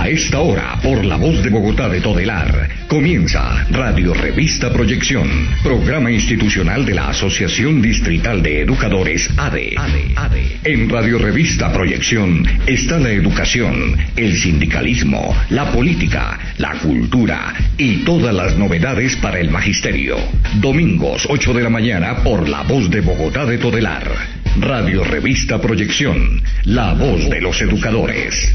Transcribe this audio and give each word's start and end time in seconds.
A 0.00 0.08
esta 0.08 0.40
hora, 0.40 0.78
por 0.82 1.04
la 1.04 1.16
voz 1.16 1.42
de 1.42 1.50
Bogotá 1.50 1.86
de 1.86 2.00
Todelar, 2.00 2.70
comienza 2.88 3.66
Radio 3.68 4.14
Revista 4.14 4.72
Proyección, 4.72 5.28
programa 5.62 6.10
institucional 6.10 6.86
de 6.86 6.94
la 6.94 7.10
Asociación 7.10 7.82
Distrital 7.82 8.42
de 8.42 8.62
Educadores 8.62 9.28
ADE. 9.36 9.74
En 10.64 10.88
Radio 10.88 11.18
Revista 11.18 11.70
Proyección 11.70 12.46
está 12.66 12.98
la 12.98 13.10
educación, 13.10 13.94
el 14.16 14.38
sindicalismo, 14.38 15.36
la 15.50 15.70
política, 15.70 16.38
la 16.56 16.78
cultura 16.78 17.52
y 17.76 17.98
todas 17.98 18.34
las 18.34 18.56
novedades 18.56 19.16
para 19.16 19.38
el 19.38 19.50
magisterio. 19.50 20.16
Domingos 20.62 21.26
8 21.28 21.52
de 21.52 21.62
la 21.62 21.68
mañana 21.68 22.24
por 22.24 22.48
la 22.48 22.62
voz 22.62 22.88
de 22.88 23.02
Bogotá 23.02 23.44
de 23.44 23.58
Todelar. 23.58 24.10
Radio 24.60 25.04
Revista 25.04 25.60
Proyección, 25.60 26.42
la 26.64 26.94
voz 26.94 27.28
de 27.28 27.42
los 27.42 27.60
educadores. 27.60 28.50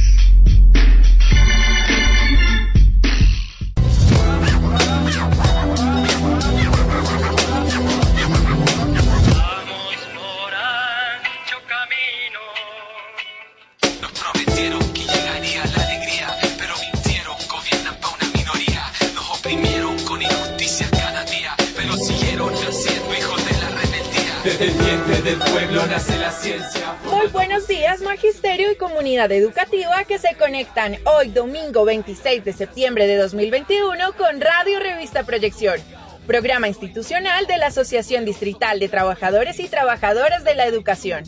Del 24.58 25.38
pueblo 25.52 25.86
nace 25.88 26.18
la 26.18 26.32
ciencia. 26.32 26.96
Muy 27.12 27.28
buenos 27.28 27.68
días, 27.68 28.00
magisterio 28.02 28.72
y 28.72 28.78
comunidad 28.78 29.30
educativa 29.34 30.06
que 30.06 30.18
se 30.18 30.36
conectan 30.36 30.98
hoy 31.04 31.28
domingo 31.28 31.84
26 31.84 32.46
de 32.46 32.54
septiembre 32.54 33.06
de 33.06 33.18
2021 33.18 34.14
con 34.14 34.40
Radio 34.40 34.80
Revista 34.80 35.24
Proyección, 35.24 35.82
programa 36.26 36.70
institucional 36.70 37.48
de 37.48 37.58
la 37.58 37.68
Asociación 37.68 38.24
Distrital 38.24 38.80
de 38.80 38.88
Trabajadores 38.88 39.60
y 39.60 39.68
Trabajadoras 39.68 40.46
de 40.46 40.56
la 40.56 40.66
Educación. 40.66 41.26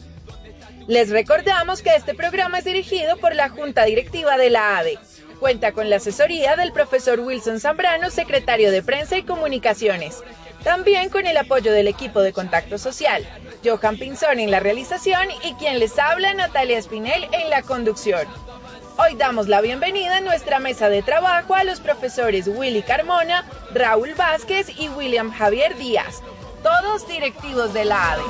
Les 0.88 1.10
recordamos 1.10 1.82
que 1.82 1.96
este 1.96 2.14
programa 2.14 2.60
es 2.60 2.66
dirigido 2.66 3.18
por 3.18 3.36
la 3.36 3.50
Junta 3.50 3.84
Directiva 3.84 4.38
de 4.38 4.52
la 4.52 4.78
ADE. 4.78 5.00
Cuenta 5.42 5.74
con 5.74 5.90
la 5.90 5.98
asesoría 5.98 6.56
del 6.56 6.72
profesor 6.72 7.20
Wilson 7.20 7.60
Zambrano, 7.60 8.10
secretario 8.10 8.72
de 8.72 8.82
Prensa 8.82 9.18
y 9.18 9.24
Comunicaciones 9.24 10.24
también 10.68 11.10
con 11.10 11.26
el 11.26 11.38
apoyo 11.38 11.72
del 11.72 11.88
equipo 11.88 12.20
de 12.20 12.34
contacto 12.34 12.78
social, 12.78 13.26
Johan 13.64 13.98
Pinzón 13.98 14.38
en 14.42 14.52
la 14.52 14.60
realización 14.60 15.30
y 15.42 15.54
quien 15.54 15.80
les 15.80 15.98
habla, 15.98 16.34
Natalia 16.34 16.78
Espinel 16.78 17.26
en 17.32 17.50
la 17.50 17.62
conducción. 17.62 18.28
Hoy 18.98 19.16
damos 19.16 19.48
la 19.48 19.62
bienvenida 19.62 20.18
en 20.18 20.26
nuestra 20.26 20.60
mesa 20.60 20.90
de 20.90 21.02
trabajo 21.04 21.56
a 21.56 21.64
los 21.64 21.80
profesores 21.80 22.50
Willy 22.50 22.82
Carmona, 22.82 23.46
Raúl 23.74 24.14
Vázquez 24.16 24.68
y 24.78 24.90
William 24.90 25.32
Javier 25.32 25.78
Díaz, 25.78 26.22
todos 26.62 27.08
directivos 27.08 27.74
de 27.74 27.86
la 27.86 28.12
ADE. 28.12 28.24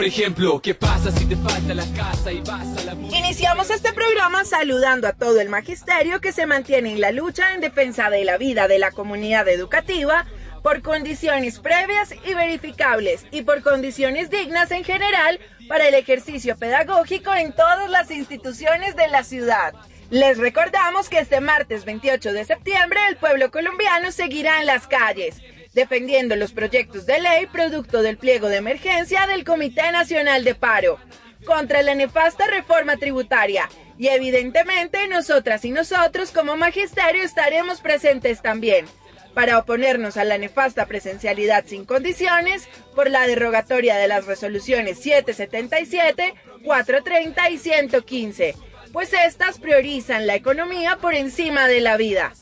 Por 0.00 0.06
ejemplo, 0.06 0.62
¿qué 0.62 0.74
pasa 0.74 1.12
si 1.12 1.26
te 1.26 1.36
falta 1.36 1.74
la 1.74 1.84
casa 1.94 2.32
y 2.32 2.40
vas 2.40 2.66
a 2.78 2.84
la... 2.84 2.92
Iniciamos 2.94 3.68
este 3.68 3.92
programa 3.92 4.46
saludando 4.46 5.06
a 5.06 5.12
todo 5.12 5.42
el 5.42 5.50
magisterio 5.50 6.22
que 6.22 6.32
se 6.32 6.46
mantiene 6.46 6.92
en 6.92 7.02
la 7.02 7.12
lucha 7.12 7.52
en 7.52 7.60
defensa 7.60 8.08
de 8.08 8.24
la 8.24 8.38
vida 8.38 8.66
de 8.66 8.78
la 8.78 8.92
comunidad 8.92 9.46
educativa 9.46 10.24
por 10.62 10.80
condiciones 10.80 11.58
previas 11.58 12.14
y 12.24 12.32
verificables 12.32 13.26
y 13.30 13.42
por 13.42 13.60
condiciones 13.60 14.30
dignas 14.30 14.70
en 14.70 14.84
general 14.84 15.38
para 15.68 15.86
el 15.86 15.94
ejercicio 15.94 16.56
pedagógico 16.56 17.34
en 17.34 17.52
todas 17.52 17.90
las 17.90 18.10
instituciones 18.10 18.96
de 18.96 19.08
la 19.08 19.22
ciudad. 19.22 19.74
Les 20.08 20.38
recordamos 20.38 21.10
que 21.10 21.18
este 21.18 21.42
martes 21.42 21.84
28 21.84 22.32
de 22.32 22.46
septiembre 22.46 23.00
el 23.10 23.18
pueblo 23.18 23.50
colombiano 23.50 24.12
seguirá 24.12 24.60
en 24.60 24.66
las 24.66 24.86
calles 24.86 25.42
defendiendo 25.72 26.36
los 26.36 26.52
proyectos 26.52 27.06
de 27.06 27.20
ley 27.20 27.46
producto 27.46 28.02
del 28.02 28.18
pliego 28.18 28.48
de 28.48 28.56
emergencia 28.56 29.26
del 29.26 29.44
Comité 29.44 29.92
Nacional 29.92 30.44
de 30.44 30.54
Paro 30.54 30.98
contra 31.44 31.82
la 31.82 31.94
nefasta 31.94 32.46
reforma 32.46 32.96
tributaria. 32.96 33.68
Y 33.98 34.08
evidentemente 34.08 35.08
nosotras 35.08 35.64
y 35.64 35.70
nosotros 35.70 36.30
como 36.30 36.56
magisterio 36.56 37.22
estaremos 37.22 37.80
presentes 37.80 38.42
también 38.42 38.86
para 39.34 39.58
oponernos 39.58 40.16
a 40.16 40.24
la 40.24 40.38
nefasta 40.38 40.86
presencialidad 40.86 41.64
sin 41.66 41.84
condiciones 41.84 42.68
por 42.94 43.10
la 43.10 43.26
derogatoria 43.26 43.96
de 43.96 44.08
las 44.08 44.26
resoluciones 44.26 44.98
777, 44.98 46.34
430 46.64 47.50
y 47.50 47.58
115, 47.58 48.56
pues 48.92 49.12
estas 49.12 49.58
priorizan 49.58 50.26
la 50.26 50.34
economía 50.34 50.96
por 50.96 51.14
encima 51.14 51.68
de 51.68 51.80
la 51.80 51.96
vida. 51.96 52.32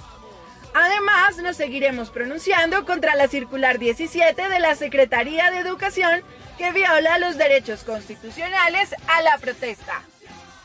Además, 0.81 1.39
nos 1.39 1.57
seguiremos 1.57 2.11
pronunciando 2.11 2.87
contra 2.87 3.17
la 3.17 3.27
circular 3.27 3.81
17 3.81 4.49
de 4.49 4.61
la 4.61 4.77
Secretaría 4.77 5.51
de 5.51 5.59
Educación 5.59 6.23
que 6.57 6.71
viola 6.71 7.19
los 7.19 7.37
derechos 7.37 7.83
constitucionales 7.83 8.95
a 9.09 9.23
la 9.23 9.39
protesta. 9.39 10.03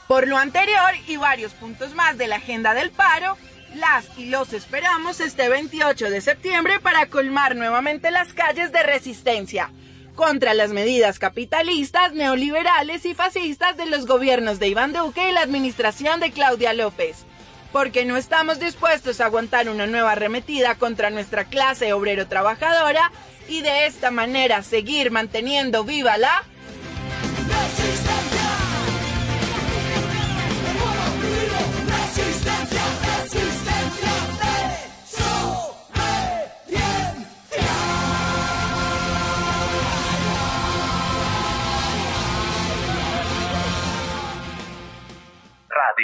Por 0.08 0.28
lo 0.28 0.38
anterior 0.38 0.92
y 1.08 1.18
varios 1.18 1.54
puntos 1.54 1.96
más 1.96 2.20
de 2.20 2.28
la 2.28 2.36
agenda 2.36 2.76
del 2.76 2.92
paro, 2.92 3.40
las 3.74 4.06
y 4.16 4.28
los 4.28 4.54
esperamos 4.54 5.20
este 5.20 5.50
28 5.50 6.12
de 6.12 6.22
septiembre 6.22 6.80
para 6.80 7.08
colmar 7.08 7.56
nuevamente 7.56 8.12
las 8.12 8.34
calles 8.34 8.72
de 8.72 8.84
resistencia 8.84 9.72
contra 10.14 10.54
las 10.54 10.70
medidas 10.70 11.18
capitalistas, 11.18 12.14
neoliberales 12.14 13.04
y 13.08 13.16
fascistas 13.16 13.78
de 13.78 13.88
los 13.88 14.06
gobiernos 14.06 14.60
de 14.60 14.68
Iván 14.68 14.94
Duque 14.94 15.28
y 15.28 15.34
la 15.34 15.42
administración 15.42 16.20
de 16.20 16.30
Claudia 16.30 16.74
López 16.74 17.26
porque 17.74 18.06
no 18.06 18.16
estamos 18.16 18.60
dispuestos 18.60 19.20
a 19.20 19.26
aguantar 19.26 19.68
una 19.68 19.88
nueva 19.88 20.14
arremetida 20.14 20.76
contra 20.76 21.10
nuestra 21.10 21.46
clase 21.46 21.92
obrero 21.92 22.28
trabajadora 22.28 23.12
y 23.50 23.62
de 23.62 23.88
esta 23.88 24.12
manera 24.12 24.62
seguir 24.62 25.10
manteniendo 25.12 25.84
viva 25.84 26.18
la 26.18 26.44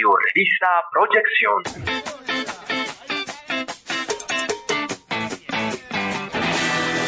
Radio 0.00 0.16
Revista 0.34 0.66
Proyección. 0.92 1.62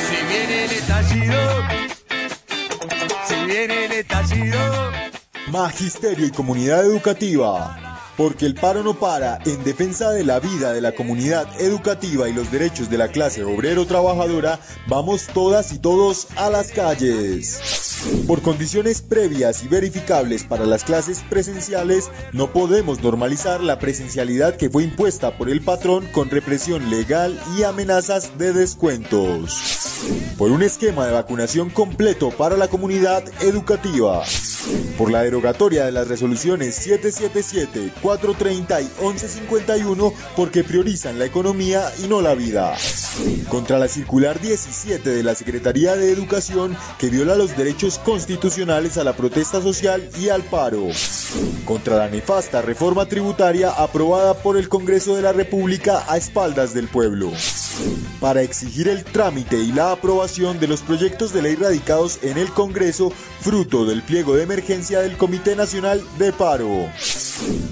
Si 0.09 0.17
viene 0.29 0.65
el 0.65 0.73
estallido, 0.73 1.41
si 3.25 3.45
viene 3.47 3.85
el 3.85 3.93
estallido. 3.93 4.59
Magisterio 5.51 6.27
y 6.27 6.31
comunidad 6.31 6.85
educativa. 6.85 7.79
Porque 8.17 8.45
el 8.45 8.55
paro 8.55 8.83
no 8.83 8.95
para 8.95 9.39
en 9.47 9.65
defensa 9.65 10.11
de 10.11 10.25
la 10.25 10.39
vida 10.39 10.73
de 10.75 10.83
la 10.83 10.93
comunidad 10.93 11.49
educativa 11.61 12.29
y 12.29 12.35
los 12.35 12.51
derechos 12.51 12.91
de 12.91 12.99
la 12.99 13.09
clase 13.09 13.43
obrero 13.43 13.87
trabajadora, 13.87 14.61
vamos 14.87 15.29
todas 15.29 15.73
y 15.73 15.79
todos 15.79 16.29
a 16.37 16.51
las 16.51 16.73
calles. 16.73 17.82
Por 18.27 18.43
condiciones 18.43 19.03
previas 19.03 19.63
y 19.63 19.69
verificables 19.69 20.45
para 20.45 20.67
las 20.67 20.85
clases 20.85 21.23
presenciales, 21.29 22.11
no 22.33 22.53
podemos 22.53 23.03
normalizar 23.03 23.63
la 23.63 23.79
presencialidad 23.79 24.57
que 24.57 24.71
fue 24.71 24.85
impuesta 24.85 25.37
por 25.37 25.49
el 25.49 25.61
patrón 25.61 26.07
con 26.13 26.31
represión 26.31 26.91
legal 26.91 27.39
y 27.57 27.63
amenazas 27.63 28.39
de 28.39 28.53
descuentos. 28.53 29.93
Por 30.37 30.51
un 30.51 30.63
esquema 30.63 31.07
de 31.07 31.13
vacunación 31.13 31.71
completo 31.71 32.31
para 32.31 32.57
la 32.57 32.69
comunidad 32.69 33.25
educativa. 33.43 34.23
Por 34.97 35.11
la 35.11 35.23
derogatoria 35.23 35.85
de 35.85 35.93
las 35.93 36.09
resoluciones 36.09 36.75
777, 36.77 37.93
430 38.01 38.81
y 38.81 38.85
1151 39.01 40.13
porque 40.37 40.63
priorizan 40.65 41.19
la 41.19 41.25
economía 41.25 41.91
y 42.03 42.09
no 42.09 42.21
la 42.21 42.35
vida. 42.35 42.75
Contra 43.49 43.79
la 43.79 43.89
circular 43.89 44.41
17 44.41 45.11
de 45.11 45.23
la 45.23 45.35
Secretaría 45.35 45.97
de 45.97 46.13
Educación 46.13 46.77
que 46.99 47.11
viola 47.11 47.35
los 47.35 47.57
derechos 47.57 47.92
constitucionales 47.99 48.99
a 48.99 49.05
la 49.05 49.15
protesta 49.15 49.61
social 49.61 50.09
y 50.19 50.29
al 50.29 50.43
paro. 50.43 50.89
Contra 51.65 51.97
la 51.97 52.09
nefasta 52.09 52.63
reforma 52.63 53.07
tributaria 53.07 53.71
aprobada 53.71 54.35
por 54.35 54.57
el 54.57 54.69
Congreso 54.69 55.17
de 55.17 55.23
la 55.23 55.33
República 55.33 56.05
a 56.09 56.17
espaldas 56.17 56.75
del 56.75 56.89
pueblo. 56.89 57.33
Para 58.21 58.43
exigir 58.43 58.89
el 58.89 59.05
trámite 59.05 59.57
y 59.59 59.73
la 59.73 59.93
aprobación 59.93 60.61
de 60.61 60.69
los 60.69 60.83
proyectos 60.83 61.33
de 61.33 61.43
ley 61.43 61.55
radicados 61.55 62.19
en 62.23 62.39
el 62.39 62.53
Congreso 62.53 63.13
fruto 63.41 63.85
del 63.85 64.03
pliego 64.03 64.37
de 64.37 64.43
emergencia 64.43 65.01
del 65.01 65.17
Comité 65.17 65.57
Nacional 65.57 66.03
de 66.19 66.33
Paro. 66.33 66.89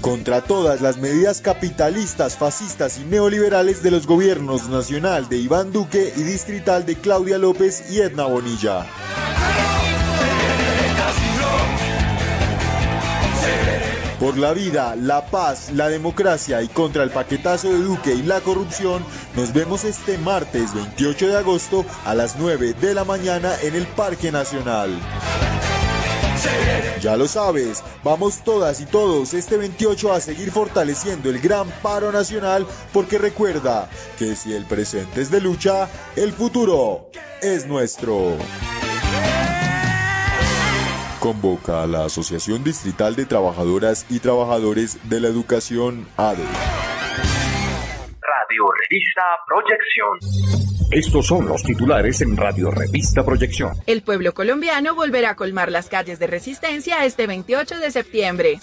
Contra 0.01 0.41
todas 0.41 0.81
las 0.81 0.97
medidas 0.97 1.41
capitalistas, 1.41 2.37
fascistas 2.37 2.97
y 2.97 3.05
neoliberales 3.05 3.83
de 3.83 3.91
los 3.91 4.07
gobiernos 4.07 4.67
nacional 4.69 5.29
de 5.29 5.37
Iván 5.37 5.71
Duque 5.71 6.11
y 6.15 6.23
distrital 6.23 6.85
de 6.85 6.95
Claudia 6.95 7.37
López 7.37 7.91
y 7.91 7.99
Edna 7.99 8.25
Bonilla. 8.25 8.87
Por 14.21 14.37
la 14.37 14.53
vida, 14.53 14.95
la 14.95 15.25
paz, 15.25 15.71
la 15.71 15.89
democracia 15.89 16.61
y 16.61 16.67
contra 16.67 17.01
el 17.01 17.09
paquetazo 17.09 17.69
de 17.69 17.79
Duque 17.79 18.13
y 18.13 18.21
la 18.21 18.39
corrupción, 18.39 19.03
nos 19.35 19.51
vemos 19.51 19.83
este 19.83 20.19
martes 20.19 20.75
28 20.75 21.27
de 21.27 21.37
agosto 21.37 21.83
a 22.05 22.13
las 22.13 22.37
9 22.37 22.75
de 22.79 22.93
la 22.93 23.03
mañana 23.03 23.51
en 23.63 23.73
el 23.73 23.87
Parque 23.87 24.31
Nacional. 24.31 24.91
Ya 27.01 27.17
lo 27.17 27.27
sabes, 27.27 27.83
vamos 28.03 28.43
todas 28.43 28.79
y 28.79 28.85
todos 28.85 29.33
este 29.33 29.57
28 29.57 30.13
a 30.13 30.19
seguir 30.19 30.51
fortaleciendo 30.51 31.31
el 31.31 31.39
gran 31.39 31.67
paro 31.81 32.11
nacional 32.11 32.67
porque 32.93 33.17
recuerda 33.17 33.89
que 34.19 34.35
si 34.35 34.53
el 34.53 34.65
presente 34.65 35.21
es 35.21 35.31
de 35.31 35.41
lucha, 35.41 35.89
el 36.15 36.31
futuro 36.31 37.09
es 37.41 37.65
nuestro. 37.65 38.37
Convoca 41.21 41.83
a 41.83 41.85
la 41.85 42.05
Asociación 42.05 42.63
Distrital 42.63 43.15
de 43.15 43.27
Trabajadoras 43.27 44.07
y 44.09 44.17
Trabajadores 44.17 44.97
de 45.07 45.19
la 45.19 45.27
Educación 45.27 46.07
ADE. 46.17 46.41
Radio 48.23 48.65
Revista 48.89 49.21
Proyección. 49.45 50.89
Estos 50.89 51.27
son 51.27 51.47
los 51.47 51.61
titulares 51.61 52.21
en 52.21 52.35
Radio 52.35 52.71
Revista 52.71 53.23
Proyección. 53.23 53.73
El 53.85 54.01
pueblo 54.01 54.33
colombiano 54.33 54.95
volverá 54.95 55.29
a 55.29 55.35
colmar 55.35 55.71
las 55.71 55.89
calles 55.89 56.17
de 56.17 56.25
resistencia 56.25 57.05
este 57.05 57.27
28 57.27 57.77
de 57.77 57.91
septiembre. 57.91 58.59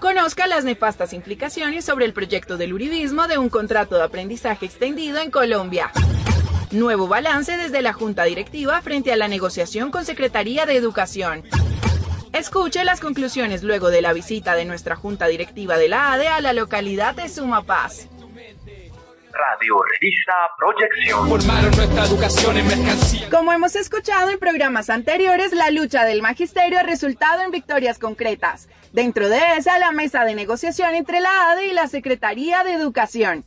Conozca 0.00 0.46
las 0.46 0.64
nefastas 0.64 1.12
implicaciones 1.12 1.84
sobre 1.84 2.06
el 2.06 2.14
proyecto 2.14 2.56
del 2.56 2.72
uribismo 2.72 3.28
de 3.28 3.36
un 3.36 3.50
contrato 3.50 3.96
de 3.96 4.04
aprendizaje 4.04 4.64
extendido 4.64 5.18
en 5.18 5.30
Colombia. 5.30 5.90
Nuevo 6.74 7.06
balance 7.06 7.56
desde 7.56 7.82
la 7.82 7.92
Junta 7.92 8.24
Directiva 8.24 8.82
frente 8.82 9.12
a 9.12 9.16
la 9.16 9.28
negociación 9.28 9.92
con 9.92 10.04
Secretaría 10.04 10.66
de 10.66 10.74
Educación. 10.74 11.44
Escuche 12.32 12.82
las 12.82 13.00
conclusiones 13.00 13.62
luego 13.62 13.90
de 13.90 14.02
la 14.02 14.12
visita 14.12 14.56
de 14.56 14.64
nuestra 14.64 14.96
Junta 14.96 15.28
Directiva 15.28 15.78
de 15.78 15.88
la 15.88 16.12
ADE 16.12 16.26
a 16.26 16.40
la 16.40 16.52
localidad 16.52 17.14
de 17.14 17.28
Sumapaz. 17.28 18.08
Radio 19.32 19.76
Revista 20.00 20.32
Proyección. 20.58 21.28
Formaron 21.28 21.76
nuestra 21.76 22.06
educación 22.06 22.56
en 22.56 22.66
mercancía. 22.66 23.30
Como 23.30 23.52
hemos 23.52 23.76
escuchado 23.76 24.30
en 24.30 24.40
programas 24.40 24.90
anteriores, 24.90 25.52
la 25.52 25.70
lucha 25.70 26.04
del 26.04 26.22
magisterio 26.22 26.80
ha 26.80 26.82
resultado 26.82 27.42
en 27.42 27.52
victorias 27.52 27.98
concretas. 28.00 28.68
Dentro 28.92 29.28
de 29.28 29.40
esa, 29.58 29.78
la 29.78 29.92
mesa 29.92 30.24
de 30.24 30.34
negociación 30.34 30.94
entre 30.94 31.20
la 31.20 31.52
ADE 31.52 31.66
y 31.66 31.72
la 31.72 31.86
Secretaría 31.86 32.64
de 32.64 32.74
Educación. 32.74 33.44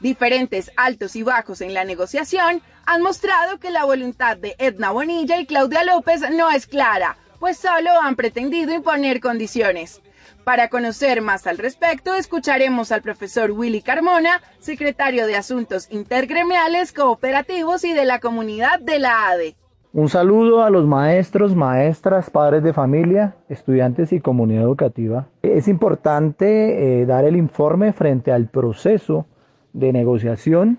Diferentes 0.00 0.70
altos 0.76 1.16
y 1.16 1.22
bajos 1.22 1.60
en 1.60 1.74
la 1.74 1.84
negociación 1.84 2.62
han 2.86 3.02
mostrado 3.02 3.58
que 3.58 3.70
la 3.70 3.84
voluntad 3.84 4.36
de 4.36 4.54
Edna 4.58 4.92
Bonilla 4.92 5.40
y 5.40 5.46
Claudia 5.46 5.82
López 5.82 6.22
no 6.30 6.50
es 6.50 6.66
clara, 6.66 7.16
pues 7.40 7.58
solo 7.58 7.90
han 8.00 8.14
pretendido 8.14 8.72
imponer 8.72 9.20
condiciones. 9.20 10.00
Para 10.44 10.68
conocer 10.68 11.20
más 11.20 11.46
al 11.46 11.58
respecto, 11.58 12.14
escucharemos 12.14 12.92
al 12.92 13.02
profesor 13.02 13.50
Willy 13.50 13.82
Carmona, 13.82 14.40
secretario 14.60 15.26
de 15.26 15.36
Asuntos 15.36 15.88
Intergremiales, 15.90 16.92
Cooperativos 16.92 17.84
y 17.84 17.92
de 17.92 18.04
la 18.04 18.20
Comunidad 18.20 18.78
de 18.80 18.98
la 19.00 19.28
ADE. 19.28 19.56
Un 19.92 20.08
saludo 20.08 20.62
a 20.62 20.70
los 20.70 20.86
maestros, 20.86 21.56
maestras, 21.56 22.30
padres 22.30 22.62
de 22.62 22.72
familia, 22.72 23.34
estudiantes 23.48 24.12
y 24.12 24.20
comunidad 24.20 24.62
educativa. 24.62 25.26
Es 25.42 25.66
importante 25.66 27.00
eh, 27.00 27.06
dar 27.06 27.24
el 27.24 27.36
informe 27.36 27.92
frente 27.92 28.30
al 28.30 28.48
proceso 28.48 29.26
de 29.72 29.92
negociación 29.92 30.78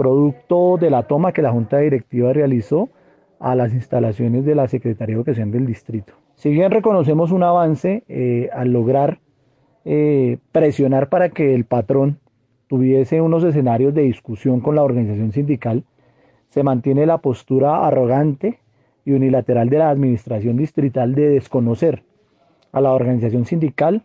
producto 0.00 0.78
de 0.78 0.88
la 0.88 1.02
toma 1.02 1.32
que 1.32 1.42
la 1.42 1.52
Junta 1.52 1.76
Directiva 1.76 2.32
realizó 2.32 2.88
a 3.38 3.54
las 3.54 3.74
instalaciones 3.74 4.46
de 4.46 4.54
la 4.54 4.66
Secretaría 4.66 5.14
de 5.14 5.20
Educación 5.20 5.50
del 5.50 5.66
Distrito. 5.66 6.14
Si 6.36 6.48
bien 6.48 6.70
reconocemos 6.70 7.32
un 7.32 7.42
avance 7.42 8.04
eh, 8.08 8.48
al 8.54 8.72
lograr 8.72 9.20
eh, 9.84 10.38
presionar 10.52 11.10
para 11.10 11.28
que 11.28 11.54
el 11.54 11.66
patrón 11.66 12.18
tuviese 12.66 13.20
unos 13.20 13.44
escenarios 13.44 13.92
de 13.92 14.00
discusión 14.00 14.60
con 14.60 14.74
la 14.74 14.84
organización 14.84 15.32
sindical, 15.32 15.84
se 16.48 16.62
mantiene 16.62 17.04
la 17.04 17.18
postura 17.18 17.86
arrogante 17.86 18.58
y 19.04 19.12
unilateral 19.12 19.68
de 19.68 19.78
la 19.78 19.90
administración 19.90 20.56
distrital 20.56 21.14
de 21.14 21.28
desconocer 21.28 22.04
a 22.72 22.80
la 22.80 22.92
organización 22.92 23.44
sindical 23.44 24.04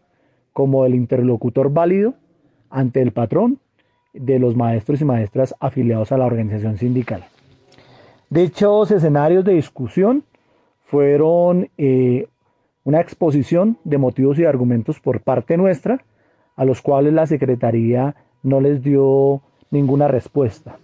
como 0.51 0.85
el 0.85 0.93
interlocutor 0.93 1.71
válido 1.71 2.15
ante 2.69 3.01
el 3.01 3.13
patrón 3.13 3.59
de 4.15 4.39
los 4.39 4.55
maestros 4.55 5.01
y 5.01 5.05
maestras 5.05 5.55
afiliados 5.59 6.11
a 6.11 6.17
la 6.17 6.25
organización 6.25 6.77
sindical. 6.77 7.25
Dichos 8.29 8.91
escenarios 8.91 9.45
de 9.45 9.53
discusión 9.53 10.23
fueron 10.83 11.69
eh, 11.77 12.27
una 12.83 13.01
exposición 13.01 13.77
de 13.83 13.97
motivos 13.97 14.39
y 14.39 14.45
argumentos 14.45 14.99
por 14.99 15.21
parte 15.21 15.57
nuestra, 15.57 16.03
a 16.55 16.65
los 16.65 16.81
cuales 16.81 17.13
la 17.13 17.27
Secretaría 17.27 18.15
no 18.43 18.61
les 18.61 18.81
dio 18.83 19.41
ninguna 19.71 20.07
respuesta. 20.07 20.77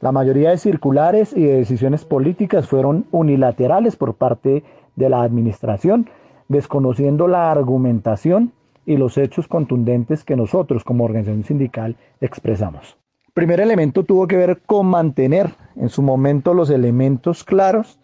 La 0.00 0.12
mayoría 0.12 0.50
de 0.50 0.58
circulares 0.58 1.36
y 1.36 1.42
de 1.42 1.56
decisiones 1.56 2.04
políticas 2.04 2.66
fueron 2.66 3.04
unilaterales 3.10 3.96
por 3.96 4.14
parte 4.14 4.64
de 4.96 5.08
la 5.08 5.22
Administración, 5.22 6.08
desconociendo 6.48 7.28
la 7.28 7.50
argumentación 7.50 8.52
y 8.86 8.96
los 8.96 9.18
hechos 9.18 9.46
contundentes 9.48 10.24
que 10.24 10.36
nosotros 10.36 10.84
como 10.84 11.04
organización 11.04 11.44
sindical 11.44 11.96
expresamos. 12.20 12.96
Primer 13.34 13.60
elemento 13.60 14.04
tuvo 14.04 14.26
que 14.26 14.36
ver 14.36 14.60
con 14.66 14.86
mantener 14.86 15.50
en 15.76 15.88
su 15.88 16.02
momento 16.02 16.52
los 16.54 16.70
elementos 16.70 17.44
claros 17.44 18.00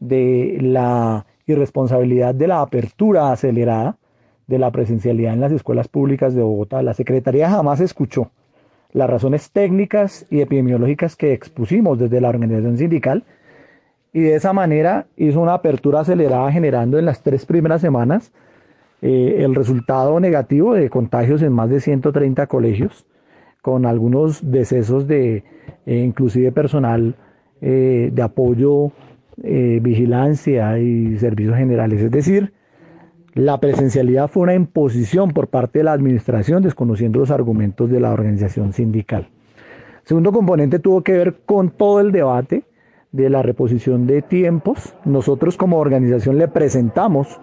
de 0.00 0.58
la 0.60 1.26
irresponsabilidad 1.46 2.34
de 2.34 2.48
la 2.48 2.60
apertura 2.60 3.30
acelerada 3.30 3.98
de 4.46 4.58
la 4.58 4.70
presencialidad 4.70 5.34
en 5.34 5.40
las 5.40 5.52
escuelas 5.52 5.88
públicas 5.88 6.34
de 6.34 6.42
Bogotá. 6.42 6.82
La 6.82 6.94
Secretaría 6.94 7.50
jamás 7.50 7.80
escuchó 7.80 8.30
las 8.92 9.10
razones 9.10 9.50
técnicas 9.50 10.26
y 10.30 10.40
epidemiológicas 10.40 11.16
que 11.16 11.32
expusimos 11.32 11.98
desde 11.98 12.20
la 12.20 12.28
organización 12.28 12.76
sindical 12.76 13.24
y 14.12 14.20
de 14.20 14.34
esa 14.36 14.52
manera 14.52 15.06
hizo 15.16 15.40
una 15.40 15.54
apertura 15.54 16.00
acelerada 16.00 16.50
generando 16.52 16.98
en 16.98 17.04
las 17.04 17.22
tres 17.22 17.44
primeras 17.44 17.80
semanas 17.80 18.32
eh, 19.06 19.44
el 19.44 19.54
resultado 19.54 20.18
negativo 20.18 20.72
de 20.72 20.88
contagios 20.88 21.42
en 21.42 21.52
más 21.52 21.68
de 21.68 21.80
130 21.80 22.46
colegios, 22.46 23.04
con 23.60 23.84
algunos 23.84 24.50
decesos 24.50 25.06
de 25.06 25.44
eh, 25.84 25.98
inclusive 25.98 26.52
personal 26.52 27.14
eh, 27.60 28.08
de 28.10 28.22
apoyo 28.22 28.92
eh, 29.42 29.78
vigilancia 29.82 30.78
y 30.78 31.18
servicios 31.18 31.54
generales. 31.58 32.00
Es 32.00 32.10
decir, 32.10 32.54
la 33.34 33.60
presencialidad 33.60 34.28
fue 34.28 34.44
una 34.44 34.54
imposición 34.54 35.32
por 35.32 35.48
parte 35.48 35.80
de 35.80 35.84
la 35.84 35.92
administración 35.92 36.62
desconociendo 36.62 37.18
los 37.18 37.30
argumentos 37.30 37.90
de 37.90 38.00
la 38.00 38.10
organización 38.10 38.72
sindical. 38.72 39.28
segundo 40.04 40.32
componente 40.32 40.78
tuvo 40.78 41.02
que 41.02 41.12
ver 41.12 41.34
con 41.44 41.68
todo 41.68 42.00
el 42.00 42.10
debate 42.10 42.64
de 43.12 43.28
la 43.28 43.42
reposición 43.42 44.06
de 44.06 44.22
tiempos. 44.22 44.94
Nosotros 45.04 45.58
como 45.58 45.78
organización 45.78 46.38
le 46.38 46.48
presentamos 46.48 47.38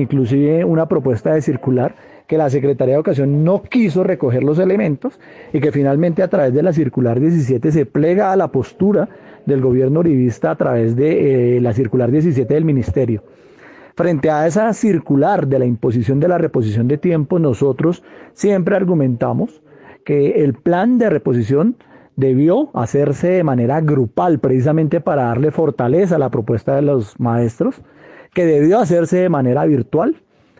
inclusive 0.00 0.64
una 0.64 0.86
propuesta 0.86 1.34
de 1.34 1.42
circular 1.42 1.94
que 2.26 2.38
la 2.38 2.50
Secretaría 2.50 2.94
de 2.94 2.98
Educación 2.98 3.44
no 3.44 3.62
quiso 3.62 4.04
recoger 4.04 4.42
los 4.42 4.58
elementos 4.58 5.18
y 5.52 5.60
que 5.60 5.72
finalmente 5.72 6.22
a 6.22 6.28
través 6.28 6.52
de 6.54 6.62
la 6.62 6.72
circular 6.72 7.20
17 7.20 7.70
se 7.72 7.86
plega 7.86 8.32
a 8.32 8.36
la 8.36 8.48
postura 8.48 9.08
del 9.46 9.60
gobierno 9.60 10.00
uribista 10.00 10.50
a 10.50 10.56
través 10.56 10.96
de 10.96 11.56
eh, 11.56 11.60
la 11.60 11.72
circular 11.72 12.10
17 12.10 12.52
del 12.52 12.64
ministerio. 12.64 13.22
Frente 13.94 14.28
a 14.28 14.46
esa 14.46 14.72
circular 14.74 15.46
de 15.46 15.58
la 15.58 15.64
imposición 15.64 16.20
de 16.20 16.28
la 16.28 16.36
reposición 16.36 16.86
de 16.88 16.98
tiempo, 16.98 17.38
nosotros 17.38 18.02
siempre 18.34 18.76
argumentamos 18.76 19.62
que 20.04 20.44
el 20.44 20.54
plan 20.54 20.98
de 20.98 21.08
reposición 21.08 21.76
debió 22.16 22.70
hacerse 22.74 23.28
de 23.28 23.44
manera 23.44 23.80
grupal, 23.80 24.38
precisamente 24.38 25.00
para 25.00 25.24
darle 25.24 25.50
fortaleza 25.50 26.16
a 26.16 26.18
la 26.18 26.30
propuesta 26.30 26.76
de 26.76 26.82
los 26.82 27.18
maestros, 27.20 27.80
que 28.36 28.44
debió 28.44 28.78
hacerse 28.80 29.16
de 29.16 29.28
manera 29.30 29.64
virtual, 29.64 30.14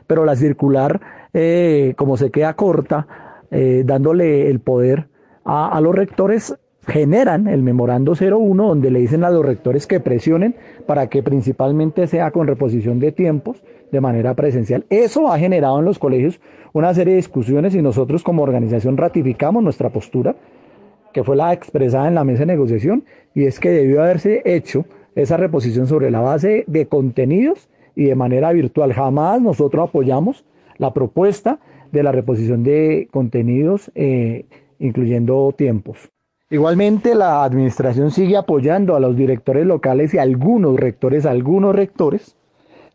pero 0.07 0.25
la 0.25 0.35
circular, 0.35 0.99
eh, 1.35 1.93
como 1.99 2.17
se 2.17 2.31
queda 2.31 2.55
corta, 2.55 3.07
eh, 3.51 3.83
dándole 3.85 4.49
el 4.49 4.61
poder 4.61 5.09
a, 5.45 5.77
a 5.77 5.81
los 5.83 5.95
rectores, 5.95 6.57
generan 6.87 7.47
el 7.49 7.63
memorando 7.63 8.15
01 8.19 8.67
donde 8.67 8.91
le 8.91 9.01
dicen 9.01 9.25
a 9.25 9.31
los 9.31 9.45
rectores 9.45 9.87
que 9.87 10.01
presionen 10.01 10.57
para 10.87 11.09
que 11.09 11.23
principalmente 11.23 12.07
sea 12.07 12.31
con 12.31 12.47
reposición 12.47 12.99
de 12.99 13.13
tiempos 13.13 13.63
de 13.93 14.01
manera 14.01 14.33
presencial. 14.33 14.87
Eso 14.89 15.31
ha 15.31 15.39
generado 15.39 15.79
en 15.79 15.85
los 15.85 15.99
colegios 15.99 16.41
una 16.73 16.95
serie 16.95 17.13
de 17.13 17.19
discusiones 17.19 17.75
y 17.75 17.83
nosotros 17.83 18.23
como 18.23 18.43
organización 18.43 18.97
ratificamos 18.97 19.63
nuestra 19.63 19.91
postura, 19.91 20.35
que 21.13 21.23
fue 21.23 21.37
la 21.37 21.53
expresada 21.53 22.09
en 22.09 22.15
la 22.15 22.25
mesa 22.25 22.41
de 22.41 22.47
negociación, 22.47 23.05
y 23.35 23.45
es 23.45 23.61
que 23.61 23.69
debió 23.69 24.03
haberse 24.03 24.41
hecho 24.47 24.87
esa 25.17 25.37
reposición 25.37 25.89
sobre 25.89 26.11
la 26.13 26.21
base 26.21 26.65
de 26.69 26.87
contenidos 26.87 27.69
y 27.97 28.05
de 28.05 28.15
manera 28.15 28.53
virtual. 28.53 28.93
Jamás 28.93 29.41
nosotros 29.41 29.89
apoyamos 29.89 30.45
la 30.77 30.93
propuesta 30.93 31.59
de 31.91 32.03
la 32.03 32.13
reposición 32.13 32.63
de 32.63 33.09
contenidos, 33.11 33.91
eh, 33.95 34.45
incluyendo 34.79 35.53
tiempos. 35.57 36.11
Igualmente, 36.51 37.15
la 37.15 37.43
administración 37.43 38.13
sigue 38.13 38.37
apoyando 38.37 38.95
a 38.95 39.01
los 39.01 39.17
directores 39.17 39.67
locales 39.67 40.15
y 40.15 40.19
a 40.19 40.23
algunos 40.23 40.79
rectores, 40.79 41.27
algunos 41.27 41.75
rectores 41.75 42.37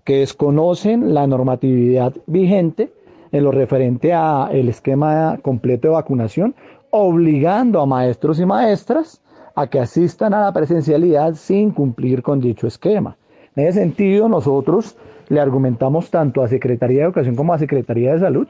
que 0.05 0.19
desconocen 0.19 1.13
la 1.13 1.27
normatividad 1.27 2.13
vigente 2.27 2.93
en 3.31 3.43
lo 3.43 3.51
referente 3.51 4.13
a 4.13 4.49
el 4.51 4.69
esquema 4.69 5.39
completo 5.41 5.87
de 5.87 5.95
vacunación, 5.95 6.55
obligando 6.91 7.81
a 7.81 7.85
maestros 7.85 8.39
y 8.39 8.45
maestras 8.45 9.21
a 9.55 9.67
que 9.67 9.79
asistan 9.79 10.33
a 10.33 10.41
la 10.41 10.53
presencialidad 10.53 11.35
sin 11.35 11.71
cumplir 11.71 12.21
con 12.23 12.39
dicho 12.39 12.67
esquema. 12.67 13.17
En 13.55 13.67
ese 13.67 13.79
sentido, 13.79 14.29
nosotros 14.29 14.97
le 15.29 15.39
argumentamos 15.39 16.09
tanto 16.09 16.41
a 16.41 16.47
Secretaría 16.47 16.99
de 16.99 17.05
Educación 17.05 17.35
como 17.35 17.53
a 17.53 17.59
Secretaría 17.59 18.13
de 18.13 18.19
Salud 18.19 18.47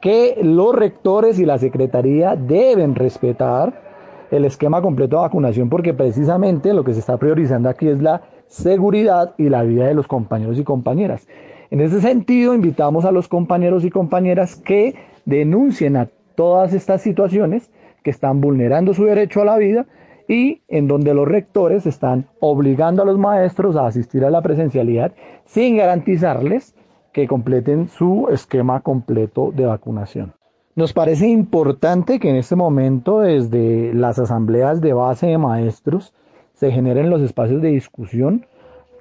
que 0.00 0.38
los 0.42 0.74
rectores 0.74 1.38
y 1.38 1.44
la 1.44 1.58
Secretaría 1.58 2.34
deben 2.36 2.94
respetar 2.94 3.90
el 4.30 4.44
esquema 4.44 4.80
completo 4.80 5.16
de 5.16 5.22
vacunación 5.22 5.68
porque 5.68 5.92
precisamente 5.92 6.72
lo 6.72 6.84
que 6.84 6.94
se 6.94 7.00
está 7.00 7.16
priorizando 7.16 7.68
aquí 7.68 7.88
es 7.88 8.00
la 8.00 8.22
seguridad 8.46 9.34
y 9.38 9.48
la 9.48 9.62
vida 9.62 9.86
de 9.86 9.94
los 9.94 10.06
compañeros 10.06 10.58
y 10.58 10.64
compañeras. 10.64 11.28
En 11.70 11.80
ese 11.80 12.00
sentido, 12.00 12.54
invitamos 12.54 13.04
a 13.04 13.12
los 13.12 13.28
compañeros 13.28 13.84
y 13.84 13.90
compañeras 13.90 14.56
que 14.56 14.94
denuncien 15.24 15.96
a 15.96 16.08
todas 16.34 16.72
estas 16.72 17.02
situaciones 17.02 17.70
que 18.02 18.10
están 18.10 18.40
vulnerando 18.40 18.94
su 18.94 19.04
derecho 19.04 19.42
a 19.42 19.44
la 19.44 19.56
vida 19.56 19.86
y 20.30 20.62
en 20.68 20.86
donde 20.86 21.12
los 21.12 21.26
rectores 21.26 21.86
están 21.86 22.26
obligando 22.38 23.02
a 23.02 23.04
los 23.04 23.18
maestros 23.18 23.74
a 23.74 23.88
asistir 23.88 24.24
a 24.24 24.30
la 24.30 24.42
presencialidad 24.42 25.12
sin 25.44 25.76
garantizarles 25.76 26.76
que 27.12 27.26
completen 27.26 27.88
su 27.88 28.28
esquema 28.30 28.80
completo 28.80 29.50
de 29.52 29.66
vacunación. 29.66 30.32
Nos 30.76 30.92
parece 30.92 31.26
importante 31.26 32.20
que 32.20 32.30
en 32.30 32.36
este 32.36 32.54
momento 32.54 33.18
desde 33.18 33.92
las 33.92 34.20
asambleas 34.20 34.80
de 34.80 34.92
base 34.92 35.26
de 35.26 35.36
maestros 35.36 36.14
se 36.54 36.70
generen 36.70 37.10
los 37.10 37.22
espacios 37.22 37.60
de 37.60 37.70
discusión 37.70 38.46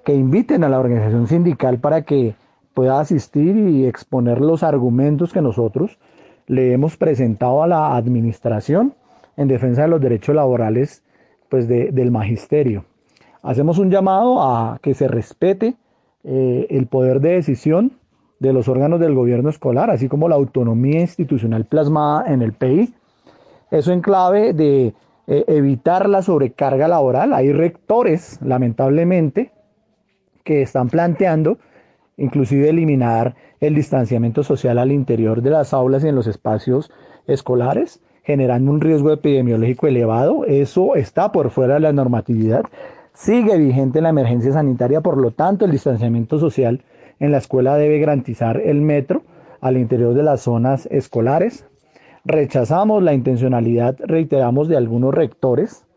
que 0.03 0.15
inviten 0.15 0.63
a 0.63 0.69
la 0.69 0.79
organización 0.79 1.27
sindical 1.27 1.77
para 1.77 2.05
que 2.05 2.33
pueda 2.74 3.00
asistir 3.00 3.55
y 3.55 3.86
exponer 3.86 4.41
los 4.41 4.63
argumentos 4.63 5.31
que 5.31 5.43
nosotros 5.43 6.00
le 6.48 6.74
hemos 6.74 6.98
presentado 6.98 7.62
a 7.62 7.67
la 7.67 7.95
administración 7.95 8.95
en 9.38 9.48
defensa 9.48 9.83
de 9.83 9.89
los 9.89 10.01
derechos 10.01 10.33
laborales 10.33 11.03
pues 11.50 11.68
del 11.68 12.12
magisterio. 12.12 12.86
Hacemos 13.41 13.77
un 13.79 13.89
llamado 13.89 14.41
a 14.41 14.79
que 14.82 14.94
se 14.94 15.08
respete 15.08 15.75
eh, 16.24 16.68
el 16.70 16.88
poder 16.88 17.22
de 17.22 17.32
decisión 17.32 17.94
de 18.39 18.53
los 18.53 18.68
órganos 18.68 19.00
del 19.00 19.15
gobierno 19.15 19.50
escolar, 19.50 19.89
así 19.89 20.08
como 20.08 20.29
la 20.29 20.36
autonomía 20.36 21.01
institucional 21.01 21.65
plasmada 21.65 22.32
en 22.32 22.41
el 22.41 22.53
PI. 22.53 22.94
Eso 23.72 23.91
en 23.91 24.01
clave 24.01 24.53
de 24.53 24.94
eh, 25.27 25.46
evitar 25.48 26.10
la 26.10 26.22
sobrecarga 26.22 26.88
laboral. 26.88 27.34
Hay 27.34 27.51
rectores, 27.51 28.39
lamentablemente, 28.41 29.51
que 30.44 30.62
están 30.62 30.89
planteando 30.89 31.58
inclusive 32.20 32.70
eliminar 32.70 33.36
el 33.62 33.75
distanciamiento 33.75 34.44
social 34.44 34.77
al 34.77 34.91
interior 34.91 35.41
de 35.41 35.51
las 35.51 35.74
aulas 35.74 36.03
y 36.03 36.10
en 36.10 36.15
los 36.15 36.27
espacios 36.27 36.91
escolares 37.27 38.01
generando 38.29 38.69
un 38.69 38.79
riesgo 38.79 39.12
epidemiológico 39.12 39.88
elevado. 39.88 40.45
Eso 40.45 40.93
está 40.95 41.31
por 41.31 41.50
fuera 41.50 41.74
de 41.74 41.79
la 41.79 41.93
normatividad. 41.93 42.63
Sigue 43.12 43.57
vigente 43.57 44.01
la 44.01 44.09
emergencia 44.09 44.53
sanitaria, 44.53 45.01
por 45.01 45.17
lo 45.17 45.31
tanto 45.31 45.65
el 45.65 45.71
distanciamiento 45.71 46.38
social 46.38 46.83
en 47.19 47.31
la 47.31 47.39
escuela 47.39 47.75
debe 47.75 47.98
garantizar 47.98 48.62
el 48.62 48.81
metro 48.81 49.24
al 49.62 49.77
interior 49.77 50.13
de 50.13 50.21
las 50.21 50.41
zonas 50.41 50.88
escolares. 50.91 51.65
Rechazamos 52.24 53.01
la 53.01 53.15
intencionalidad, 53.15 53.98
reiteramos, 53.98 54.67
de 54.67 54.77
algunos 54.77 55.12
rectores 55.12 55.88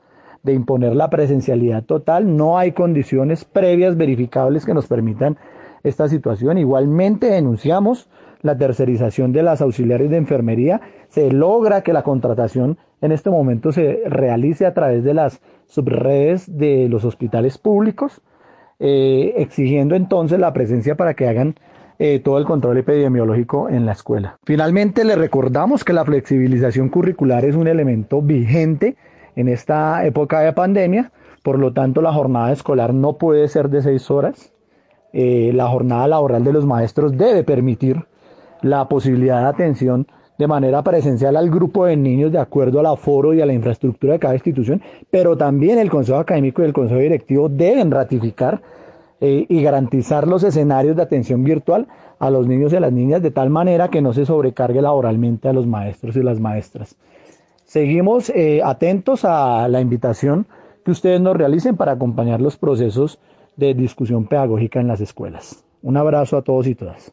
de 0.42 0.54
imponer 0.54 0.96
la 0.96 1.10
presencialidad 1.10 1.84
total. 1.84 2.34
No 2.34 2.56
hay 2.56 2.72
condiciones 2.72 3.44
previas 3.44 3.98
verificables 3.98 4.64
que 4.64 4.72
nos 4.72 4.86
permitan 4.86 5.36
esta 5.84 6.08
situación. 6.08 6.58
Igualmente 6.58 7.26
denunciamos 7.26 8.08
la 8.42 8.56
tercerización 8.56 9.32
de 9.32 9.42
las 9.42 9.60
auxiliares 9.60 10.10
de 10.10 10.16
enfermería, 10.16 10.80
se 11.08 11.30
logra 11.30 11.82
que 11.82 11.92
la 11.92 12.02
contratación 12.02 12.78
en 13.00 13.12
este 13.12 13.30
momento 13.30 13.72
se 13.72 14.02
realice 14.06 14.66
a 14.66 14.74
través 14.74 15.04
de 15.04 15.14
las 15.14 15.40
subredes 15.66 16.58
de 16.58 16.88
los 16.88 17.04
hospitales 17.04 17.58
públicos, 17.58 18.20
eh, 18.80 19.34
exigiendo 19.36 19.94
entonces 19.94 20.38
la 20.38 20.52
presencia 20.52 20.96
para 20.96 21.14
que 21.14 21.28
hagan 21.28 21.54
eh, 21.98 22.18
todo 22.18 22.38
el 22.38 22.44
control 22.44 22.78
epidemiológico 22.78 23.68
en 23.68 23.86
la 23.86 23.92
escuela. 23.92 24.36
Finalmente, 24.44 25.04
le 25.04 25.14
recordamos 25.14 25.84
que 25.84 25.92
la 25.92 26.04
flexibilización 26.04 26.88
curricular 26.88 27.44
es 27.44 27.54
un 27.54 27.68
elemento 27.68 28.20
vigente 28.22 28.96
en 29.36 29.48
esta 29.48 30.04
época 30.04 30.40
de 30.40 30.52
pandemia, 30.52 31.12
por 31.44 31.58
lo 31.58 31.72
tanto 31.72 32.02
la 32.02 32.12
jornada 32.12 32.52
escolar 32.52 32.92
no 32.92 33.18
puede 33.18 33.46
ser 33.48 33.68
de 33.68 33.82
seis 33.82 34.10
horas. 34.10 34.51
Eh, 35.12 35.52
la 35.54 35.69
jornada 35.69 36.09
laboral 36.09 36.45
de 36.45 36.52
los 36.52 36.64
maestros 36.64 37.16
debe 37.16 37.45
permitir 37.45 38.04
la 38.62 38.88
posibilidad 38.88 39.42
de 39.42 39.49
atención 39.49 40.07
de 40.38 40.47
manera 40.47 40.83
presencial 40.83 41.37
al 41.37 41.50
grupo 41.50 41.85
de 41.85 41.97
niños 41.97 42.33
de 42.33 42.38
acuerdo 42.38 42.81
al 42.81 42.87
aforo 42.87 43.35
y 43.35 43.40
a 43.40 43.47
la 43.47 43.52
infraestructura 43.52 44.14
de 44.14 44.19
cada 44.19 44.35
institución, 44.35 44.83
pero 45.11 45.37
también 45.37 45.78
el 45.78 45.90
Consejo 45.90 46.19
Académico 46.19 46.62
y 46.62 46.64
el 46.64 46.73
Consejo 46.73 47.00
Directivo 47.00 47.49
deben 47.49 47.90
ratificar 47.90 48.62
eh, 49.21 49.47
y 49.49 49.62
garantizar 49.62 50.26
los 50.26 50.42
escenarios 50.42 50.97
de 50.97 51.02
atención 51.02 51.45
virtual 51.45 51.87
a 52.19 52.31
los 52.31 52.47
niños 52.47 52.73
y 52.73 52.76
a 52.76 52.81
las 52.81 52.92
niñas 52.92 53.23
de 53.23 53.31
tal 53.31 53.50
manera 53.50 53.88
que 53.88 54.00
no 54.00 54.12
se 54.12 54.26
sobrecargue 54.26 54.83
laboralmente 54.83 55.49
a 55.49 55.52
los 55.52 55.66
maestros 55.66 56.16
y 56.16 56.23
las 56.23 56.40
maestras. 56.40 56.97
Seguimos 57.64 58.31
eh, 58.31 58.62
atentos 58.64 59.25
a 59.25 59.69
la 59.69 59.81
invitación 59.81 60.47
que 60.85 60.90
ustedes 60.90 61.21
nos 61.21 61.37
realicen 61.37 61.76
para 61.76 61.92
acompañar 61.92 62.40
los 62.40 62.57
procesos 62.57 63.19
de 63.56 63.75
discusión 63.75 64.26
pedagógica 64.26 64.80
en 64.80 64.88
las 64.88 65.00
escuelas. 65.00 65.64
Un 65.82 65.97
abrazo 65.97 66.37
a 66.37 66.42
todos 66.42 66.66
y 66.66 66.75
todas. 66.75 67.12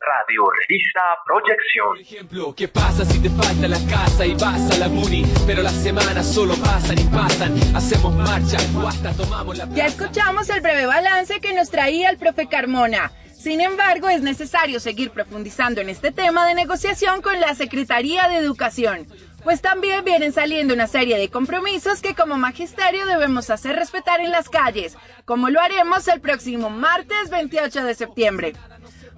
Radio 0.00 0.44
Revista 0.60 1.00
Proyección. 1.26 1.88
Por 1.88 1.98
ejemplo, 1.98 2.54
¿qué 2.54 2.68
pasa 2.68 3.04
si 3.04 3.20
te 3.20 3.28
falta 3.28 3.66
la 3.66 3.78
casa 3.90 4.24
y 4.24 4.34
vas 4.34 4.70
a 4.70 4.78
la 4.78 4.88
Muni? 4.88 5.24
Pero 5.46 5.62
las 5.62 5.74
semanas 5.74 6.26
solo 6.32 6.54
pasan 6.62 6.98
y 6.98 7.04
pasan. 7.04 7.54
Hacemos 7.74 8.14
marcha 8.14 8.58
o 8.78 8.86
hasta 8.86 9.12
tomamos 9.12 9.58
la. 9.58 9.68
Ya 9.70 9.86
escuchamos 9.86 10.48
el 10.48 10.60
breve 10.60 10.86
balance 10.86 11.40
que 11.40 11.54
nos 11.54 11.70
traía 11.70 12.10
el 12.10 12.18
profe 12.18 12.46
Carmona. 12.46 13.10
Sin 13.32 13.60
embargo, 13.60 14.08
es 14.08 14.22
necesario 14.22 14.80
seguir 14.80 15.10
profundizando 15.10 15.80
en 15.80 15.88
este 15.88 16.10
tema 16.10 16.46
de 16.46 16.54
negociación 16.54 17.20
con 17.20 17.38
la 17.40 17.54
Secretaría 17.54 18.28
de 18.28 18.38
Educación, 18.38 19.06
pues 19.46 19.62
también 19.62 20.04
vienen 20.04 20.32
saliendo 20.32 20.74
una 20.74 20.88
serie 20.88 21.16
de 21.18 21.28
compromisos 21.28 22.02
que 22.02 22.16
como 22.16 22.36
magisterio 22.36 23.06
debemos 23.06 23.48
hacer 23.48 23.76
respetar 23.76 24.18
en 24.18 24.32
las 24.32 24.48
calles, 24.48 24.98
como 25.24 25.50
lo 25.50 25.60
haremos 25.60 26.08
el 26.08 26.20
próximo 26.20 26.68
martes 26.68 27.30
28 27.30 27.84
de 27.84 27.94
septiembre. 27.94 28.52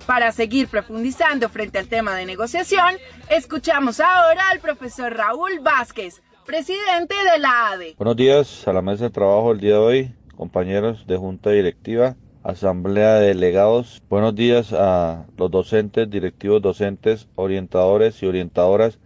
Para 0.05 0.31
seguir 0.33 0.69
profundizando 0.69 1.49
frente 1.49 1.79
al 1.79 1.89
tema 1.89 2.15
de 2.15 2.27
negociación, 2.27 2.97
escuchamos 3.31 4.01
ahora 4.01 4.51
al 4.51 4.61
profesor 4.61 5.17
Raúl 5.17 5.61
Vázquez, 5.61 6.21
presidente 6.45 7.15
de 7.33 7.39
la 7.39 7.71
ADE. 7.71 7.95
Buenos 7.97 8.17
días 8.17 8.69
a 8.69 8.75
la 8.75 8.83
mesa 8.83 9.05
de 9.05 9.11
trabajo 9.11 9.53
el 9.53 9.61
día 9.61 9.73
de 9.73 9.79
hoy, 9.79 10.15
compañeros 10.37 11.07
de 11.07 11.17
junta 11.17 11.53
directiva, 11.53 12.17
asamblea 12.43 13.15
de 13.15 13.29
delegados. 13.29 14.03
Buenos 14.11 14.35
días 14.35 14.75
a 14.75 15.25
los 15.39 15.51
docentes, 15.51 16.11
directivos 16.11 16.61
docentes, 16.61 17.29
orientadores 17.35 18.23
y 18.23 18.27
orientadoras, 18.27 18.99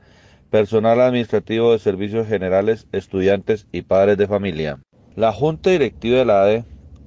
personal 0.53 1.01
administrativo 1.01 1.73
de 1.73 1.79
servicios 1.79 2.29
generales, 2.29 2.87
estudiantes 2.93 3.67
y 3.73 3.81
padres 3.83 4.19
de 4.19 4.29
familia. 4.29 4.81
La 5.17 5.33
junta 5.33 5.71
directiva 5.71 6.19
de 6.19 6.25
la 6.27 6.43
ADE 6.43 6.65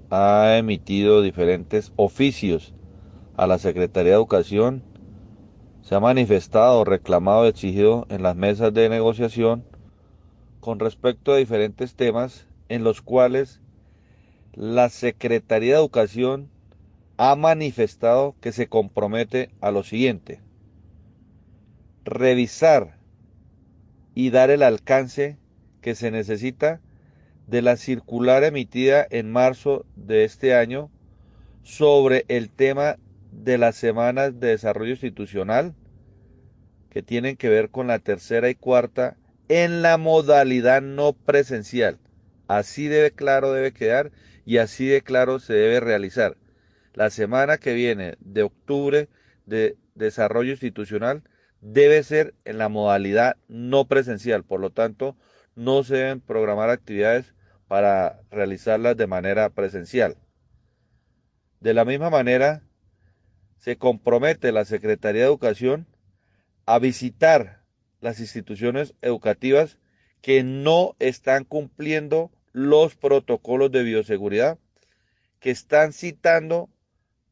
ha 0.09 0.57
emitido 0.57 1.21
diferentes 1.21 1.93
oficios 1.95 2.73
a 3.37 3.45
la 3.45 3.59
Secretaría 3.59 4.13
de 4.13 4.17
Educación 4.17 4.83
se 5.83 5.93
ha 5.93 5.99
manifestado, 5.99 6.83
reclamado, 6.85 7.45
exigido 7.45 8.07
en 8.09 8.23
las 8.23 8.35
mesas 8.35 8.73
de 8.73 8.89
negociación 8.89 9.63
con 10.59 10.79
respecto 10.79 11.31
a 11.31 11.37
diferentes 11.37 11.93
temas 11.93 12.47
en 12.69 12.83
los 12.83 13.03
cuales 13.03 13.61
la 14.53 14.89
Secretaría 14.89 15.73
de 15.73 15.79
Educación 15.81 16.49
ha 17.17 17.35
manifestado 17.35 18.33
que 18.41 18.51
se 18.51 18.67
compromete 18.67 19.51
a 19.61 19.69
lo 19.69 19.83
siguiente, 19.83 20.41
revisar 22.05 22.94
y 24.15 24.29
dar 24.31 24.49
el 24.49 24.63
alcance 24.63 25.37
que 25.81 25.93
se 25.93 26.09
necesita 26.09 26.81
de 27.47 27.61
la 27.61 27.77
circular 27.77 28.43
emitida 28.43 29.05
en 29.11 29.31
marzo 29.31 29.85
de 29.95 30.23
este 30.23 30.55
año 30.55 30.89
sobre 31.61 32.25
el 32.29 32.49
tema 32.49 32.95
de 33.31 33.57
las 33.57 33.75
semanas 33.75 34.39
de 34.39 34.47
desarrollo 34.47 34.91
institucional 34.91 35.75
que 36.89 37.03
tienen 37.03 37.35
que 37.35 37.49
ver 37.49 37.69
con 37.69 37.87
la 37.87 37.99
tercera 37.99 38.49
y 38.49 38.55
cuarta 38.55 39.17
en 39.49 39.81
la 39.81 39.97
modalidad 39.97 40.81
no 40.81 41.13
presencial. 41.13 41.99
Así 42.47 42.87
de 42.87 43.11
claro 43.11 43.51
debe 43.51 43.73
quedar 43.73 44.11
y 44.45 44.57
así 44.57 44.87
de 44.87 45.01
claro 45.01 45.39
se 45.39 45.53
debe 45.53 45.81
realizar. 45.81 46.37
La 46.93 47.09
semana 47.09 47.57
que 47.57 47.73
viene 47.73 48.15
de 48.21 48.43
octubre 48.43 49.09
de 49.45 49.75
desarrollo 49.95 50.51
institucional 50.51 51.23
debe 51.61 52.03
ser 52.03 52.35
en 52.45 52.57
la 52.57 52.69
modalidad 52.69 53.37
no 53.47 53.85
presencial. 53.85 54.43
Por 54.43 54.59
lo 54.59 54.69
tanto, 54.71 55.15
no 55.55 55.83
se 55.83 55.95
deben 55.95 56.21
programar 56.21 56.69
actividades 56.69 57.33
para 57.67 58.21
realizarlas 58.31 58.97
de 58.97 59.07
manera 59.07 59.49
presencial. 59.49 60.17
De 61.59 61.73
la 61.73 61.85
misma 61.85 62.09
manera, 62.09 62.61
se 63.57 63.77
compromete 63.77 64.51
la 64.51 64.65
Secretaría 64.65 65.21
de 65.21 65.27
Educación 65.27 65.87
a 66.65 66.79
visitar 66.79 67.63
las 68.01 68.19
instituciones 68.19 68.93
educativas 69.01 69.79
que 70.21 70.43
no 70.43 70.95
están 70.99 71.43
cumpliendo 71.43 72.31
los 72.51 72.95
protocolos 72.95 73.71
de 73.71 73.83
bioseguridad, 73.83 74.59
que 75.39 75.51
están 75.51 75.93
citando 75.93 76.69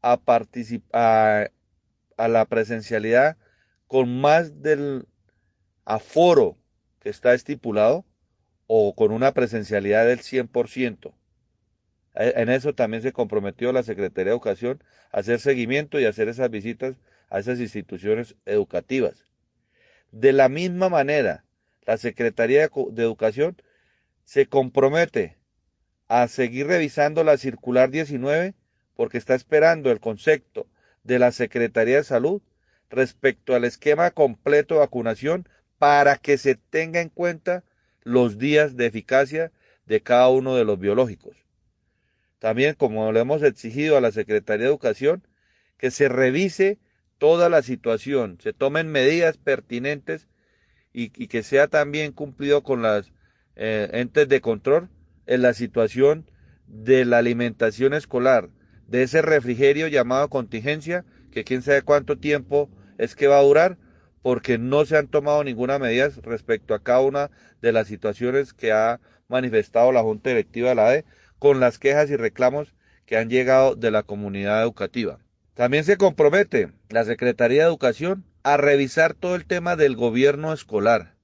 a, 0.02 0.20
a 0.92 2.28
la 2.28 2.44
presencialidad 2.46 3.36
con 3.86 4.20
más 4.20 4.62
del 4.62 5.06
aforo 5.84 6.56
que 7.00 7.10
está 7.10 7.34
estipulado 7.34 8.04
o 8.66 8.94
con 8.94 9.12
una 9.12 9.32
presencialidad 9.32 10.06
del 10.06 10.20
100%. 10.20 11.14
E, 12.14 12.32
en 12.36 12.48
eso 12.48 12.74
también 12.74 13.02
se 13.02 13.12
comprometió 13.12 13.72
la 13.72 13.82
Secretaría 13.82 14.30
de 14.30 14.36
Educación 14.36 14.82
a 15.12 15.18
hacer 15.18 15.40
seguimiento 15.40 16.00
y 16.00 16.06
hacer 16.06 16.28
esas 16.28 16.50
visitas 16.50 16.96
a 17.28 17.38
esas 17.38 17.60
instituciones 17.60 18.36
educativas. 18.46 19.24
De 20.12 20.32
la 20.32 20.48
misma 20.48 20.88
manera, 20.88 21.44
la 21.86 21.96
Secretaría 21.96 22.68
de 22.68 23.02
Educación 23.02 23.56
se 24.24 24.46
compromete 24.46 25.36
a 26.08 26.28
seguir 26.28 26.66
revisando 26.66 27.24
la 27.24 27.36
circular 27.36 27.90
19 27.90 28.54
porque 28.94 29.18
está 29.18 29.34
esperando 29.34 29.90
el 29.90 30.00
concepto 30.00 30.66
de 31.02 31.18
la 31.18 31.32
Secretaría 31.32 31.96
de 31.96 32.04
Salud 32.04 32.42
respecto 32.90 33.54
al 33.54 33.64
esquema 33.64 34.10
completo 34.10 34.74
de 34.74 34.80
vacunación 34.80 35.48
para 35.78 36.16
que 36.16 36.38
se 36.38 36.54
tenga 36.54 37.00
en 37.00 37.08
cuenta 37.08 37.64
los 38.02 38.38
días 38.38 38.76
de 38.76 38.86
eficacia 38.86 39.52
de 39.86 40.02
cada 40.02 40.28
uno 40.28 40.56
de 40.56 40.64
los 40.64 40.78
biológicos. 40.78 41.36
También, 42.38 42.74
como 42.74 43.10
le 43.12 43.20
hemos 43.20 43.42
exigido 43.42 43.96
a 43.96 44.00
la 44.00 44.12
Secretaría 44.12 44.64
de 44.64 44.70
Educación, 44.70 45.26
que 45.78 45.90
se 45.90 46.08
revise 46.08 46.78
toda 47.18 47.48
la 47.48 47.62
situación, 47.62 48.38
se 48.42 48.52
tomen 48.52 48.92
medidas 48.92 49.38
pertinentes 49.38 50.28
y, 50.92 51.08
que 51.08 51.42
sea 51.42 51.68
también 51.68 52.12
cumplido 52.12 52.62
con 52.62 52.82
las 52.82 53.10
eh, 53.56 53.88
entes 53.92 54.28
de 54.28 54.40
control 54.40 54.88
en 55.26 55.42
la 55.42 55.54
situación 55.54 56.30
de 56.66 57.04
la 57.04 57.18
alimentación 57.18 57.94
escolar, 57.94 58.50
de 58.86 59.02
ese 59.02 59.22
refrigerio 59.22 59.88
llamado 59.88 60.28
contingencia, 60.28 61.04
que 61.34 61.44
quién 61.44 61.60
sabe 61.60 61.82
cuánto 61.82 62.16
tiempo 62.16 62.70
es 62.96 63.14
que 63.14 63.26
va 63.26 63.38
a 63.38 63.42
durar, 63.42 63.76
porque 64.22 64.56
no 64.56 64.86
se 64.86 64.96
han 64.96 65.08
tomado 65.08 65.44
ninguna 65.44 65.78
medida 65.78 66.08
respecto 66.22 66.72
a 66.72 66.82
cada 66.82 67.00
una 67.00 67.30
de 67.60 67.72
las 67.72 67.88
situaciones 67.88 68.54
que 68.54 68.72
ha 68.72 69.00
manifestado 69.28 69.92
la 69.92 70.02
Junta 70.02 70.30
Directiva 70.30 70.70
de 70.70 70.74
la 70.76 70.86
ADE 70.86 71.04
con 71.38 71.60
las 71.60 71.78
quejas 71.78 72.08
y 72.08 72.16
reclamos 72.16 72.74
que 73.04 73.18
han 73.18 73.28
llegado 73.28 73.74
de 73.74 73.90
la 73.90 74.02
comunidad 74.02 74.62
educativa. 74.62 75.18
También 75.52 75.84
se 75.84 75.98
compromete 75.98 76.72
la 76.88 77.04
Secretaría 77.04 77.62
de 77.62 77.68
Educación 77.68 78.24
a 78.42 78.56
revisar 78.56 79.14
todo 79.14 79.34
el 79.34 79.44
tema 79.44 79.76
del 79.76 79.96
gobierno 79.96 80.52
escolar. 80.52 81.16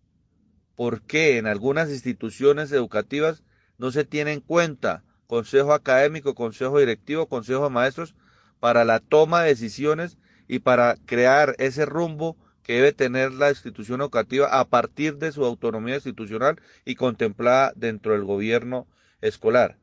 ¿Por 0.74 1.02
qué 1.02 1.38
en 1.38 1.46
algunas 1.46 1.88
instituciones 1.88 2.72
educativas 2.72 3.44
no 3.78 3.92
se 3.92 4.04
tiene 4.04 4.32
en 4.32 4.40
cuenta 4.40 5.04
consejo 5.26 5.72
académico, 5.72 6.34
consejo 6.34 6.78
directivo, 6.78 7.26
consejo 7.26 7.64
de 7.64 7.70
maestros 7.70 8.14
para 8.60 8.84
la 8.84 9.00
toma 9.00 9.42
de 9.42 9.48
decisiones 9.48 10.18
y 10.46 10.60
para 10.60 10.96
crear 11.06 11.54
ese 11.58 11.86
rumbo 11.86 12.36
que 12.62 12.74
debe 12.74 12.92
tener 12.92 13.32
la 13.32 13.48
institución 13.48 14.00
educativa 14.00 14.46
a 14.60 14.68
partir 14.68 15.16
de 15.16 15.32
su 15.32 15.44
autonomía 15.44 15.96
institucional 15.96 16.60
y 16.84 16.94
contemplada 16.94 17.72
dentro 17.74 18.12
del 18.12 18.24
gobierno 18.24 18.86
escolar. 19.20 19.78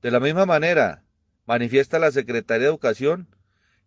De 0.00 0.10
la 0.10 0.20
misma 0.20 0.46
manera, 0.46 1.02
manifiesta 1.46 1.98
la 1.98 2.12
Secretaría 2.12 2.64
de 2.64 2.70
Educación 2.70 3.28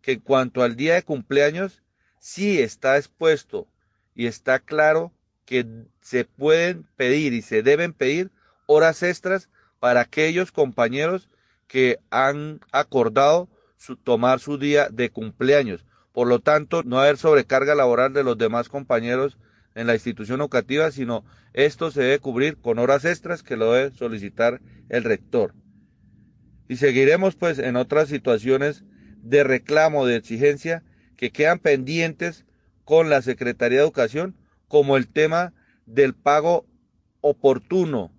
que 0.02 0.14
en 0.14 0.20
cuanto 0.20 0.64
al 0.64 0.76
día 0.76 0.96
de 0.96 1.04
cumpleaños, 1.04 1.82
sí 2.20 2.60
está 2.60 2.98
expuesto 2.98 3.68
y 4.16 4.28
está 4.28 4.60
claro 4.60 5.14
que 5.46 5.66
se 6.02 6.26
pueden 6.26 6.88
pedir 6.96 7.34
y 7.34 7.42
se 7.42 7.64
deben 7.64 7.94
pedir 7.94 8.32
horas 8.66 9.04
extras 9.04 9.50
para 9.80 10.02
aquellos 10.02 10.52
compañeros 10.52 11.30
que 11.68 12.00
han 12.10 12.60
acordado 12.72 13.50
tomar 14.04 14.40
su 14.40 14.58
día 14.58 14.90
de 14.90 15.10
cumpleaños. 15.10 15.86
Por 16.12 16.28
lo 16.28 16.40
tanto, 16.40 16.84
no 16.84 17.00
haber 17.00 17.18
sobrecarga 17.18 17.76
laboral 17.76 18.14
de 18.14 18.24
los 18.24 18.38
demás 18.38 18.70
compañeros 18.70 19.38
en 19.76 19.88
la 19.88 19.94
institución 19.94 20.42
educativa, 20.42 20.92
sino 20.92 21.24
esto 21.54 21.92
se 21.92 22.02
debe 22.02 22.20
cubrir 22.20 22.58
con 22.58 22.80
horas 22.80 23.06
extras 23.06 23.44
que 23.44 23.56
lo 23.56 23.72
debe 23.74 23.96
solicitar 23.96 24.62
el 24.90 25.04
rector. 25.04 25.54
Y 26.68 26.78
seguiremos 26.78 27.36
pues 27.36 27.60
en 27.60 27.76
otras 27.76 28.10
situaciones 28.10 28.84
de 29.22 29.44
reclamo, 29.44 30.06
de 30.06 30.18
exigencia, 30.18 30.84
que 31.16 31.32
quedan 31.32 31.60
pendientes 31.60 32.46
con 32.84 33.10
la 33.10 33.22
Secretaría 33.22 33.80
de 33.80 33.84
Educación, 33.84 34.36
como 34.68 34.98
el 34.98 35.08
tema 35.08 35.54
del 35.86 36.14
pago 36.14 36.66
oportuno, 37.22 38.12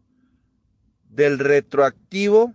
del 1.09 1.39
retroactivo 1.39 2.55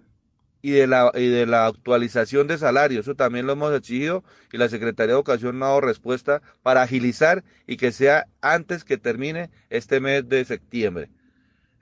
y 0.67 0.71
de 0.71 0.85
la, 0.85 1.13
y 1.15 1.27
de 1.27 1.45
la 1.45 1.65
actualización 1.65 2.47
de 2.47 2.57
salarios. 2.57 3.05
Eso 3.05 3.15
también 3.15 3.47
lo 3.47 3.53
hemos 3.53 3.73
exigido 3.73 4.25
y 4.51 4.57
la 4.57 4.67
Secretaría 4.67 5.13
de 5.13 5.19
Educación 5.19 5.57
no 5.57 5.63
ha 5.63 5.69
dado 5.69 5.79
respuesta 5.79 6.41
para 6.61 6.81
agilizar 6.81 7.45
y 7.67 7.77
que 7.77 7.93
sea 7.93 8.27
antes 8.41 8.83
que 8.83 8.97
termine 8.97 9.49
este 9.69 10.01
mes 10.01 10.27
de 10.27 10.43
septiembre. 10.43 11.09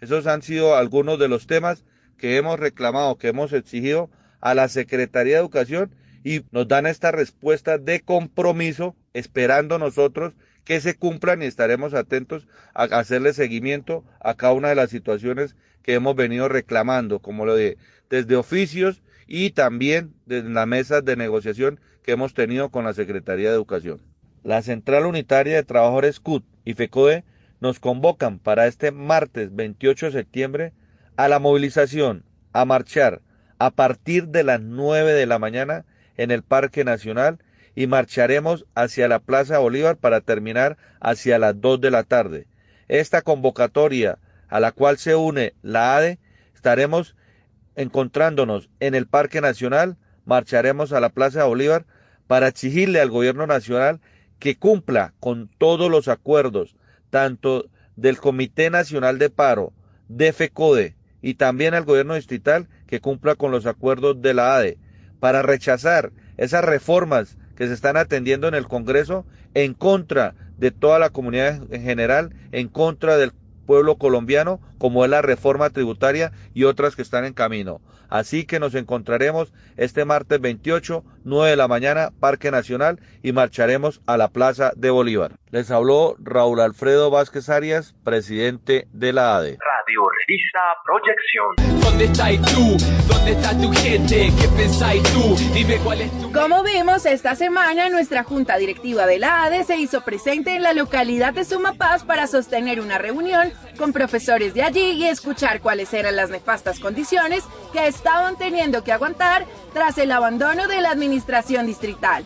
Esos 0.01 0.27
han 0.27 0.43
sido 0.43 0.75
algunos 0.75 1.17
de 1.17 1.27
los 1.27 1.47
temas 1.47 1.83
que 2.19 2.37
hemos 2.37 2.59
reclamado, 2.59 3.17
que 3.17 3.29
hemos 3.29 3.53
exigido 3.53 4.11
a 4.39 4.53
la 4.53 4.67
Secretaría 4.67 5.33
de 5.33 5.39
Educación 5.39 5.89
y 6.23 6.43
nos 6.51 6.67
dan 6.67 6.85
esta 6.85 7.11
respuesta 7.11 7.79
de 7.79 8.01
compromiso, 8.01 8.95
esperando 9.15 9.79
nosotros 9.79 10.35
que 10.63 10.79
se 10.79 10.95
cumplan 10.95 11.41
y 11.41 11.45
estaremos 11.45 11.95
atentos 11.95 12.47
a 12.75 12.83
hacerle 12.83 13.33
seguimiento 13.33 14.03
a 14.19 14.35
cada 14.35 14.53
una 14.53 14.69
de 14.69 14.75
las 14.75 14.91
situaciones 14.91 15.55
que 15.81 15.93
hemos 15.93 16.15
venido 16.15 16.49
reclamando, 16.49 17.19
como 17.19 17.45
lo 17.45 17.55
de 17.55 17.77
desde 18.09 18.35
oficios 18.35 19.01
y 19.27 19.51
también 19.51 20.13
desde 20.25 20.49
la 20.49 20.65
mesa 20.65 21.01
de 21.01 21.15
negociación 21.15 21.79
que 22.03 22.11
hemos 22.11 22.33
tenido 22.33 22.69
con 22.69 22.85
la 22.85 22.93
Secretaría 22.93 23.49
de 23.49 23.55
Educación. 23.55 24.01
La 24.43 24.61
Central 24.61 25.05
Unitaria 25.05 25.55
de 25.55 25.63
Trabajadores 25.63 26.19
CUT 26.19 26.45
y 26.63 26.75
FECODE 26.75 27.23
nos 27.59 27.79
convocan 27.79 28.37
para 28.37 28.67
este 28.67 28.91
martes 28.91 29.55
28 29.55 30.07
de 30.07 30.11
septiembre 30.11 30.73
a 31.17 31.27
la 31.27 31.39
movilización, 31.39 32.23
a 32.53 32.65
marchar 32.65 33.21
a 33.57 33.71
partir 33.71 34.27
de 34.27 34.43
las 34.43 34.61
9 34.61 35.13
de 35.13 35.25
la 35.25 35.39
mañana 35.39 35.85
en 36.17 36.31
el 36.31 36.43
Parque 36.43 36.83
Nacional 36.83 37.39
y 37.73 37.87
marcharemos 37.87 38.65
hacia 38.75 39.07
la 39.07 39.19
Plaza 39.19 39.59
Bolívar 39.59 39.97
para 39.97 40.21
terminar 40.21 40.77
hacia 40.99 41.39
las 41.39 41.59
2 41.59 41.81
de 41.81 41.91
la 41.91 42.03
tarde. 42.03 42.47
Esta 42.87 43.21
convocatoria 43.21 44.19
a 44.47 44.59
la 44.59 44.71
cual 44.71 44.97
se 44.97 45.15
une 45.15 45.53
la 45.61 45.97
ADE, 45.97 46.19
estaremos 46.53 47.15
encontrándonos 47.75 48.69
en 48.79 48.95
el 48.95 49.07
Parque 49.07 49.41
Nacional, 49.41 49.97
marcharemos 50.25 50.93
a 50.93 50.99
la 50.99 51.09
Plaza 51.09 51.45
Bolívar 51.45 51.85
para 52.27 52.47
exigirle 52.47 52.99
al 52.99 53.09
Gobierno 53.09 53.47
Nacional 53.47 54.01
que 54.39 54.57
cumpla 54.57 55.13
con 55.19 55.49
todos 55.57 55.89
los 55.89 56.07
acuerdos, 56.07 56.75
tanto 57.09 57.69
del 57.95 58.17
Comité 58.17 58.69
Nacional 58.69 59.19
de 59.19 59.29
Paro, 59.29 59.73
de 60.07 60.33
FECODE 60.33 60.95
y 61.21 61.35
también 61.35 61.73
al 61.73 61.85
Gobierno 61.85 62.15
Distrital 62.15 62.67
que 62.87 62.99
cumpla 62.99 63.35
con 63.35 63.51
los 63.51 63.65
acuerdos 63.65 64.21
de 64.21 64.33
la 64.33 64.55
ADE, 64.55 64.77
para 65.19 65.41
rechazar 65.41 66.11
esas 66.37 66.63
reformas 66.63 67.37
que 67.55 67.67
se 67.67 67.73
están 67.73 67.97
atendiendo 67.97 68.47
en 68.47 68.53
el 68.53 68.67
Congreso 68.67 69.25
en 69.53 69.73
contra 69.73 70.35
de 70.57 70.71
toda 70.71 70.99
la 70.99 71.09
comunidad 71.09 71.61
en 71.71 71.81
general, 71.81 72.35
en 72.51 72.67
contra 72.67 73.17
del 73.17 73.31
pueblo 73.65 73.97
colombiano, 73.97 74.59
como 74.77 75.03
es 75.03 75.11
la 75.11 75.21
reforma 75.21 75.69
tributaria 75.69 76.31
y 76.53 76.63
otras 76.63 76.95
que 76.95 77.01
están 77.01 77.25
en 77.25 77.33
camino. 77.33 77.81
Así 78.09 78.45
que 78.45 78.59
nos 78.59 78.75
encontraremos 78.75 79.53
este 79.77 80.05
martes 80.05 80.39
28, 80.39 81.03
9 81.23 81.49
de 81.49 81.55
la 81.55 81.67
mañana, 81.67 82.11
Parque 82.19 82.51
Nacional, 82.51 82.99
y 83.23 83.31
marcharemos 83.31 84.01
a 84.05 84.17
la 84.17 84.29
Plaza 84.29 84.71
de 84.75 84.89
Bolívar. 84.89 85.33
Les 85.51 85.71
habló 85.71 86.15
Raúl 86.19 86.59
Alfredo 86.59 87.09
Vázquez 87.09 87.49
Arias, 87.49 87.95
presidente 88.03 88.87
de 88.91 89.13
la 89.13 89.37
ADE. 89.37 89.57
Radio 89.59 90.01
Revista 90.19 90.59
Proyección. 90.85 91.81
¿Dónde 91.81 92.05
estás 92.05 92.53
tú? 92.53 92.77
¿Dónde 93.07 93.31
está 93.31 93.57
tu 93.57 93.71
gente? 93.71 94.31
¿Qué 94.39 94.47
pensáis 94.57 95.03
tú? 95.03 95.35
Dime 95.53 95.77
cuál 95.83 96.01
es 96.01 96.11
tu... 96.19 96.31
Como 96.31 96.63
vimos, 96.63 97.05
esta 97.05 97.35
semana 97.35 97.89
nuestra 97.89 98.23
junta 98.23 98.57
directiva 98.57 99.05
de 99.05 99.19
la 99.19 99.43
ADE 99.43 99.63
se 99.63 99.77
hizo 99.77 100.01
presente 100.01 100.55
en 100.55 100.63
la 100.63 100.73
localidad 100.73 101.33
de 101.33 101.45
Sumapaz 101.45 102.03
para 102.03 102.27
sostener 102.27 102.81
una 102.81 102.97
reunión 102.97 103.51
con 103.77 103.93
profesores 103.93 104.53
de 104.53 104.63
allí 104.63 104.74
y 104.79 105.05
escuchar 105.05 105.61
cuáles 105.61 105.93
eran 105.93 106.15
las 106.15 106.29
nefastas 106.29 106.79
condiciones 106.79 107.43
que 107.71 107.87
estaban 107.87 108.35
teniendo 108.37 108.83
que 108.83 108.91
aguantar 108.91 109.45
tras 109.73 109.97
el 109.97 110.11
abandono 110.11 110.67
de 110.67 110.81
la 110.81 110.91
administración 110.91 111.65
distrital. 111.65 112.25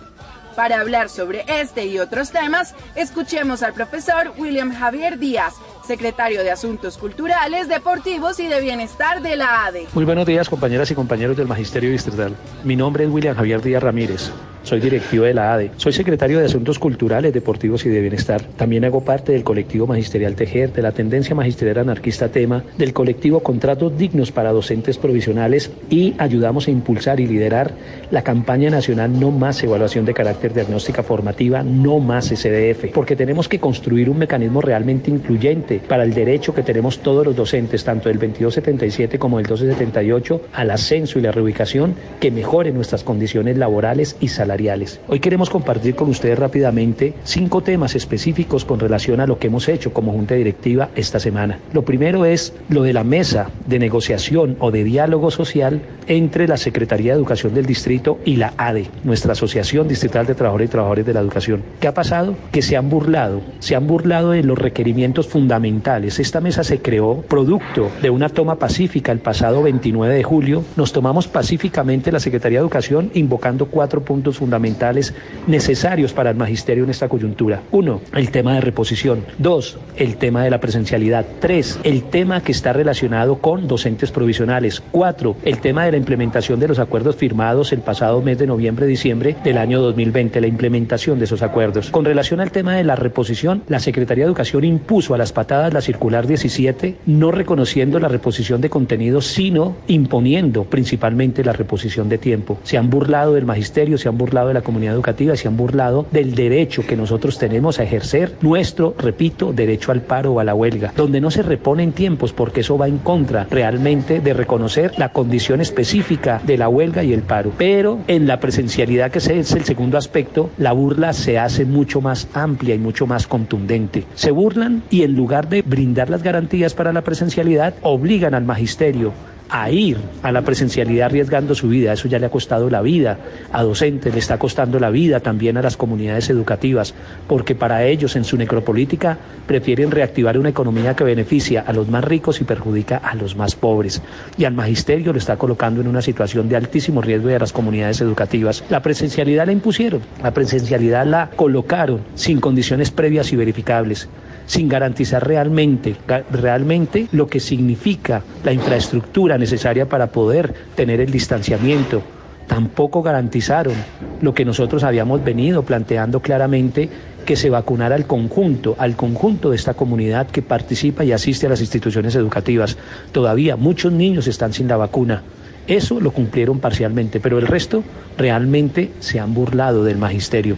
Para 0.55 0.81
hablar 0.81 1.09
sobre 1.09 1.45
este 1.47 1.85
y 1.85 1.99
otros 1.99 2.31
temas, 2.31 2.75
escuchemos 2.95 3.63
al 3.63 3.73
profesor 3.73 4.33
William 4.37 4.73
Javier 4.73 5.17
Díaz, 5.19 5.53
secretario 5.89 6.43
de 6.43 6.51
Asuntos 6.51 6.99
Culturales, 6.99 7.67
Deportivos 7.67 8.39
y 8.39 8.45
de 8.45 8.61
Bienestar 8.61 9.23
de 9.23 9.35
la 9.35 9.65
ADE. 9.65 9.87
Muy 9.95 10.05
buenos 10.05 10.27
días 10.27 10.47
compañeras 10.47 10.91
y 10.91 10.93
compañeros 10.93 11.35
del 11.35 11.47
Magisterio 11.47 11.89
Distrital. 11.89 12.35
Mi 12.63 12.75
nombre 12.75 13.05
es 13.05 13.09
William 13.09 13.35
Javier 13.35 13.59
Díaz 13.59 13.81
Ramírez. 13.81 14.31
soy 14.61 14.81
directivo 14.81 15.23
de 15.23 15.33
la 15.33 15.53
ADE, 15.53 15.71
soy 15.77 15.93
secretario 15.93 16.37
de 16.37 16.45
Asuntos 16.45 16.77
Culturales, 16.77 17.33
Deportivos 17.33 17.87
y 17.87 17.89
de 17.89 18.01
Bienestar. 18.01 18.43
También 18.55 18.85
hago 18.85 19.03
parte 19.03 19.31
del 19.31 19.43
colectivo 19.43 19.87
magisterial 19.87 20.35
Tejer, 20.35 20.71
de 20.73 20.83
la 20.83 20.91
tendencia 20.91 21.33
magisterial 21.33 21.79
anarquista 21.79 22.29
Tema, 22.29 22.63
del 22.77 22.93
colectivo 22.93 23.39
Contratos 23.39 23.97
Dignos 23.97 24.31
para 24.31 24.51
Docentes 24.51 24.99
Provisionales 24.99 25.71
y 25.89 26.13
ayudamos 26.19 26.67
a 26.67 26.71
impulsar 26.71 27.19
y 27.19 27.25
liderar 27.25 27.73
la 28.11 28.21
campaña 28.21 28.69
nacional 28.69 29.19
No 29.19 29.31
Más 29.31 29.63
Evaluación 29.63 30.05
de 30.05 30.13
Carácter 30.13 30.53
Diagnóstica 30.53 31.01
Formativa, 31.01 31.63
No 31.63 31.99
Más 31.99 32.25
SDF, 32.25 32.91
porque 32.93 33.15
tenemos 33.15 33.49
que 33.49 33.59
construir 33.59 34.07
un 34.07 34.19
mecanismo 34.19 34.61
realmente 34.61 35.09
incluyente 35.09 35.78
para 35.87 36.03
el 36.03 36.13
derecho 36.13 36.53
que 36.53 36.63
tenemos 36.63 36.99
todos 36.99 37.25
los 37.25 37.35
docentes, 37.35 37.83
tanto 37.83 38.09
del 38.09 38.17
2277 38.17 39.19
como 39.19 39.37
del 39.37 39.45
1278, 39.45 40.41
al 40.53 40.71
ascenso 40.71 41.19
y 41.19 41.21
la 41.21 41.31
reubicación 41.31 41.95
que 42.19 42.31
mejore 42.31 42.71
nuestras 42.71 43.03
condiciones 43.03 43.57
laborales 43.57 44.15
y 44.19 44.27
salariales. 44.27 44.99
Hoy 45.07 45.19
queremos 45.19 45.49
compartir 45.49 45.95
con 45.95 46.09
ustedes 46.09 46.37
rápidamente 46.37 47.13
cinco 47.23 47.61
temas 47.61 47.95
específicos 47.95 48.65
con 48.65 48.79
relación 48.79 49.19
a 49.19 49.27
lo 49.27 49.39
que 49.39 49.47
hemos 49.47 49.67
hecho 49.69 49.93
como 49.93 50.11
Junta 50.11 50.35
Directiva 50.35 50.89
esta 50.95 51.19
semana. 51.19 51.59
Lo 51.73 51.83
primero 51.83 52.25
es 52.25 52.53
lo 52.69 52.83
de 52.83 52.93
la 52.93 53.03
mesa 53.03 53.49
de 53.67 53.79
negociación 53.79 54.57
o 54.59 54.71
de 54.71 54.83
diálogo 54.83 55.31
social 55.31 55.81
entre 56.07 56.47
la 56.47 56.57
Secretaría 56.57 57.13
de 57.13 57.19
Educación 57.19 57.53
del 57.53 57.65
Distrito 57.65 58.19
y 58.25 58.35
la 58.35 58.53
ADE, 58.57 58.87
nuestra 59.03 59.33
Asociación 59.33 59.87
Distrital 59.87 60.25
de 60.25 60.35
Trabajadores 60.35 60.67
y 60.67 60.71
Trabajadores 60.71 61.05
de 61.05 61.13
la 61.13 61.19
Educación. 61.19 61.63
¿Qué 61.79 61.87
ha 61.87 61.93
pasado? 61.93 62.35
Que 62.51 62.61
se 62.61 62.75
han 62.75 62.89
burlado, 62.89 63.41
se 63.59 63.75
han 63.75 63.87
burlado 63.87 64.31
de 64.31 64.43
los 64.43 64.57
requerimientos 64.57 65.27
fundamentales. 65.27 65.68
Esta 65.69 66.41
mesa 66.41 66.63
se 66.63 66.81
creó 66.81 67.21
producto 67.21 67.91
de 68.01 68.09
una 68.09 68.29
toma 68.29 68.55
pacífica 68.55 69.11
el 69.11 69.19
pasado 69.19 69.61
29 69.61 70.15
de 70.15 70.23
julio. 70.23 70.63
Nos 70.75 70.91
tomamos 70.91 71.27
pacíficamente 71.27 72.11
la 72.11 72.19
Secretaría 72.19 72.57
de 72.57 72.63
Educación 72.63 73.11
invocando 73.13 73.67
cuatro 73.67 74.01
puntos 74.01 74.37
fundamentales 74.37 75.13
necesarios 75.45 76.11
para 76.11 76.31
el 76.31 76.37
magisterio 76.37 76.83
en 76.83 76.89
esta 76.89 77.07
coyuntura. 77.07 77.61
Uno, 77.71 78.01
el 78.15 78.31
tema 78.31 78.55
de 78.55 78.61
reposición. 78.61 79.23
Dos, 79.37 79.77
el 79.95 80.17
tema 80.17 80.43
de 80.43 80.49
la 80.49 80.59
presencialidad. 80.59 81.25
Tres, 81.39 81.79
el 81.83 82.03
tema 82.03 82.41
que 82.41 82.51
está 82.51 82.73
relacionado 82.73 83.37
con 83.37 83.67
docentes 83.67 84.11
provisionales. 84.11 84.81
Cuatro, 84.91 85.35
el 85.43 85.59
tema 85.59 85.85
de 85.85 85.91
la 85.91 85.97
implementación 85.97 86.59
de 86.59 86.67
los 86.67 86.79
acuerdos 86.79 87.15
firmados 87.15 87.71
el 87.71 87.81
pasado 87.81 88.21
mes 88.21 88.39
de 88.39 88.47
noviembre-diciembre 88.47 89.35
del 89.43 89.57
año 89.59 89.81
2020, 89.81 90.41
la 90.41 90.47
implementación 90.47 91.19
de 91.19 91.25
esos 91.25 91.43
acuerdos. 91.43 91.91
Con 91.91 92.05
relación 92.05 92.39
al 92.39 92.51
tema 92.51 92.75
de 92.75 92.83
la 92.83 92.95
reposición, 92.95 93.63
la 93.67 93.79
Secretaría 93.79 94.23
de 94.23 94.29
Educación 94.29 94.63
impuso 94.63 95.13
a 95.13 95.17
las 95.17 95.31
patadas 95.31 95.58
la 95.67 95.81
circular 95.81 96.27
17, 96.27 96.95
no 97.05 97.31
reconociendo 97.31 97.99
la 97.99 98.07
reposición 98.07 98.61
de 98.61 98.69
contenidos, 98.69 99.27
sino 99.27 99.75
imponiendo 99.87 100.63
principalmente 100.63 101.43
la 101.43 101.53
reposición 101.53 102.07
de 102.07 102.17
tiempo. 102.17 102.57
Se 102.63 102.77
han 102.77 102.89
burlado 102.89 103.33
del 103.33 103.45
magisterio, 103.45 103.97
se 103.97 104.07
han 104.07 104.17
burlado 104.17 104.47
de 104.47 104.53
la 104.53 104.61
comunidad 104.61 104.93
educativa, 104.93 105.35
se 105.35 105.47
han 105.47 105.57
burlado 105.57 106.05
del 106.11 106.35
derecho 106.35 106.85
que 106.85 106.95
nosotros 106.95 107.37
tenemos 107.37 107.79
a 107.79 107.83
ejercer 107.83 108.35
nuestro, 108.41 108.95
repito, 108.97 109.51
derecho 109.51 109.91
al 109.91 110.01
paro 110.01 110.33
o 110.33 110.39
a 110.39 110.43
la 110.43 110.55
huelga, 110.55 110.93
donde 110.95 111.19
no 111.19 111.31
se 111.31 111.43
reponen 111.43 111.91
tiempos 111.91 112.31
porque 112.31 112.61
eso 112.61 112.77
va 112.77 112.87
en 112.87 112.99
contra 112.99 113.47
realmente 113.49 114.21
de 114.21 114.33
reconocer 114.33 114.93
la 114.97 115.11
condición 115.11 115.61
específica 115.61 116.41
de 116.45 116.57
la 116.57 116.69
huelga 116.69 117.03
y 117.03 117.13
el 117.13 117.23
paro. 117.23 117.51
Pero 117.57 117.99
en 118.07 118.27
la 118.27 118.39
presencialidad, 118.39 119.11
que 119.11 119.19
es 119.19 119.27
el 119.27 119.65
segundo 119.65 119.97
aspecto, 119.97 120.49
la 120.57 120.71
burla 120.71 121.13
se 121.13 121.39
hace 121.39 121.65
mucho 121.65 122.01
más 122.01 122.27
amplia 122.33 122.75
y 122.75 122.79
mucho 122.79 123.07
más 123.07 123.27
contundente. 123.27 124.05
Se 124.15 124.31
burlan 124.31 124.83
y 124.89 125.03
en 125.03 125.15
lugar 125.15 125.38
de 125.47 125.61
brindar 125.61 126.09
las 126.09 126.23
garantías 126.23 126.73
para 126.73 126.91
la 126.91 127.03
presencialidad, 127.03 127.75
obligan 127.81 128.33
al 128.33 128.43
magisterio 128.43 129.13
a 129.49 129.71
ir 129.71 129.97
a 130.21 130.31
la 130.31 130.43
presencialidad 130.43 131.07
arriesgando 131.07 131.55
su 131.55 131.67
vida. 131.69 131.93
Eso 131.93 132.07
ya 132.07 132.19
le 132.19 132.27
ha 132.27 132.31
costado 132.31 132.69
la 132.69 132.81
vida 132.81 133.17
a 133.51 133.63
docentes, 133.63 134.13
le 134.13 134.19
está 134.19 134.37
costando 134.37 134.79
la 134.79 134.89
vida 134.89 135.19
también 135.19 135.57
a 135.57 135.61
las 135.61 135.75
comunidades 135.75 136.29
educativas, 136.29 136.93
porque 137.27 137.55
para 137.55 137.83
ellos 137.85 138.15
en 138.15 138.23
su 138.23 138.37
necropolítica 138.37 139.17
prefieren 139.47 139.91
reactivar 139.91 140.37
una 140.37 140.49
economía 140.49 140.95
que 140.95 141.03
beneficia 141.03 141.63
a 141.65 141.73
los 141.73 141.89
más 141.89 142.03
ricos 142.03 142.41
y 142.41 142.43
perjudica 142.43 142.97
a 142.97 143.15
los 143.15 143.35
más 143.35 143.55
pobres. 143.55 144.01
Y 144.37 144.45
al 144.45 144.53
magisterio 144.53 145.11
lo 145.11 145.19
está 145.19 145.37
colocando 145.37 145.81
en 145.81 145.87
una 145.87 146.01
situación 146.01 146.47
de 146.47 146.55
altísimo 146.55 147.01
riesgo 147.01 147.29
de 147.29 147.39
las 147.39 147.53
comunidades 147.53 148.01
educativas. 148.01 148.63
La 148.69 148.81
presencialidad 148.81 149.47
la 149.47 149.51
impusieron, 149.51 150.01
la 150.21 150.33
presencialidad 150.33 151.05
la 151.05 151.29
colocaron 151.35 152.01
sin 152.15 152.39
condiciones 152.39 152.91
previas 152.91 153.33
y 153.33 153.35
verificables 153.35 154.07
sin 154.49 154.67
garantizar 154.67 155.27
realmente, 155.27 155.95
realmente 156.31 157.07
lo 157.11 157.27
que 157.27 157.39
significa 157.39 158.23
la 158.43 158.51
infraestructura 158.51 159.37
necesaria 159.37 159.87
para 159.87 160.07
poder 160.07 160.51
tener 160.75 161.01
el 161.01 161.11
distanciamiento. 161.11 162.01
Tampoco 162.47 163.03
garantizaron 163.03 163.75
lo 164.23 164.33
que 164.33 164.45
nosotros 164.45 164.83
habíamos 164.83 165.23
venido 165.23 165.61
planteando 165.61 166.19
claramente, 166.19 166.89
que 167.27 167.35
se 167.35 167.51
vacunara 167.51 167.93
al 167.95 168.07
conjunto, 168.07 168.75
al 168.79 168.95
conjunto 168.95 169.51
de 169.51 169.55
esta 169.55 169.75
comunidad 169.75 170.25
que 170.25 170.41
participa 170.41 171.03
y 171.03 171.11
asiste 171.11 171.45
a 171.45 171.49
las 171.49 171.61
instituciones 171.61 172.15
educativas. 172.15 172.75
Todavía 173.11 173.55
muchos 173.55 173.93
niños 173.93 174.25
están 174.25 174.51
sin 174.51 174.67
la 174.67 174.77
vacuna. 174.77 175.21
Eso 175.67 175.99
lo 175.99 176.09
cumplieron 176.09 176.59
parcialmente, 176.59 177.19
pero 177.19 177.37
el 177.37 177.45
resto 177.45 177.83
realmente 178.17 178.93
se 178.99 179.19
han 179.19 179.35
burlado 179.35 179.83
del 179.83 179.99
magisterio. 179.99 180.55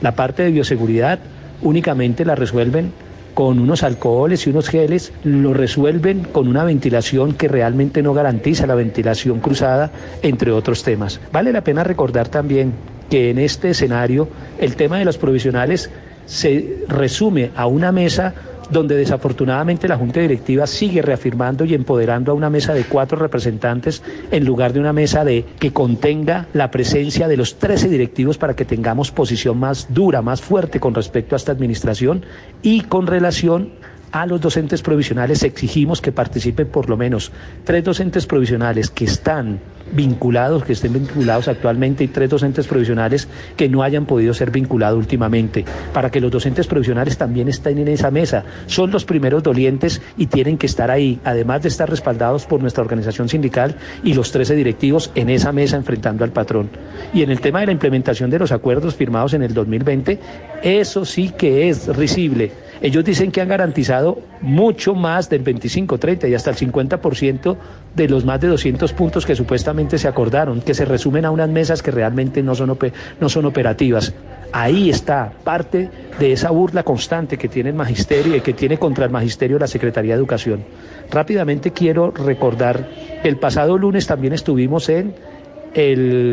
La 0.00 0.14
parte 0.14 0.44
de 0.44 0.50
bioseguridad 0.50 1.18
únicamente 1.60 2.24
la 2.24 2.36
resuelven 2.36 3.03
con 3.34 3.58
unos 3.58 3.82
alcoholes 3.82 4.46
y 4.46 4.50
unos 4.50 4.68
geles, 4.68 5.12
lo 5.24 5.52
resuelven 5.52 6.20
con 6.20 6.48
una 6.48 6.64
ventilación 6.64 7.34
que 7.34 7.48
realmente 7.48 8.02
no 8.02 8.14
garantiza 8.14 8.66
la 8.66 8.76
ventilación 8.76 9.40
cruzada, 9.40 9.90
entre 10.22 10.52
otros 10.52 10.84
temas. 10.84 11.20
Vale 11.32 11.52
la 11.52 11.64
pena 11.64 11.84
recordar 11.84 12.28
también 12.28 12.72
que 13.10 13.30
en 13.30 13.38
este 13.38 13.70
escenario 13.70 14.28
el 14.58 14.76
tema 14.76 14.98
de 14.98 15.04
los 15.04 15.18
provisionales 15.18 15.90
se 16.26 16.84
resume 16.88 17.50
a 17.54 17.66
una 17.66 17.92
mesa 17.92 18.34
donde 18.70 18.96
desafortunadamente 18.96 19.88
la 19.88 19.96
Junta 19.96 20.20
Directiva 20.20 20.66
sigue 20.66 21.02
reafirmando 21.02 21.64
y 21.64 21.74
empoderando 21.74 22.32
a 22.32 22.34
una 22.34 22.50
mesa 22.50 22.74
de 22.74 22.84
cuatro 22.84 23.18
representantes 23.18 24.02
en 24.30 24.44
lugar 24.44 24.72
de 24.72 24.80
una 24.80 24.92
mesa 24.92 25.24
de 25.24 25.44
que 25.58 25.72
contenga 25.72 26.48
la 26.52 26.70
presencia 26.70 27.28
de 27.28 27.36
los 27.36 27.58
13 27.58 27.88
directivos 27.88 28.38
para 28.38 28.54
que 28.54 28.64
tengamos 28.64 29.10
posición 29.10 29.58
más 29.58 29.92
dura, 29.92 30.22
más 30.22 30.40
fuerte 30.40 30.80
con 30.80 30.94
respecto 30.94 31.34
a 31.34 31.38
esta 31.38 31.52
administración 31.52 32.24
y 32.62 32.82
con 32.82 33.06
relación 33.06 33.72
a 34.14 34.26
los 34.26 34.40
docentes 34.40 34.80
provisionales 34.80 35.42
exigimos 35.42 36.00
que 36.00 36.12
participen 36.12 36.68
por 36.68 36.88
lo 36.88 36.96
menos 36.96 37.32
tres 37.64 37.82
docentes 37.82 38.26
provisionales 38.26 38.88
que 38.88 39.06
están 39.06 39.58
vinculados, 39.90 40.62
que 40.62 40.74
estén 40.74 40.92
vinculados 40.92 41.48
actualmente 41.48 42.04
y 42.04 42.08
tres 42.08 42.30
docentes 42.30 42.68
provisionales 42.68 43.26
que 43.56 43.68
no 43.68 43.82
hayan 43.82 44.06
podido 44.06 44.32
ser 44.32 44.52
vinculados 44.52 45.00
últimamente, 45.00 45.64
para 45.92 46.10
que 46.10 46.20
los 46.20 46.30
docentes 46.30 46.68
provisionales 46.68 47.18
también 47.18 47.48
estén 47.48 47.78
en 47.78 47.88
esa 47.88 48.12
mesa. 48.12 48.44
Son 48.66 48.92
los 48.92 49.04
primeros 49.04 49.42
dolientes 49.42 50.00
y 50.16 50.26
tienen 50.26 50.58
que 50.58 50.66
estar 50.66 50.92
ahí, 50.92 51.18
además 51.24 51.62
de 51.62 51.68
estar 51.70 51.90
respaldados 51.90 52.46
por 52.46 52.60
nuestra 52.60 52.84
organización 52.84 53.28
sindical 53.28 53.74
y 54.04 54.14
los 54.14 54.30
13 54.30 54.54
directivos 54.54 55.10
en 55.16 55.28
esa 55.28 55.50
mesa 55.50 55.76
enfrentando 55.76 56.22
al 56.22 56.30
patrón. 56.30 56.70
Y 57.12 57.22
en 57.22 57.32
el 57.32 57.40
tema 57.40 57.58
de 57.58 57.66
la 57.66 57.72
implementación 57.72 58.30
de 58.30 58.38
los 58.38 58.52
acuerdos 58.52 58.94
firmados 58.94 59.34
en 59.34 59.42
el 59.42 59.54
2020, 59.54 60.20
eso 60.62 61.04
sí 61.04 61.32
que 61.36 61.68
es 61.68 61.88
risible 61.96 62.52
ellos 62.80 63.04
dicen 63.04 63.30
que 63.30 63.40
han 63.40 63.48
garantizado 63.48 64.18
mucho 64.40 64.94
más 64.94 65.30
del 65.30 65.42
25, 65.42 65.98
30 65.98 66.28
y 66.28 66.34
hasta 66.34 66.50
el 66.50 66.56
50% 66.56 67.56
de 67.94 68.08
los 68.08 68.24
más 68.24 68.40
de 68.40 68.48
200 68.48 68.92
puntos 68.92 69.24
que 69.24 69.34
supuestamente 69.34 69.98
se 69.98 70.08
acordaron, 70.08 70.60
que 70.60 70.74
se 70.74 70.84
resumen 70.84 71.24
a 71.24 71.30
unas 71.30 71.48
mesas 71.48 71.82
que 71.82 71.90
realmente 71.90 72.42
no 72.42 72.54
son, 72.54 72.76
no 73.20 73.28
son 73.28 73.44
operativas. 73.46 74.12
Ahí 74.52 74.90
está 74.90 75.32
parte 75.42 75.90
de 76.18 76.32
esa 76.32 76.50
burla 76.50 76.82
constante 76.82 77.36
que 77.36 77.48
tiene 77.48 77.70
el 77.70 77.76
magisterio 77.76 78.36
y 78.36 78.40
que 78.40 78.52
tiene 78.52 78.78
contra 78.78 79.04
el 79.04 79.10
magisterio 79.10 79.58
la 79.58 79.66
Secretaría 79.66 80.14
de 80.14 80.18
Educación. 80.18 80.64
Rápidamente 81.10 81.72
quiero 81.72 82.10
recordar, 82.10 82.88
el 83.22 83.36
pasado 83.36 83.76
lunes 83.78 84.06
también 84.06 84.32
estuvimos 84.32 84.88
en 84.88 85.14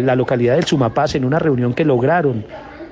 la 0.06 0.16
localidad 0.16 0.56
del 0.56 0.66
Sumapaz 0.66 1.16
en 1.16 1.26
una 1.26 1.40
reunión 1.40 1.74
que 1.74 1.84
lograron 1.84 2.46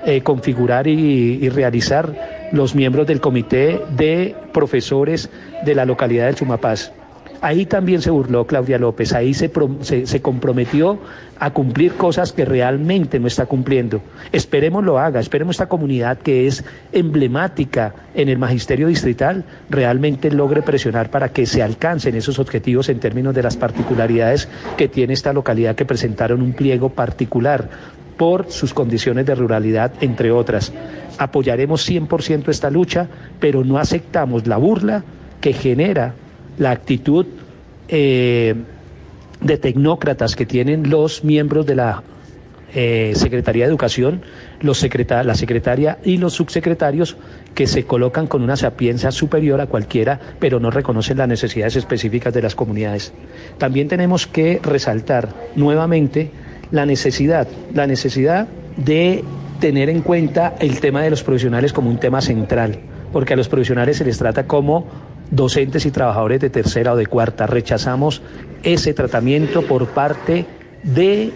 eh, 0.06 0.22
configurar 0.22 0.86
y, 0.86 1.46
realizar 1.50 2.39
los 2.52 2.74
miembros 2.74 3.06
del 3.06 3.20
comité 3.20 3.80
de 3.96 4.34
profesores 4.52 5.30
de 5.64 5.74
la 5.74 5.84
localidad 5.84 6.26
del 6.26 6.36
Sumapaz. 6.36 6.92
Ahí 7.42 7.64
también 7.64 8.02
se 8.02 8.10
burló 8.10 8.46
Claudia 8.46 8.78
López, 8.78 9.14
ahí 9.14 9.32
se, 9.32 9.50
se, 9.80 10.20
comprometió 10.20 10.98
a 11.38 11.52
cumplir 11.52 11.94
cosas 11.94 12.32
que 12.32 12.44
realmente 12.44 13.18
no 13.18 13.26
está 13.26 13.46
cumpliendo. 13.46 14.02
Esperemos 14.30 14.84
lo 14.84 14.98
haga, 14.98 15.20
esperemos 15.20 15.54
esta 15.54 15.66
comunidad 15.66 16.18
que 16.18 16.46
es 16.46 16.64
emblemática 16.92 17.94
en 18.14 18.28
el 18.28 18.36
magisterio 18.36 18.88
distrital 18.88 19.44
realmente 19.70 20.30
logre 20.30 20.60
presionar 20.60 21.10
para 21.10 21.30
que 21.30 21.46
se 21.46 21.62
alcancen 21.62 22.14
esos 22.14 22.38
objetivos 22.38 22.90
en 22.90 23.00
términos 23.00 23.34
de 23.34 23.42
las 23.42 23.56
particularidades 23.56 24.46
que 24.76 24.88
tiene 24.88 25.14
esta 25.14 25.32
localidad 25.32 25.76
que 25.76 25.86
presentaron 25.86 26.42
un 26.42 26.52
pliego 26.52 26.90
particular 26.90 27.70
por 28.20 28.50
sus 28.50 28.74
condiciones 28.74 29.24
de 29.24 29.34
ruralidad, 29.34 29.92
entre 30.02 30.30
otras. 30.30 30.74
Apoyaremos 31.16 31.88
100% 31.88 32.50
esta 32.50 32.68
lucha, 32.68 33.08
pero 33.40 33.64
no 33.64 33.78
aceptamos 33.78 34.46
la 34.46 34.58
burla 34.58 35.02
que 35.40 35.54
genera 35.54 36.12
la 36.58 36.70
actitud 36.70 37.24
eh, 37.88 38.54
de 39.40 39.56
tecnócratas 39.56 40.36
que 40.36 40.44
tienen 40.44 40.90
los 40.90 41.24
miembros 41.24 41.64
de 41.64 41.74
la 41.76 42.02
eh, 42.74 43.12
Secretaría 43.14 43.64
de 43.64 43.70
Educación, 43.70 44.20
los 44.60 44.82
la 44.82 45.34
secretaria 45.34 45.98
y 46.04 46.18
los 46.18 46.34
subsecretarios 46.34 47.16
que 47.54 47.66
se 47.66 47.84
colocan 47.84 48.26
con 48.26 48.42
una 48.42 48.56
sapiencia 48.58 49.12
superior 49.12 49.62
a 49.62 49.66
cualquiera, 49.66 50.20
pero 50.38 50.60
no 50.60 50.70
reconocen 50.70 51.16
las 51.16 51.28
necesidades 51.28 51.76
específicas 51.76 52.34
de 52.34 52.42
las 52.42 52.54
comunidades. 52.54 53.14
También 53.56 53.88
tenemos 53.88 54.26
que 54.26 54.60
resaltar 54.62 55.30
nuevamente 55.56 56.30
la 56.70 56.86
necesidad, 56.86 57.48
la 57.74 57.86
necesidad 57.86 58.48
de 58.76 59.24
tener 59.60 59.90
en 59.90 60.02
cuenta 60.02 60.54
el 60.58 60.80
tema 60.80 61.02
de 61.02 61.10
los 61.10 61.22
profesionales 61.22 61.72
como 61.72 61.90
un 61.90 61.98
tema 61.98 62.20
central, 62.20 62.78
porque 63.12 63.34
a 63.34 63.36
los 63.36 63.48
profesionales 63.48 63.98
se 63.98 64.04
les 64.04 64.18
trata 64.18 64.46
como 64.46 64.86
docentes 65.30 65.86
y 65.86 65.90
trabajadores 65.90 66.40
de 66.40 66.50
tercera 66.50 66.92
o 66.92 66.96
de 66.96 67.06
cuarta. 67.06 67.46
Rechazamos 67.46 68.22
ese 68.62 68.94
tratamiento 68.94 69.62
por 69.62 69.86
parte 69.88 70.46
de 70.82 71.32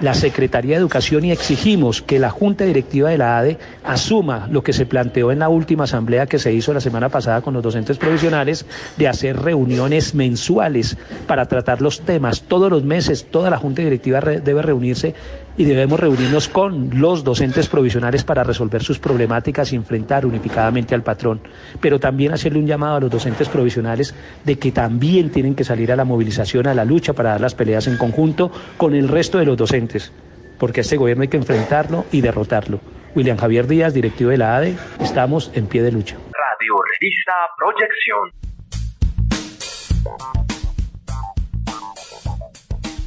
la 0.00 0.14
Secretaría 0.14 0.76
de 0.76 0.80
Educación 0.80 1.24
y 1.24 1.32
exigimos 1.32 2.02
que 2.02 2.18
la 2.18 2.30
Junta 2.30 2.64
Directiva 2.64 3.10
de 3.10 3.18
la 3.18 3.38
ADE 3.38 3.58
asuma 3.82 4.46
lo 4.50 4.62
que 4.62 4.72
se 4.72 4.86
planteó 4.86 5.32
en 5.32 5.38
la 5.38 5.48
última 5.48 5.84
asamblea 5.84 6.26
que 6.26 6.38
se 6.38 6.52
hizo 6.52 6.74
la 6.74 6.80
semana 6.80 7.08
pasada 7.08 7.40
con 7.40 7.54
los 7.54 7.62
docentes 7.62 7.96
provisionales 7.96 8.66
de 8.96 9.08
hacer 9.08 9.38
reuniones 9.38 10.14
mensuales 10.14 10.96
para 11.26 11.46
tratar 11.46 11.80
los 11.80 12.00
temas. 12.00 12.42
Todos 12.42 12.70
los 12.70 12.84
meses 12.84 13.26
toda 13.30 13.48
la 13.50 13.58
Junta 13.58 13.82
Directiva 13.82 14.20
debe 14.20 14.62
reunirse 14.62 15.14
y 15.56 15.64
debemos 15.64 15.98
reunirnos 15.98 16.48
con 16.48 17.00
los 17.00 17.24
docentes 17.24 17.68
provisionales 17.68 18.24
para 18.24 18.44
resolver 18.44 18.82
sus 18.82 18.98
problemáticas 18.98 19.72
y 19.72 19.76
enfrentar 19.76 20.26
unificadamente 20.26 20.94
al 20.94 21.02
patrón, 21.02 21.40
pero 21.80 21.98
también 21.98 22.32
hacerle 22.32 22.58
un 22.58 22.66
llamado 22.66 22.96
a 22.96 23.00
los 23.00 23.10
docentes 23.10 23.48
provisionales 23.48 24.14
de 24.44 24.58
que 24.58 24.72
también 24.72 25.30
tienen 25.30 25.54
que 25.54 25.64
salir 25.64 25.92
a 25.92 25.96
la 25.96 26.04
movilización, 26.04 26.66
a 26.66 26.74
la 26.74 26.84
lucha 26.84 27.12
para 27.12 27.30
dar 27.30 27.40
las 27.40 27.54
peleas 27.54 27.86
en 27.86 27.96
conjunto 27.96 28.50
con 28.76 28.94
el 28.94 29.08
resto 29.08 29.38
de 29.38 29.46
los 29.46 29.56
docentes, 29.56 30.12
porque 30.58 30.80
a 30.80 30.82
este 30.82 30.96
gobierno 30.96 31.22
hay 31.22 31.28
que 31.28 31.36
enfrentarlo 31.36 32.04
y 32.12 32.20
derrotarlo. 32.20 32.80
William 33.14 33.38
Javier 33.38 33.66
Díaz, 33.66 33.94
directivo 33.94 34.30
de 34.30 34.38
la 34.38 34.56
ADE, 34.56 34.76
estamos 35.00 35.50
en 35.54 35.66
pie 35.66 35.82
de 35.82 35.92
lucha. 35.92 36.16
Radio 36.16 36.74
Revista 36.92 37.32
Proyección. 37.56 38.30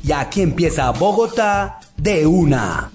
Y 0.04 0.12
aquí 0.12 0.42
empieza 0.42 0.90
Bogotá 0.90 1.80
de 2.02 2.26
una. 2.26 2.92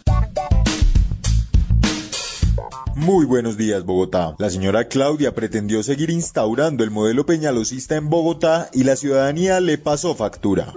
Muy 2.96 3.26
buenos 3.26 3.56
días, 3.56 3.84
Bogotá. 3.84 4.34
La 4.38 4.48
señora 4.50 4.88
Claudia 4.88 5.34
pretendió 5.34 5.82
seguir 5.82 6.10
instaurando 6.10 6.84
el 6.84 6.90
modelo 6.90 7.26
peñalosista 7.26 7.96
en 7.96 8.08
Bogotá 8.08 8.70
y 8.72 8.84
la 8.84 8.96
ciudadanía 8.96 9.60
le 9.60 9.78
pasó 9.78 10.14
factura. 10.14 10.72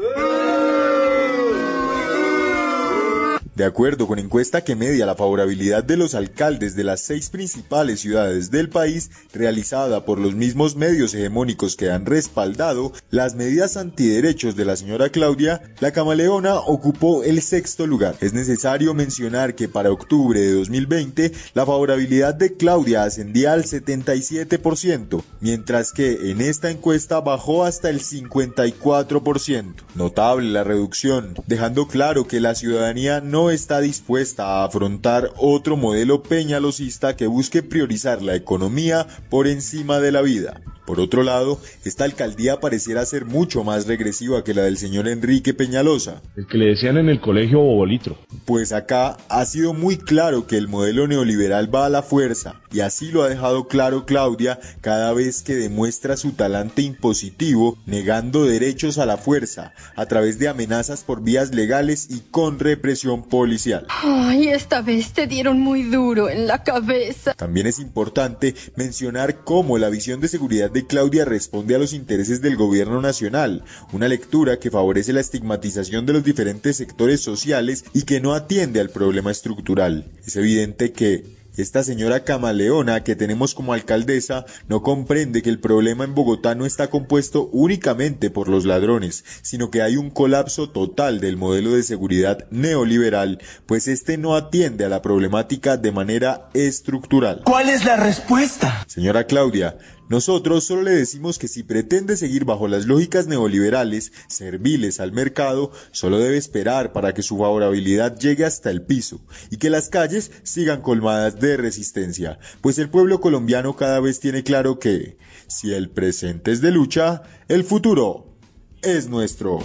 De 3.57 3.65
acuerdo 3.65 4.05
con 4.05 4.19
encuesta 4.19 4.63
que 4.63 4.75
media 4.75 5.07
la 5.07 5.15
favorabilidad 5.15 5.83
de 5.83 5.97
los 5.97 6.13
alcaldes 6.13 6.75
de 6.75 6.83
las 6.83 7.01
seis 7.01 7.31
principales 7.31 8.01
ciudades 8.01 8.51
del 8.51 8.69
país, 8.69 9.09
realizada 9.33 10.05
por 10.05 10.19
los 10.19 10.35
mismos 10.35 10.75
medios 10.75 11.15
hegemónicos 11.15 11.75
que 11.75 11.89
han 11.89 12.05
respaldado 12.05 12.93
las 13.09 13.33
medidas 13.33 13.75
antiderechos 13.75 14.55
de 14.55 14.65
la 14.65 14.75
señora 14.75 15.09
Claudia, 15.09 15.63
la 15.79 15.91
camaleona 15.91 16.59
ocupó 16.59 17.23
el 17.23 17.41
sexto 17.41 17.87
lugar. 17.87 18.15
Es 18.21 18.31
necesario 18.31 18.93
mencionar 18.93 19.55
que 19.55 19.67
para 19.67 19.91
octubre 19.91 20.39
de 20.39 20.53
2020 20.53 21.31
la 21.55 21.65
favorabilidad 21.65 22.35
de 22.35 22.57
Claudia 22.57 23.05
ascendía 23.05 23.53
al 23.53 23.63
77%, 23.63 25.23
mientras 25.39 25.93
que 25.93 26.29
en 26.29 26.41
esta 26.41 26.69
encuesta 26.69 27.21
bajó 27.21 27.63
hasta 27.63 27.89
el 27.89 28.01
54%. 28.01 29.73
Notable 29.95 30.51
la 30.51 30.63
reducción, 30.63 31.33
dejando 31.47 31.87
claro 31.87 32.27
que 32.27 32.39
la 32.39 32.53
ciudadanía 32.53 33.19
no 33.19 33.46
está 33.51 33.79
dispuesta 33.79 34.45
a 34.45 34.65
afrontar 34.65 35.31
otro 35.37 35.77
modelo 35.77 36.23
peñalosista 36.23 37.15
que 37.15 37.27
busque 37.27 37.63
priorizar 37.63 38.21
la 38.21 38.35
economía 38.35 39.07
por 39.29 39.47
encima 39.47 39.99
de 39.99 40.11
la 40.11 40.21
vida. 40.21 40.61
Por 40.87 41.01
otro 41.01 41.21
lado, 41.21 41.59
esta 41.83 42.05
alcaldía 42.05 42.61
pareciera 42.61 43.05
ser 43.05 43.25
mucho 43.25 43.65
más 43.65 43.87
regresiva 43.87 44.45
que 44.45 44.53
la 44.53 44.61
del 44.61 44.77
señor 44.77 45.09
Enrique 45.09 45.53
Peñalosa. 45.53 46.21
El 46.37 46.47
que 46.47 46.57
le 46.57 46.67
decían 46.67 46.95
en 46.95 47.09
el 47.09 47.19
colegio 47.19 47.59
bobolitro. 47.59 48.17
Pues 48.45 48.71
acá 48.71 49.17
ha 49.27 49.43
sido 49.43 49.73
muy 49.73 49.97
claro 49.97 50.47
que 50.47 50.55
el 50.55 50.69
modelo 50.69 51.05
neoliberal 51.05 51.75
va 51.75 51.87
a 51.87 51.89
la 51.89 52.03
fuerza, 52.03 52.61
y 52.71 52.79
así 52.79 53.11
lo 53.11 53.23
ha 53.23 53.27
dejado 53.27 53.67
claro 53.67 54.05
Claudia 54.05 54.59
cada 54.79 55.11
vez 55.11 55.43
que 55.43 55.55
demuestra 55.55 56.15
su 56.15 56.31
talante 56.31 56.83
impositivo, 56.83 57.77
negando 57.85 58.45
derechos 58.45 58.97
a 58.97 59.05
la 59.05 59.17
fuerza, 59.17 59.73
a 59.97 60.05
través 60.05 60.39
de 60.39 60.47
amenazas 60.47 61.03
por 61.03 61.21
vías 61.21 61.53
legales 61.53 62.07
y 62.09 62.21
con 62.31 62.59
represión 62.59 63.23
policial. 63.23 63.87
Ay, 63.89 64.47
esta 64.47 64.81
vez 64.81 65.11
te 65.11 65.27
dieron 65.27 65.59
muy 65.59 65.83
duro 65.83 66.29
en 66.29 66.47
la 66.47 66.63
cabeza. 66.63 67.33
También 67.33 67.67
es 67.67 67.77
importante 67.77 68.55
mencionar 68.77 69.43
cómo 69.43 69.77
la 69.77 69.89
visión 69.89 70.21
de 70.21 70.29
seguridad 70.29 70.76
Claudia 70.85 71.25
responde 71.25 71.75
a 71.75 71.79
los 71.79 71.93
intereses 71.93 72.41
del 72.41 72.55
gobierno 72.55 73.01
nacional, 73.01 73.63
una 73.91 74.07
lectura 74.07 74.59
que 74.59 74.71
favorece 74.71 75.13
la 75.13 75.21
estigmatización 75.21 76.05
de 76.05 76.13
los 76.13 76.23
diferentes 76.23 76.77
sectores 76.77 77.21
sociales 77.21 77.85
y 77.93 78.03
que 78.03 78.21
no 78.21 78.33
atiende 78.33 78.79
al 78.79 78.89
problema 78.89 79.31
estructural. 79.31 80.05
Es 80.25 80.35
evidente 80.35 80.91
que 80.91 81.37
esta 81.57 81.83
señora 81.83 82.23
camaleona 82.23 83.03
que 83.03 83.15
tenemos 83.15 83.55
como 83.55 83.73
alcaldesa 83.73 84.45
no 84.67 84.83
comprende 84.83 85.41
que 85.41 85.49
el 85.49 85.59
problema 85.59 86.03
en 86.03 86.13
Bogotá 86.13 86.53
no 86.53 86.67
está 86.67 86.91
compuesto 86.91 87.49
únicamente 87.51 88.29
por 88.29 88.47
los 88.47 88.63
ladrones, 88.63 89.25
sino 89.41 89.71
que 89.71 89.81
hay 89.81 89.97
un 89.97 90.11
colapso 90.11 90.69
total 90.69 91.19
del 91.19 91.35
modelo 91.35 91.71
de 91.71 91.81
seguridad 91.81 92.45
neoliberal, 92.51 93.39
pues 93.65 93.87
este 93.87 94.19
no 94.19 94.35
atiende 94.35 94.85
a 94.85 94.89
la 94.89 95.01
problemática 95.01 95.77
de 95.77 95.91
manera 95.91 96.47
estructural. 96.53 97.41
¿Cuál 97.43 97.69
es 97.69 97.85
la 97.85 97.95
respuesta? 97.95 98.85
Señora 98.85 99.23
Claudia, 99.23 99.79
nosotros 100.09 100.63
solo 100.63 100.83
le 100.83 100.91
decimos 100.91 101.37
que 101.37 101.49
si 101.49 101.63
pretende 101.63 102.15
seguir 102.15 102.45
bajo 102.45 102.67
las 102.67 102.85
lógicas 102.85 103.27
neoliberales, 103.27 104.13
serviles 104.27 105.01
al 105.01 105.11
mercado, 105.11 105.71
solo 105.91 106.19
debe 106.19 106.37
esperar 106.37 106.93
para 106.93 107.13
que 107.13 107.23
su 107.23 107.37
favorabilidad 107.37 108.17
llegue 108.17 108.45
hasta 108.45 108.69
el 108.71 108.83
piso 108.83 109.19
y 109.49 109.57
que 109.57 109.69
las 109.69 109.89
calles 109.89 110.31
sigan 110.43 110.81
colmadas 110.81 111.39
de 111.39 111.57
resistencia, 111.57 112.39
pues 112.61 112.77
el 112.77 112.89
pueblo 112.89 113.19
colombiano 113.19 113.75
cada 113.75 113.99
vez 113.99 114.21
tiene 114.21 114.43
claro 114.43 114.79
que, 114.79 115.17
si 115.47 115.73
el 115.73 115.89
presente 115.89 116.51
es 116.51 116.61
de 116.61 116.71
lucha, 116.71 117.23
el 117.49 117.65
futuro 117.65 118.37
es 118.81 119.09
nuestro. 119.09 119.59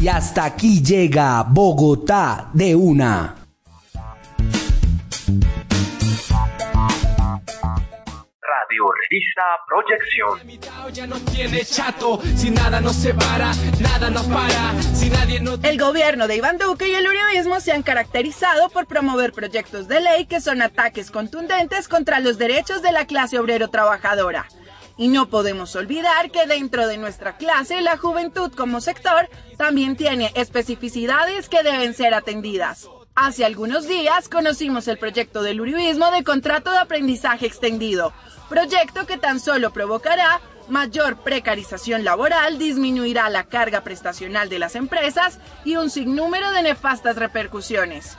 Y 0.00 0.08
hasta 0.08 0.46
aquí 0.46 0.82
llega 0.82 1.44
Bogotá 1.44 2.50
de 2.54 2.74
una. 2.74 3.41
Revista 9.10 9.42
Proyección. 9.66 10.40
El 15.62 15.78
gobierno 15.78 16.28
de 16.28 16.36
Iván 16.36 16.58
Duque 16.58 16.88
y 16.88 16.94
el 16.94 17.06
uribismo 17.06 17.60
se 17.60 17.72
han 17.72 17.82
caracterizado 17.82 18.68
por 18.70 18.86
promover 18.86 19.32
proyectos 19.32 19.88
de 19.88 20.00
ley 20.00 20.26
que 20.26 20.40
son 20.40 20.62
ataques 20.62 21.10
contundentes 21.10 21.88
contra 21.88 22.20
los 22.20 22.38
derechos 22.38 22.82
de 22.82 22.92
la 22.92 23.06
clase 23.06 23.38
obrero 23.38 23.68
trabajadora. 23.68 24.46
Y 24.98 25.08
no 25.08 25.28
podemos 25.28 25.74
olvidar 25.74 26.30
que 26.30 26.46
dentro 26.46 26.86
de 26.86 26.98
nuestra 26.98 27.36
clase 27.36 27.80
la 27.80 27.96
juventud 27.96 28.52
como 28.52 28.80
sector 28.80 29.28
también 29.56 29.96
tiene 29.96 30.30
especificidades 30.34 31.48
que 31.48 31.62
deben 31.62 31.94
ser 31.94 32.14
atendidas. 32.14 32.88
Hace 33.14 33.44
algunos 33.44 33.86
días 33.86 34.30
conocimos 34.30 34.88
el 34.88 34.96
proyecto 34.96 35.42
del 35.42 35.60
uribismo 35.60 36.10
de 36.10 36.24
contrato 36.24 36.70
de 36.70 36.78
aprendizaje 36.78 37.44
extendido, 37.44 38.14
proyecto 38.48 39.04
que 39.06 39.18
tan 39.18 39.38
solo 39.38 39.70
provocará 39.70 40.40
mayor 40.70 41.18
precarización 41.18 42.04
laboral, 42.04 42.58
disminuirá 42.58 43.28
la 43.28 43.44
carga 43.44 43.82
prestacional 43.82 44.48
de 44.48 44.58
las 44.58 44.76
empresas 44.76 45.38
y 45.62 45.76
un 45.76 45.90
sinnúmero 45.90 46.52
de 46.52 46.62
nefastas 46.62 47.16
repercusiones. 47.16 48.16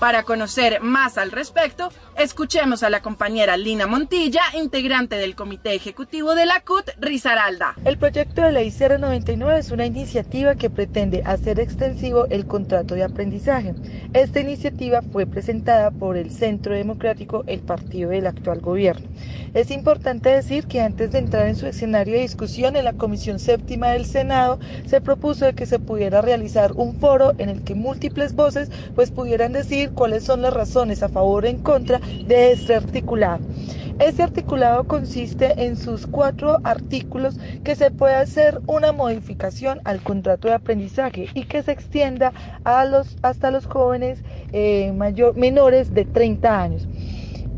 Para 0.00 0.22
conocer 0.22 0.80
más 0.80 1.18
al 1.18 1.30
respecto, 1.30 1.92
escuchemos 2.16 2.82
a 2.82 2.88
la 2.88 3.02
compañera 3.02 3.58
Lina 3.58 3.86
Montilla, 3.86 4.40
integrante 4.58 5.16
del 5.16 5.34
Comité 5.34 5.74
Ejecutivo 5.74 6.34
de 6.34 6.46
la 6.46 6.60
CUT, 6.60 6.88
Risaralda. 6.98 7.74
El 7.84 7.98
proyecto 7.98 8.40
de 8.40 8.50
ley 8.50 8.70
099 8.70 9.58
es 9.58 9.70
una 9.70 9.84
iniciativa 9.84 10.54
que 10.54 10.70
pretende 10.70 11.22
hacer 11.26 11.60
extensivo 11.60 12.24
el 12.30 12.46
contrato 12.46 12.94
de 12.94 13.04
aprendizaje. 13.04 13.74
Esta 14.14 14.40
iniciativa 14.40 15.02
fue 15.02 15.26
presentada 15.26 15.90
por 15.90 16.16
el 16.16 16.30
Centro 16.30 16.74
Democrático, 16.74 17.44
el 17.46 17.60
partido 17.60 18.08
del 18.08 18.26
actual 18.26 18.60
gobierno. 18.60 19.06
Es 19.52 19.70
importante 19.70 20.30
decir 20.30 20.66
que 20.66 20.80
antes 20.80 21.12
de 21.12 21.18
entrar 21.18 21.46
en 21.46 21.56
su 21.56 21.66
escenario 21.66 22.14
de 22.14 22.22
discusión 22.22 22.74
en 22.76 22.86
la 22.86 22.94
Comisión 22.94 23.38
Séptima 23.38 23.90
del 23.90 24.06
Senado, 24.06 24.60
se 24.86 25.02
propuso 25.02 25.54
que 25.54 25.66
se 25.66 25.78
pudiera 25.78 26.22
realizar 26.22 26.72
un 26.72 26.98
foro 26.98 27.34
en 27.36 27.50
el 27.50 27.62
que 27.64 27.74
múltiples 27.74 28.34
voces 28.34 28.70
pues 28.94 29.10
pudieran 29.10 29.52
decir 29.52 29.89
cuáles 29.90 30.24
son 30.24 30.42
las 30.42 30.52
razones 30.52 31.02
a 31.02 31.08
favor 31.08 31.44
o 31.44 31.48
en 31.48 31.58
contra 31.58 32.00
de 32.26 32.52
este 32.52 32.74
articulado. 32.74 33.40
Ese 34.00 34.22
articulado 34.22 34.84
consiste 34.84 35.66
en 35.66 35.76
sus 35.76 36.06
cuatro 36.06 36.58
artículos 36.64 37.38
que 37.62 37.76
se 37.76 37.90
puede 37.90 38.14
hacer 38.14 38.58
una 38.66 38.92
modificación 38.92 39.80
al 39.84 40.00
contrato 40.00 40.48
de 40.48 40.54
aprendizaje 40.54 41.28
y 41.34 41.44
que 41.44 41.62
se 41.62 41.72
extienda 41.72 42.32
a 42.64 42.86
los, 42.86 43.18
hasta 43.20 43.50
los 43.50 43.66
jóvenes 43.66 44.24
eh, 44.52 44.90
mayor, 44.96 45.36
menores 45.36 45.92
de 45.92 46.06
30 46.06 46.62
años. 46.62 46.88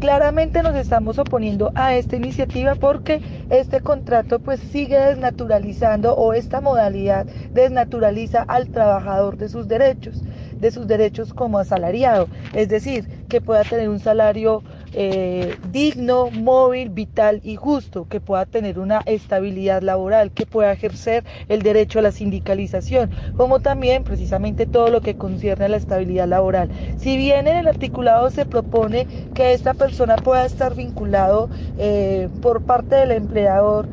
Claramente 0.00 0.64
nos 0.64 0.74
estamos 0.74 1.16
oponiendo 1.20 1.70
a 1.76 1.94
esta 1.94 2.16
iniciativa 2.16 2.74
porque 2.74 3.20
este 3.50 3.80
contrato 3.80 4.40
pues 4.40 4.58
sigue 4.58 4.98
desnaturalizando 4.98 6.16
o 6.16 6.32
esta 6.32 6.60
modalidad 6.60 7.24
desnaturaliza 7.52 8.42
al 8.42 8.66
trabajador 8.66 9.36
de 9.36 9.48
sus 9.48 9.68
derechos 9.68 10.24
de 10.62 10.70
sus 10.70 10.86
derechos 10.86 11.34
como 11.34 11.58
asalariado, 11.58 12.28
es 12.54 12.68
decir, 12.68 13.06
que 13.28 13.40
pueda 13.40 13.64
tener 13.64 13.88
un 13.88 13.98
salario 13.98 14.62
eh, 14.94 15.56
digno, 15.72 16.30
móvil, 16.30 16.90
vital 16.90 17.40
y 17.42 17.56
justo, 17.56 18.06
que 18.08 18.20
pueda 18.20 18.46
tener 18.46 18.78
una 18.78 19.02
estabilidad 19.06 19.82
laboral, 19.82 20.30
que 20.30 20.46
pueda 20.46 20.72
ejercer 20.72 21.24
el 21.48 21.62
derecho 21.62 21.98
a 21.98 22.02
la 22.02 22.12
sindicalización, 22.12 23.10
como 23.36 23.58
también 23.58 24.04
precisamente 24.04 24.66
todo 24.66 24.88
lo 24.88 25.00
que 25.00 25.16
concierne 25.16 25.64
a 25.64 25.68
la 25.68 25.78
estabilidad 25.78 26.28
laboral. 26.28 26.70
Si 26.96 27.16
bien 27.16 27.48
en 27.48 27.56
el 27.56 27.66
articulado 27.66 28.30
se 28.30 28.46
propone 28.46 29.08
que 29.34 29.54
esta 29.54 29.74
persona 29.74 30.14
pueda 30.16 30.44
estar 30.44 30.76
vinculado 30.76 31.50
eh, 31.76 32.28
por 32.40 32.62
parte 32.62 32.94
del 32.94 33.10
empleador 33.10 33.88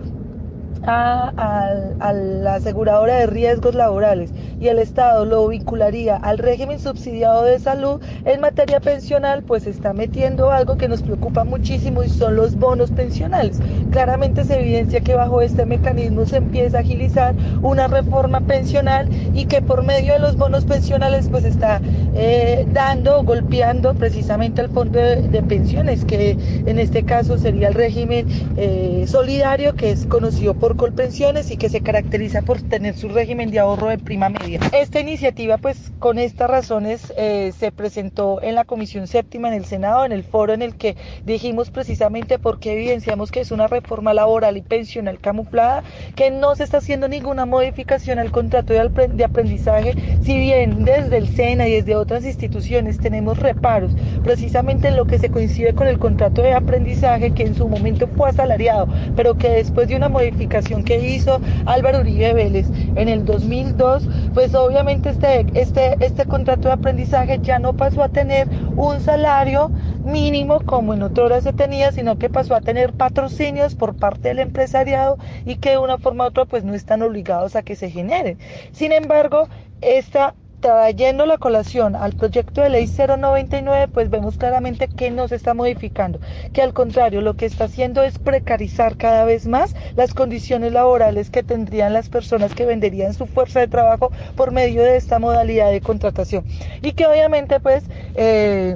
a, 0.86 2.14
la 2.14 2.56
aseguradora 2.56 3.16
de 3.18 3.28
riesgos 3.28 3.76
laborales 3.76 4.32
y 4.60 4.68
el 4.68 4.80
Estado 4.80 5.26
lo 5.26 5.48
vincularía 5.48 6.18
al 6.18 6.38
régimen 6.38 6.80
subsidiado 6.80 7.44
de 7.44 7.60
salud 7.60 8.02
en 8.26 8.42
materia 8.42 8.80
pensional, 8.80 9.44
pues 9.44 9.68
está 9.68 9.94
metiendo 9.94 10.52
algo 10.52 10.78
que 10.78 10.88
nos 10.88 11.02
preocupa 11.02 11.44
muchísimo 11.44 12.04
y 12.04 12.10
son 12.10 12.36
los 12.36 12.56
bonos 12.56 12.92
pensionales. 12.92 13.60
Claramente 13.92 14.44
se 14.44 14.60
evidencia 14.60 15.02
que 15.02 15.16
bajo 15.16 15.42
este 15.42 15.66
mecanismo 15.66 16.26
se 16.26 16.38
empieza 16.38 16.78
a 16.78 16.82
agilizar 16.82 17.36
una 17.62 17.88
reforma 17.88 18.42
pensional 18.42 19.08
y 19.34 19.46
que 19.46 19.62
por 19.62 19.84
medio 19.84 20.14
de 20.14 20.20
los 20.20 20.38
bonos 20.38 20.66
pensionales 20.66 21.30
pues 21.30 21.46
está 21.46 21.82
eh, 22.16 22.68
dando, 22.74 23.24
golpeando 23.24 23.94
precisamente 23.94 24.62
al 24.62 24.70
fondo 24.70 25.00
de, 25.00 25.44
pensiones, 25.48 26.06
que 26.06 26.38
en 26.66 26.80
este 26.80 27.04
caso 27.04 27.38
sería 27.38 27.70
el 27.70 27.74
régimen 27.74 28.28
eh, 28.58 29.06
solidario 29.08 29.76
que 29.76 29.92
es 29.92 30.06
conocido 30.06 30.54
por 30.60 30.76
Colpensiones 30.76 31.52
y 31.52 31.58
que 31.58 31.70
se 31.70 31.82
caracteriza 31.82 32.42
por 32.42 32.62
tener 32.62 32.96
su 32.96 33.08
régimen 33.08 33.50
de 33.50 33.60
ahorro 33.60 33.88
de 33.88 33.98
prima 33.98 34.30
media. 34.30 34.60
Esta 34.74 35.00
iniciativa, 35.00 35.58
pues 35.58 35.92
con 36.00 36.20
estas 36.20 36.50
razones, 36.50 37.14
eh, 37.18 37.54
se 37.58 37.72
presentó 37.72 38.42
en 38.42 38.56
la 38.56 38.66
Comisión 38.66 39.08
Séptima 39.08 39.48
en 39.48 39.54
el 39.54 39.66
Senado, 39.66 40.06
en 40.06 40.12
el 40.12 40.24
foro 40.24 40.54
en 40.54 40.62
el 40.62 40.76
que 40.76 40.98
dijimos 41.26 41.72
precisamente 41.72 42.40
por 42.40 42.60
qué 42.60 42.74
evidenciamos 42.74 43.32
que 43.32 43.40
es 43.40 43.52
una 43.52 43.68
reforma 43.68 44.14
laboral 44.14 44.58
y 44.58 44.62
pensional 44.62 45.20
camuflada, 45.20 45.84
que 46.16 46.30
no 46.30 46.56
se 46.56 46.66
está 46.66 46.80
haciendo 46.80 47.08
ninguna 47.08 47.46
modificación 47.46 48.20
al 48.20 48.32
contrato 48.32 48.74
de 48.74 49.24
aprendizaje, 49.24 49.94
si 50.22 50.38
bien 50.38 50.84
desde 50.84 51.18
el 51.18 51.28
SENA 51.30 51.68
y 51.68 51.74
desde 51.74 51.96
otras 51.96 52.26
instituciones 52.26 53.00
tenemos 53.00 53.40
reparos, 53.40 53.94
precisamente 54.24 54.90
en 54.90 54.98
lo 54.98 55.06
que 55.06 55.20
se 55.20 55.30
coincide 55.30 55.74
con 55.74 55.88
el 55.88 56.00
contrato 56.00 56.42
de 56.42 56.54
aprendizaje 56.54 57.32
que 57.32 57.44
en 57.44 57.56
su 57.56 57.70
momento 57.70 58.08
fue 58.08 58.30
asalariado, 58.30 58.88
pero 59.16 59.36
que 59.38 59.50
después 59.50 59.88
de 59.88 59.96
una 59.96 60.10
modificación 60.10 60.49
que 60.50 61.00
hizo 61.00 61.40
Álvaro 61.66 62.00
Uribe 62.00 62.34
Vélez 62.34 62.68
en 62.96 63.08
el 63.08 63.24
2002, 63.24 64.10
pues 64.34 64.56
obviamente 64.56 65.10
este, 65.10 65.46
este, 65.54 65.96
este 66.04 66.26
contrato 66.26 66.68
de 66.70 66.74
aprendizaje 66.74 67.40
ya 67.42 67.60
no 67.60 67.74
pasó 67.74 68.04
a 68.04 68.10
tener 68.10 68.48
un 68.76 69.00
salario 69.00 69.72
mínimo 70.04 70.60
como 70.66 70.94
en 70.94 71.04
otras 71.04 71.44
se 71.44 71.54
tenía, 71.54 71.92
sino 71.92 72.18
que 72.18 72.30
pasó 72.30 72.56
a 72.56 72.62
tener 72.62 72.94
patrocinios 72.94 73.76
por 73.76 73.96
parte 73.96 74.30
del 74.30 74.40
empresariado 74.40 75.18
y 75.46 75.58
que 75.58 75.72
de 75.72 75.78
una 75.78 75.98
forma 75.98 76.24
u 76.26 76.28
otra 76.28 76.46
pues 76.46 76.64
no 76.64 76.74
están 76.74 77.02
obligados 77.02 77.56
a 77.56 77.62
que 77.62 77.76
se 77.76 77.90
generen. 77.92 78.40
Sin 78.72 78.92
embargo, 78.92 79.48
esta 79.82 80.36
trayendo 80.60 81.26
la 81.26 81.38
colación 81.38 81.96
al 81.96 82.14
proyecto 82.14 82.62
de 82.62 82.70
ley 82.70 82.88
099, 82.88 83.88
pues 83.88 84.10
vemos 84.10 84.38
claramente 84.38 84.88
que 84.88 85.12
no 85.12 85.28
se 85.28 85.36
está 85.36 85.54
modificando, 85.54 86.20
que 86.54 86.62
al 86.62 86.74
contrario 86.74 87.22
lo 87.22 87.36
que 87.36 87.46
está 87.46 87.66
haciendo 87.66 88.04
es 88.04 88.20
precarizar 88.20 88.98
cada 88.98 89.26
vez 89.26 89.48
más 89.48 89.76
las 89.96 90.14
condiciones 90.14 90.74
laborales 90.74 91.30
que 91.30 91.44
tendrían 91.44 91.94
las 91.94 92.10
personas 92.10 92.54
que 92.54 92.66
venderían 92.66 93.14
su 93.14 93.26
fuerza 93.26 93.60
de 93.60 93.68
trabajo 93.68 94.12
por 94.36 94.52
medio 94.52 94.84
de 94.84 94.98
esta 94.98 95.20
modalidad 95.20 95.72
de 95.72 95.82
contratación. 95.82 96.46
Y 96.82 96.94
que 96.94 97.08
obviamente 97.08 97.60
pues... 97.60 97.84
Eh, 98.16 98.76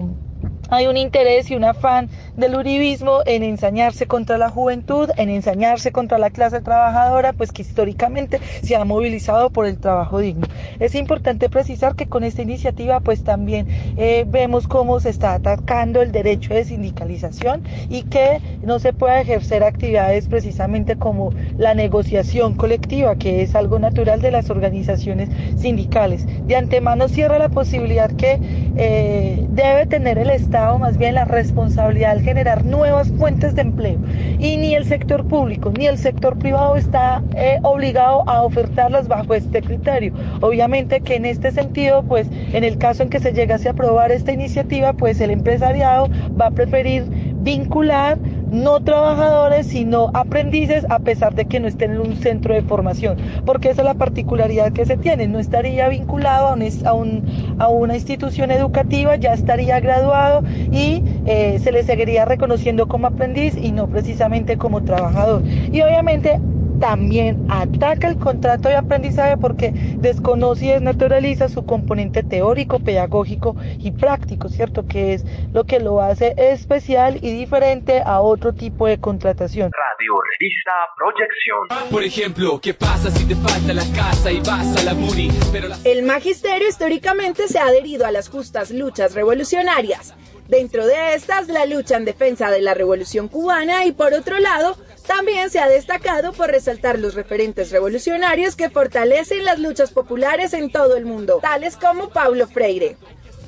hay 0.70 0.88
un 0.88 0.98
interés 0.98 1.52
y 1.52 1.56
un 1.56 1.64
afán 1.64 2.10
del 2.36 2.56
uribismo 2.56 3.20
en 3.26 3.44
ensañarse 3.44 4.08
contra 4.08 4.38
la 4.38 4.50
juventud, 4.50 5.10
en 5.18 5.30
ensañarse 5.30 5.92
contra 5.92 6.18
la 6.18 6.30
clase 6.30 6.62
trabajadora, 6.62 7.34
pues 7.34 7.52
que 7.52 7.62
históricamente 7.62 8.40
se 8.62 8.76
ha 8.76 8.86
movilizado 8.86 9.50
por 9.50 9.66
el 9.66 9.78
trabajo 9.78 10.20
digno. 10.20 10.48
Es 10.80 10.96
importante 10.96 11.50
precisar 11.50 11.96
que 11.96 12.08
con 12.08 12.24
esta 12.24 12.42
iniciativa 12.42 13.00
pues 13.00 13.24
también 13.24 13.68
eh, 13.98 14.26
vemos 14.28 14.68
cómo 14.68 15.00
se 15.00 15.10
está 15.10 15.36
atacando 15.36 16.02
el 16.02 16.12
derecho 16.12 16.54
de 16.54 16.66
sindicalización 16.66 17.64
y 17.90 18.04
que 18.04 18.40
no 18.64 18.80
se 18.80 18.94
puede 18.94 19.22
ejercer 19.22 19.64
actividades 19.64 20.28
precisamente 20.28 20.96
como 20.96 21.32
la 21.58 21.74
negociación 21.74 22.56
colectiva, 22.56 23.16
que 23.16 23.42
es 23.42 23.56
algo 23.56 23.80
natural 23.80 24.22
de 24.22 24.32
las 24.32 24.50
organizaciones 24.50 25.30
sindicales. 25.58 26.26
De 26.48 26.56
antemano 26.56 27.08
cierra 27.08 27.40
la 27.40 27.50
posibilidad 27.50 28.12
que 28.12 28.40
eh, 28.76 29.46
debe 29.50 29.86
tener 29.86 30.18
el 30.18 30.30
Estado 30.30 30.80
más 30.80 30.98
bien 30.98 31.16
la 31.16 31.26
responsabilidad 31.26 32.23
generar 32.24 32.66
nuevas 32.66 33.12
fuentes 33.12 33.56
de 33.56 33.62
empleo. 33.62 34.00
Y 34.40 34.58
ni 34.58 34.74
el 34.76 34.86
sector 34.86 35.28
público 35.28 35.72
ni 35.78 35.86
el 35.88 35.98
sector 35.98 36.38
privado 36.38 36.76
está 36.76 37.22
eh, 37.36 37.60
obligado 37.64 38.28
a 38.28 38.42
ofertarlas 38.44 39.08
bajo 39.08 39.34
este 39.34 39.62
criterio. 39.62 40.14
Obviamente 40.42 41.02
que 41.02 41.16
en 41.16 41.26
este 41.26 41.52
sentido, 41.52 42.04
pues 42.04 42.28
en 42.54 42.64
el 42.64 42.78
caso 42.78 43.04
en 43.04 43.10
que 43.10 43.20
se 43.20 43.34
llegase 43.34 43.68
a 43.68 43.72
aprobar 43.72 44.12
esta 44.12 44.32
iniciativa, 44.32 44.94
pues 44.94 45.22
el 45.22 45.32
empresariado 45.32 46.10
va 46.40 46.48
a 46.48 46.52
preferir 46.52 47.04
vincular 47.44 48.18
no 48.54 48.80
trabajadores, 48.82 49.68
sino 49.68 50.12
aprendices, 50.14 50.86
a 50.90 51.00
pesar 51.00 51.34
de 51.34 51.46
que 51.46 51.60
no 51.60 51.68
estén 51.68 51.92
en 51.94 52.00
un 52.00 52.16
centro 52.18 52.54
de 52.54 52.62
formación, 52.62 53.18
porque 53.46 53.70
esa 53.70 53.82
es 53.82 53.86
la 53.86 53.96
particularidad 53.96 54.72
que 54.72 54.86
se 54.86 54.96
tiene, 54.96 55.28
no 55.28 55.40
estaría 55.40 55.90
vinculado 55.90 56.48
a, 56.48 56.94
un, 56.94 57.56
a, 57.58 57.68
una 57.68 57.96
institución 57.96 58.52
educativa, 58.52 59.16
ya 59.16 59.34
estaría 59.34 59.80
graduado 59.80 60.44
y 60.72 61.04
eh, 61.26 61.60
se 61.64 61.72
le 61.72 61.84
seguiría 61.84 62.26
reconociendo 62.26 62.88
como 62.88 63.08
aprendiz 63.08 63.58
y 63.58 63.72
no 63.72 63.88
precisamente 63.88 64.58
como 64.58 64.84
trabajador. 64.84 65.42
Y 65.72 65.82
obviamente 65.82 66.40
también 66.84 67.48
ataca 67.50 68.10
el 68.10 68.18
contrato 68.18 68.68
de 68.68 68.76
aprendizaje 68.76 69.38
porque 69.38 69.72
desconoce 69.74 70.66
y 70.66 70.68
desnaturaliza 70.72 71.48
su 71.48 71.66
componente 71.66 72.24
teórico, 72.24 72.80
pedagógico 72.80 73.56
y 73.80 73.92
práctico, 73.92 74.50
¿cierto? 74.50 74.86
Que 74.86 75.14
es 75.14 75.24
lo 75.54 75.64
que 75.64 75.80
lo 75.80 76.02
hace 76.02 76.34
especial 76.36 77.20
y 77.22 77.32
diferente 77.32 78.02
a 78.06 78.20
otro 78.20 78.52
tipo 78.52 78.86
de 78.86 79.00
contratación. 79.00 79.72
Radio 79.72 80.14
Revista 80.38 80.74
Proyección. 80.98 81.90
Por 81.90 82.04
ejemplo, 82.04 82.60
¿qué 82.62 82.74
pasa 82.74 83.10
si 83.12 83.26
te 83.30 83.36
falta 83.36 83.74
la 83.74 83.86
casa 83.96 84.30
y 84.30 84.42
vas 84.42 84.76
a 84.76 84.84
la 84.84 84.94
MUNI? 84.94 85.32
Pero 85.54 85.70
El 85.86 86.04
magisterio 86.04 86.68
históricamente 86.68 87.48
se 87.48 87.60
ha 87.60 87.68
adherido 87.68 88.06
a 88.06 88.12
las 88.12 88.28
justas 88.28 88.72
luchas 88.72 89.16
revolucionarias. 89.16 90.14
Dentro 90.50 90.86
de 90.86 91.16
estas, 91.16 91.48
la 91.48 91.66
lucha 91.66 91.96
en 91.96 92.04
defensa 92.04 92.52
de 92.52 92.62
la 92.62 92.74
revolución 92.74 93.30
cubana 93.30 93.86
y 93.86 93.94
por 93.94 94.14
otro 94.14 94.38
lado, 94.40 94.76
también 95.08 95.50
se 95.50 95.60
ha 95.60 95.68
destacado 95.68 96.34
por 96.34 96.50
resaltar 96.50 97.00
los 97.00 97.14
referentes 97.14 97.72
revolucionarios 97.72 98.56
que 98.56 98.70
fortalecen 98.70 99.46
las 99.46 99.60
luchas 99.60 99.92
populares 99.92 100.54
en 100.54 100.72
todo 100.72 100.96
el 100.96 101.06
mundo, 101.06 101.40
tales 101.42 101.78
como 101.78 102.10
Paulo 102.10 102.48
Freire. 102.48 102.98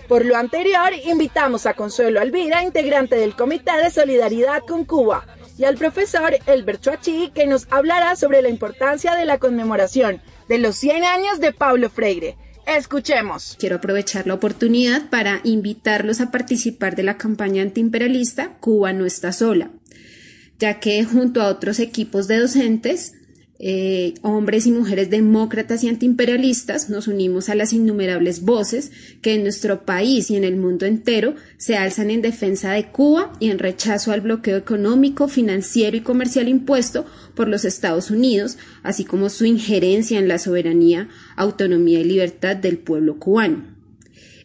Por 0.08 0.24
lo 0.26 0.36
anterior, 0.36 0.92
invitamos 1.06 1.66
a 1.66 1.74
Consuelo 1.74 2.20
Alvira, 2.22 2.64
integrante 2.64 3.16
del 3.16 3.36
Comité 3.36 3.72
de 3.82 3.90
Solidaridad 3.90 4.62
con 4.68 4.86
Cuba, 4.86 5.26
y 5.58 5.64
al 5.64 5.78
profesor 5.78 6.38
Elbert 6.46 6.82
Chuachi, 6.82 7.32
que 7.34 7.48
nos 7.48 7.68
hablará 7.72 8.16
sobre 8.16 8.42
la 8.42 8.50
importancia 8.50 9.16
de 9.16 9.26
la 9.26 9.40
conmemoración 9.40 10.22
de 10.48 10.60
los 10.60 10.76
100 10.76 11.04
años 11.06 11.40
de 11.40 11.54
Paulo 11.54 11.90
Freire. 11.90 12.38
Escuchemos. 12.68 13.56
Quiero 13.60 13.78
aprovechar 13.78 14.28
la 14.28 14.34
oportunidad 14.34 15.10
para 15.10 15.40
invitarlos 15.44 16.20
a 16.20 16.32
participar 16.32 16.96
de 16.96 17.04
la 17.04 17.18
campaña 17.18 17.62
antiimperialista 17.62 18.58
Cuba 18.60 18.92
no 18.92 19.06
está 19.06 19.32
sola 19.32 19.70
ya 20.60 20.80
que 20.80 21.04
junto 21.04 21.42
a 21.42 21.50
otros 21.50 21.80
equipos 21.80 22.28
de 22.28 22.40
docentes, 22.40 23.14
eh, 23.58 24.16
hombres 24.22 24.68
y 24.68 24.72
mujeres 24.72 25.10
demócratas 25.10 25.84
y 25.84 25.88
antiimperialistas, 25.88 26.90
nos 26.90 27.08
unimos 27.08 27.48
a 27.48 27.56
las 27.56 27.72
innumerables 27.72 28.42
voces 28.42 28.92
que 29.22 29.34
en 29.34 29.44
nuestro 29.44 29.86
país 29.86 30.30
y 30.30 30.36
en 30.36 30.44
el 30.44 30.58
mundo 30.58 30.86
entero 30.86 31.36
se 31.58 31.78
alzan 31.78 32.12
en 32.12 32.22
defensa 32.22 32.74
de 32.74 32.92
Cuba 32.92 33.32
y 33.40 33.50
en 33.50 33.60
rechazo 33.60 34.12
al 34.12 34.22
bloqueo 34.22 34.58
económico, 34.58 35.30
financiero 35.30 35.96
y 35.96 36.02
comercial 36.02 36.50
impuesto 36.50 37.06
por 37.34 37.48
los 37.48 37.64
Estados 37.64 38.12
Unidos, 38.12 38.58
así 38.84 39.06
como 39.06 39.30
su 39.30 39.46
injerencia 39.46 40.20
en 40.20 40.28
la 40.28 40.38
soberanía, 40.38 41.08
autonomía 41.38 42.02
y 42.02 42.04
libertad 42.04 42.58
del 42.58 42.78
pueblo 42.78 43.20
cubano. 43.20 43.75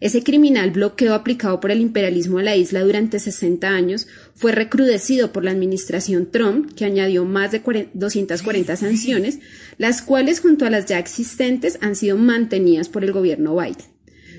Ese 0.00 0.22
criminal 0.22 0.70
bloqueo 0.70 1.12
aplicado 1.12 1.60
por 1.60 1.70
el 1.70 1.80
imperialismo 1.80 2.38
a 2.38 2.42
la 2.42 2.56
isla 2.56 2.80
durante 2.80 3.18
60 3.18 3.68
años 3.68 4.06
fue 4.34 4.50
recrudecido 4.52 5.30
por 5.30 5.44
la 5.44 5.50
administración 5.50 6.30
Trump, 6.30 6.72
que 6.74 6.86
añadió 6.86 7.26
más 7.26 7.52
de 7.52 7.60
240 7.92 8.76
sanciones, 8.76 9.40
las 9.76 10.00
cuales 10.00 10.40
junto 10.40 10.64
a 10.64 10.70
las 10.70 10.86
ya 10.86 10.98
existentes 10.98 11.76
han 11.82 11.96
sido 11.96 12.16
mantenidas 12.16 12.88
por 12.88 13.04
el 13.04 13.12
gobierno 13.12 13.54
Biden. 13.54 13.90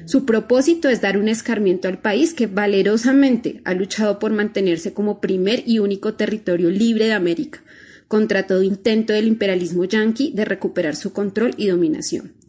Su 0.05 0.25
propósito 0.25 0.89
es 0.89 0.99
dar 0.99 1.15
un 1.15 1.29
escarmiento 1.29 1.87
al 1.87 1.99
país 1.99 2.33
que 2.33 2.47
valerosamente 2.47 3.61
ha 3.63 3.75
luchado 3.75 4.17
por 4.17 4.31
mantenerse 4.31 4.93
como 4.93 5.21
primer 5.21 5.63
y 5.67 5.77
único 5.77 6.15
territorio 6.15 6.71
libre 6.71 7.05
de 7.05 7.13
América, 7.13 7.61
contra 8.07 8.47
todo 8.47 8.63
intento 8.63 9.13
del 9.13 9.27
imperialismo 9.27 9.85
yanqui 9.85 10.31
de 10.33 10.43
recuperar 10.43 10.95
su 10.95 11.13
control 11.13 11.53
y 11.55 11.67
dominación. 11.67 12.40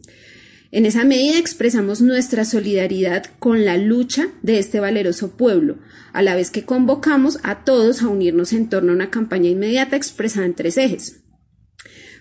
En 0.75 0.87
esa 0.87 1.03
medida 1.03 1.37
expresamos 1.37 2.01
nuestra 2.01 2.45
solidaridad 2.45 3.25
con 3.37 3.63
la 3.63 3.77
lucha 3.77 4.29
de 4.41 4.57
este 4.57 4.79
valeroso 4.79 5.37
pueblo, 5.37 5.77
a 6.13 6.23
la 6.23 6.35
vez 6.35 6.49
que 6.49 6.65
convocamos 6.65 7.37
a 7.43 7.63
todos 7.63 8.01
a 8.01 8.07
unirnos 8.07 8.53
en 8.53 8.69
torno 8.69 8.91
a 8.91 8.95
una 8.95 9.11
campaña 9.11 9.51
inmediata 9.51 9.95
expresada 9.95 10.47
en 10.47 10.55
tres 10.55 10.77
ejes. 10.77 11.19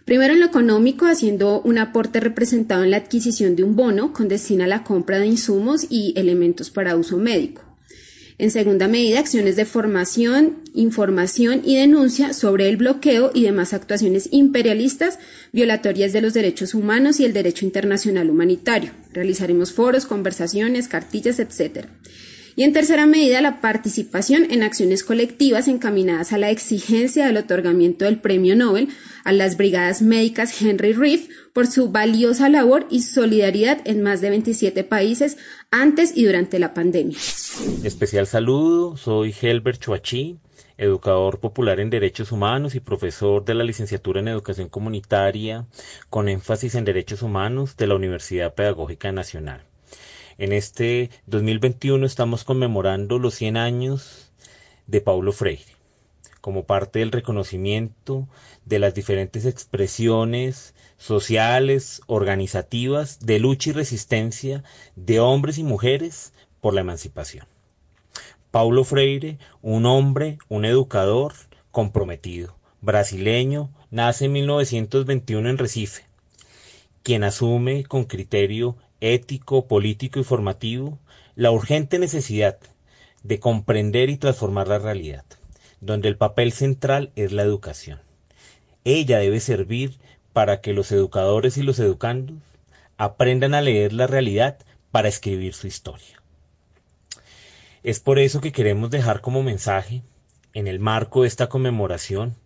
Primero 0.04 0.34
en 0.34 0.40
lo 0.40 0.44
económico, 0.44 1.06
haciendo 1.06 1.62
un 1.62 1.78
aporte 1.78 2.20
representado 2.20 2.84
en 2.84 2.90
la 2.90 2.98
adquisición 2.98 3.56
de 3.56 3.64
un 3.64 3.74
bono 3.74 4.12
con 4.12 4.28
destino 4.28 4.64
a 4.64 4.66
la 4.66 4.84
compra 4.84 5.18
de 5.18 5.28
insumos 5.28 5.86
y 5.88 6.12
elementos 6.18 6.68
para 6.68 6.94
uso 6.94 7.16
médico. 7.16 7.71
En 8.38 8.50
segunda 8.50 8.88
medida, 8.88 9.18
acciones 9.18 9.56
de 9.56 9.64
formación, 9.64 10.62
información 10.74 11.62
y 11.64 11.76
denuncia 11.76 12.32
sobre 12.32 12.68
el 12.68 12.76
bloqueo 12.76 13.30
y 13.34 13.42
demás 13.42 13.74
actuaciones 13.74 14.28
imperialistas 14.32 15.18
violatorias 15.52 16.12
de 16.12 16.22
los 16.22 16.34
derechos 16.34 16.74
humanos 16.74 17.20
y 17.20 17.24
el 17.24 17.32
derecho 17.32 17.64
internacional 17.64 18.30
humanitario. 18.30 18.90
Realizaremos 19.12 19.72
foros, 19.72 20.06
conversaciones, 20.06 20.88
cartillas, 20.88 21.38
etc. 21.38 21.86
Y 22.56 22.64
en 22.64 22.72
tercera 22.72 23.06
medida, 23.06 23.40
la 23.40 23.60
participación 23.60 24.46
en 24.50 24.62
acciones 24.62 25.04
colectivas 25.04 25.68
encaminadas 25.68 26.32
a 26.32 26.38
la 26.38 26.50
exigencia 26.50 27.26
del 27.26 27.38
otorgamiento 27.38 28.04
del 28.04 28.18
Premio 28.18 28.56
Nobel 28.56 28.88
a 29.24 29.32
las 29.32 29.56
brigadas 29.56 30.02
médicas 30.02 30.60
Henry 30.60 30.92
Reef 30.92 31.28
por 31.52 31.66
su 31.66 31.90
valiosa 31.90 32.48
labor 32.48 32.86
y 32.90 33.02
solidaridad 33.02 33.80
en 33.84 34.02
más 34.02 34.20
de 34.20 34.30
27 34.30 34.84
países 34.84 35.36
antes 35.70 36.16
y 36.16 36.24
durante 36.24 36.58
la 36.58 36.74
pandemia. 36.74 37.18
Especial 37.82 38.26
saludo, 38.26 38.96
soy 38.96 39.34
Helbert 39.40 39.80
Chuachi, 39.80 40.38
educador 40.78 41.40
popular 41.40 41.80
en 41.80 41.90
derechos 41.90 42.32
humanos 42.32 42.74
y 42.74 42.80
profesor 42.80 43.44
de 43.44 43.54
la 43.54 43.64
licenciatura 43.64 44.20
en 44.20 44.28
educación 44.28 44.68
comunitaria 44.68 45.66
con 46.08 46.28
énfasis 46.28 46.74
en 46.74 46.84
derechos 46.84 47.22
humanos 47.22 47.76
de 47.76 47.86
la 47.86 47.94
Universidad 47.94 48.54
Pedagógica 48.54 49.12
Nacional. 49.12 49.64
En 50.38 50.52
este 50.52 51.10
2021 51.26 52.06
estamos 52.06 52.44
conmemorando 52.44 53.18
los 53.18 53.34
100 53.34 53.56
años 53.58 54.32
de 54.86 55.00
Paulo 55.00 55.32
Freire 55.32 55.81
como 56.42 56.64
parte 56.64 56.98
del 56.98 57.12
reconocimiento 57.12 58.28
de 58.66 58.80
las 58.80 58.94
diferentes 58.94 59.46
expresiones 59.46 60.74
sociales, 60.98 62.02
organizativas, 62.08 63.20
de 63.20 63.38
lucha 63.38 63.70
y 63.70 63.72
resistencia 63.72 64.64
de 64.96 65.20
hombres 65.20 65.56
y 65.58 65.62
mujeres 65.62 66.32
por 66.60 66.74
la 66.74 66.80
emancipación. 66.80 67.46
Paulo 68.50 68.82
Freire, 68.82 69.38
un 69.62 69.86
hombre, 69.86 70.38
un 70.48 70.64
educador 70.64 71.32
comprometido, 71.70 72.56
brasileño, 72.80 73.70
nace 73.92 74.24
en 74.24 74.32
1921 74.32 75.48
en 75.48 75.58
Recife, 75.58 76.02
quien 77.04 77.22
asume 77.22 77.84
con 77.84 78.04
criterio 78.04 78.76
ético, 79.00 79.68
político 79.68 80.18
y 80.18 80.24
formativo 80.24 80.98
la 81.36 81.52
urgente 81.52 82.00
necesidad 82.00 82.58
de 83.22 83.38
comprender 83.38 84.10
y 84.10 84.16
transformar 84.16 84.66
la 84.66 84.80
realidad 84.80 85.24
donde 85.82 86.08
el 86.08 86.16
papel 86.16 86.52
central 86.52 87.10
es 87.16 87.32
la 87.32 87.42
educación. 87.42 88.00
Ella 88.84 89.18
debe 89.18 89.40
servir 89.40 89.98
para 90.32 90.60
que 90.60 90.72
los 90.72 90.90
educadores 90.92 91.58
y 91.58 91.62
los 91.62 91.78
educandos 91.80 92.38
aprendan 92.96 93.52
a 93.52 93.60
leer 93.60 93.92
la 93.92 94.06
realidad 94.06 94.58
para 94.92 95.08
escribir 95.08 95.54
su 95.54 95.66
historia. 95.66 96.22
Es 97.82 97.98
por 97.98 98.20
eso 98.20 98.40
que 98.40 98.52
queremos 98.52 98.90
dejar 98.90 99.20
como 99.20 99.42
mensaje, 99.42 100.02
en 100.54 100.68
el 100.68 100.78
marco 100.78 101.22
de 101.22 101.28
esta 101.28 101.48
conmemoración 101.48 102.36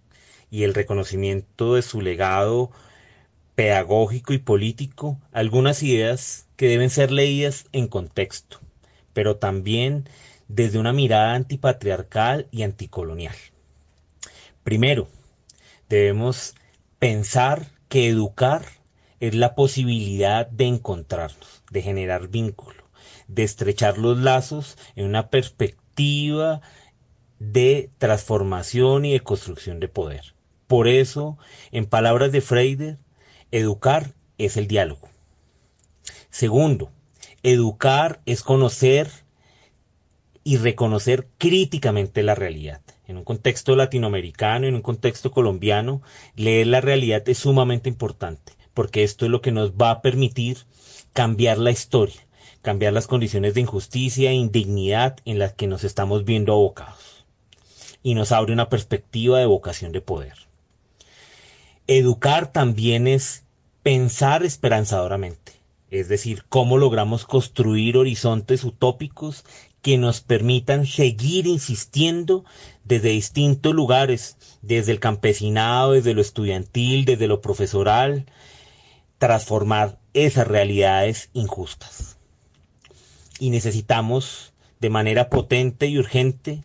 y 0.51 0.63
el 0.63 0.75
reconocimiento 0.75 1.75
de 1.75 1.83
su 1.83 2.01
legado 2.01 2.71
pedagógico 3.55 4.33
y 4.33 4.39
político, 4.39 5.19
algunas 5.33 5.83
ideas 5.83 6.47
que 6.57 6.69
deben 6.69 6.89
ser 6.89 7.11
leídas 7.11 7.67
en 7.73 7.89
contexto, 7.89 8.61
pero 9.13 9.37
también 9.37 10.09
desde 10.49 10.79
una 10.79 10.93
mirada 10.93 11.35
antipatriarcal 11.35 12.49
y 12.51 12.63
anticolonial. 12.63 13.35
Primero, 14.63 15.09
debemos 15.89 16.55
pensar 16.99 17.67
que 17.89 18.09
educar 18.09 18.65
es 19.21 19.35
la 19.35 19.55
posibilidad 19.55 20.47
de 20.47 20.67
encontrarnos, 20.67 21.63
de 21.71 21.83
generar 21.83 22.29
vínculo, 22.29 22.85
de 23.29 23.45
estrechar 23.45 23.99
los 23.99 24.19
lazos 24.19 24.77
en 24.95 25.07
una 25.07 25.31
perspectiva 25.31 26.61
de 27.39 27.91
transformación 27.99 29.05
y 29.05 29.13
de 29.13 29.21
construcción 29.21 29.81
de 29.81 29.89
poder. 29.89 30.35
Por 30.67 30.89
eso, 30.89 31.39
en 31.71 31.87
palabras 31.87 32.33
de 32.33 32.41
Freire, 32.41 32.99
educar 33.53 34.15
es 34.39 34.57
el 34.57 34.67
diálogo. 34.67 35.09
Segundo, 36.31 36.91
educar 37.43 38.21
es 38.27 38.43
conocer 38.43 39.09
y 40.47 40.59
reconocer 40.59 41.27
críticamente 41.39 42.23
la 42.23 42.37
realidad. 42.37 42.81
En 43.09 43.17
un 43.17 43.25
contexto 43.25 43.75
latinoamericano, 43.75 44.69
en 44.69 44.77
un 44.77 44.81
contexto 44.81 45.33
colombiano, 45.33 46.03
leer 46.37 46.69
la 46.69 46.81
realidad 46.81 47.29
es 47.29 47.39
sumamente 47.39 47.89
importante, 47.89 48.53
porque 48.73 49.03
esto 49.03 49.25
es 49.25 49.33
lo 49.33 49.41
que 49.41 49.51
nos 49.51 49.73
va 49.73 49.91
a 49.91 50.03
permitir 50.03 50.59
cambiar 51.13 51.59
la 51.59 51.73
historia, 51.73 52.29
cambiar 52.63 52.93
las 52.93 53.09
condiciones 53.09 53.55
de 53.55 53.63
injusticia 53.63 54.31
e 54.31 54.35
indignidad 54.35 55.17
en 55.25 55.41
las 55.41 55.53
que 55.55 55.67
nos 55.67 55.83
estamos 55.83 56.25
viendo 56.25 56.53
abocados. 56.53 57.27
Y 58.05 58.15
nos 58.15 58.31
abre 58.31 58.53
una 58.53 58.69
perspectiva 58.69 59.41
de 59.41 59.47
vocación 59.47 59.91
de 59.91 60.01
poder. 60.01 60.35
Educar 61.89 62.53
también 62.53 63.09
es 63.09 63.43
pensar 63.83 64.45
esperanzadoramente, 64.45 65.55
es 65.91 66.09
decir, 66.09 66.45
cómo 66.49 66.79
logramos 66.79 67.25
construir 67.25 67.97
horizontes 67.97 68.63
utópicos 68.63 69.45
que 69.83 69.99
nos 69.99 70.21
permitan 70.21 70.87
seguir 70.87 71.47
insistiendo 71.47 72.45
desde 72.85 73.11
distintos 73.11 73.75
lugares, 73.75 74.37
desde 74.63 74.93
el 74.93 75.01
campesinado, 75.01 75.93
desde 75.93 76.15
lo 76.15 76.21
estudiantil, 76.21 77.05
desde 77.05 77.29
lo 77.29 77.41
profesoral, 77.41 78.27
transformar 79.19 79.99
esas 80.13 80.47
realidades 80.47 81.31
injustas. 81.33 82.19
Y 83.39 83.51
necesitamos 83.51 84.53
de 84.81 84.91
manera 84.91 85.31
potente 85.31 85.87
y 85.87 85.99
urgente 85.99 86.65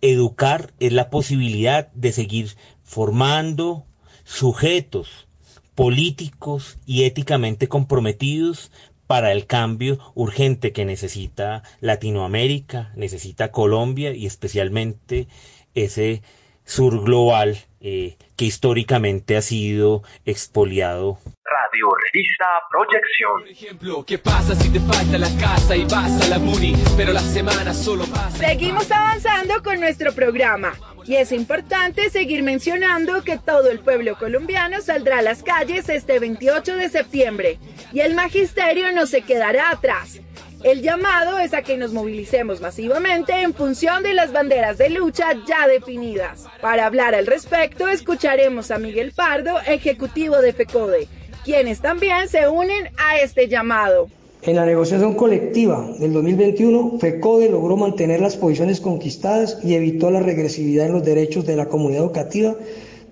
educar 0.00 0.72
es 0.78 0.92
la 0.92 1.10
posibilidad 1.10 1.90
de 1.92 2.12
seguir 2.12 2.56
formando 2.82 3.86
sujetos 4.24 5.26
políticos 5.74 6.78
y 6.86 7.04
éticamente 7.04 7.68
comprometidos 7.68 8.70
para 9.06 9.32
el 9.32 9.46
cambio 9.46 9.98
urgente 10.14 10.72
que 10.72 10.84
necesita 10.84 11.62
Latinoamérica, 11.80 12.92
necesita 12.96 13.52
Colombia 13.52 14.12
y 14.12 14.26
especialmente 14.26 15.28
ese 15.74 16.22
sur 16.66 17.02
global 17.02 17.56
eh, 17.80 18.16
que 18.36 18.44
históricamente 18.44 19.36
ha 19.36 19.42
sido 19.42 20.02
expoliado. 20.26 21.18
Radio 21.44 21.86
Revista 22.12 22.46
Proyección. 22.70 23.40
Por 23.40 23.48
ejemplo, 23.48 24.04
¿qué 24.04 24.18
pasa 24.18 24.54
si 24.56 24.68
te 24.70 24.80
falta 24.80 25.16
la 25.16 25.30
casa 25.38 25.76
y 25.76 25.84
vas 25.84 26.20
a 26.20 26.28
la 26.28 26.38
Muni, 26.38 26.74
pero 26.96 27.12
la 27.12 27.20
semana 27.20 27.72
solo 27.72 28.04
pasa? 28.06 28.36
Seguimos 28.36 28.90
avanzando 28.90 29.62
con 29.62 29.80
nuestro 29.80 30.12
programa. 30.12 30.74
Y 31.06 31.14
es 31.14 31.30
importante 31.30 32.10
seguir 32.10 32.42
mencionando 32.42 33.22
que 33.22 33.38
todo 33.38 33.70
el 33.70 33.78
pueblo 33.78 34.16
colombiano 34.18 34.80
saldrá 34.80 35.20
a 35.20 35.22
las 35.22 35.44
calles 35.44 35.88
este 35.88 36.18
28 36.18 36.76
de 36.76 36.88
septiembre 36.88 37.58
y 37.92 38.00
el 38.00 38.14
magisterio 38.14 38.90
no 38.90 39.06
se 39.06 39.22
quedará 39.22 39.70
atrás. 39.70 40.20
El 40.66 40.82
llamado 40.82 41.38
es 41.38 41.54
a 41.54 41.62
que 41.62 41.76
nos 41.76 41.92
movilicemos 41.92 42.60
masivamente 42.60 43.32
en 43.40 43.54
función 43.54 44.02
de 44.02 44.14
las 44.14 44.32
banderas 44.32 44.78
de 44.78 44.90
lucha 44.90 45.26
ya 45.46 45.68
definidas. 45.68 46.44
Para 46.60 46.86
hablar 46.86 47.14
al 47.14 47.28
respecto, 47.28 47.86
escucharemos 47.86 48.72
a 48.72 48.78
Miguel 48.80 49.12
Pardo, 49.12 49.60
ejecutivo 49.64 50.38
de 50.38 50.52
FECODE, 50.52 51.06
quienes 51.44 51.80
también 51.80 52.28
se 52.28 52.48
unen 52.48 52.88
a 52.98 53.20
este 53.20 53.46
llamado. 53.46 54.08
En 54.42 54.56
la 54.56 54.66
negociación 54.66 55.14
colectiva 55.14 55.88
del 56.00 56.12
2021, 56.12 56.98
FECODE 56.98 57.48
logró 57.48 57.76
mantener 57.76 58.20
las 58.20 58.36
posiciones 58.36 58.80
conquistadas 58.80 59.60
y 59.62 59.74
evitó 59.74 60.10
la 60.10 60.18
regresividad 60.18 60.86
en 60.86 60.94
los 60.94 61.04
derechos 61.04 61.46
de 61.46 61.54
la 61.54 61.66
comunidad 61.66 62.02
educativa, 62.02 62.56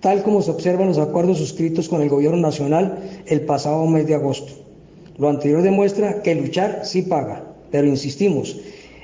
tal 0.00 0.24
como 0.24 0.42
se 0.42 0.50
observa 0.50 0.82
en 0.82 0.88
los 0.88 0.98
acuerdos 0.98 1.38
suscritos 1.38 1.88
con 1.88 2.02
el 2.02 2.08
Gobierno 2.08 2.38
Nacional 2.38 3.22
el 3.26 3.42
pasado 3.42 3.86
mes 3.86 4.08
de 4.08 4.16
agosto. 4.16 4.73
Lo 5.16 5.28
anterior 5.28 5.62
demuestra 5.62 6.22
que 6.22 6.34
luchar 6.34 6.80
sí 6.84 7.02
paga. 7.02 7.44
pero 7.70 7.88
insistimos, 7.88 8.56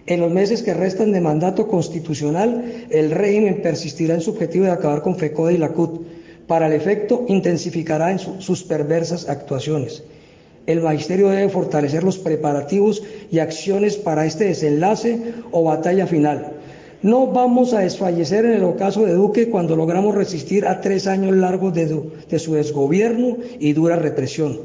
en 0.06 0.20
los 0.20 0.30
meses 0.30 0.62
que 0.62 0.74
restan 0.74 1.10
de 1.10 1.20
mandato 1.20 1.66
constitucional, 1.66 2.86
el 2.90 3.10
régimen 3.10 3.62
persistirá 3.62 4.14
en 4.14 4.20
su 4.20 4.30
objetivo 4.30 4.64
de 4.64 4.70
acabar 4.70 5.02
con 5.02 5.16
FECODE 5.16 5.54
y 5.54 5.58
la 5.58 5.70
CUT. 5.70 6.02
Para 6.46 6.68
el 6.68 6.74
efecto, 6.74 7.24
intensificará 7.26 8.12
en 8.12 8.20
sus 8.20 8.62
perversas 8.62 9.28
actuaciones. 9.28 10.04
El 10.66 10.82
magisterio 10.82 11.30
debe 11.30 11.48
fortalecer 11.48 12.04
los 12.04 12.18
preparativos 12.18 13.02
y 13.30 13.40
acciones 13.40 13.96
para 13.96 14.24
este 14.24 14.44
desenlace 14.44 15.18
o 15.50 15.64
batalla 15.64 16.06
final. 16.06 16.52
No 17.02 17.26
vamos 17.26 17.72
a 17.72 17.80
desfallecer 17.80 18.44
en 18.44 18.52
el 18.52 18.62
ocaso 18.64 19.04
de 19.04 19.14
Duque 19.14 19.48
cuando 19.48 19.74
logramos 19.74 20.14
resistir 20.14 20.64
a 20.64 20.80
tres 20.80 21.08
años 21.08 21.34
largos 21.34 21.74
de, 21.74 22.02
de 22.28 22.38
su 22.38 22.54
desgobierno 22.54 23.36
y 23.58 23.72
dura 23.72 23.96
represión 23.96 24.58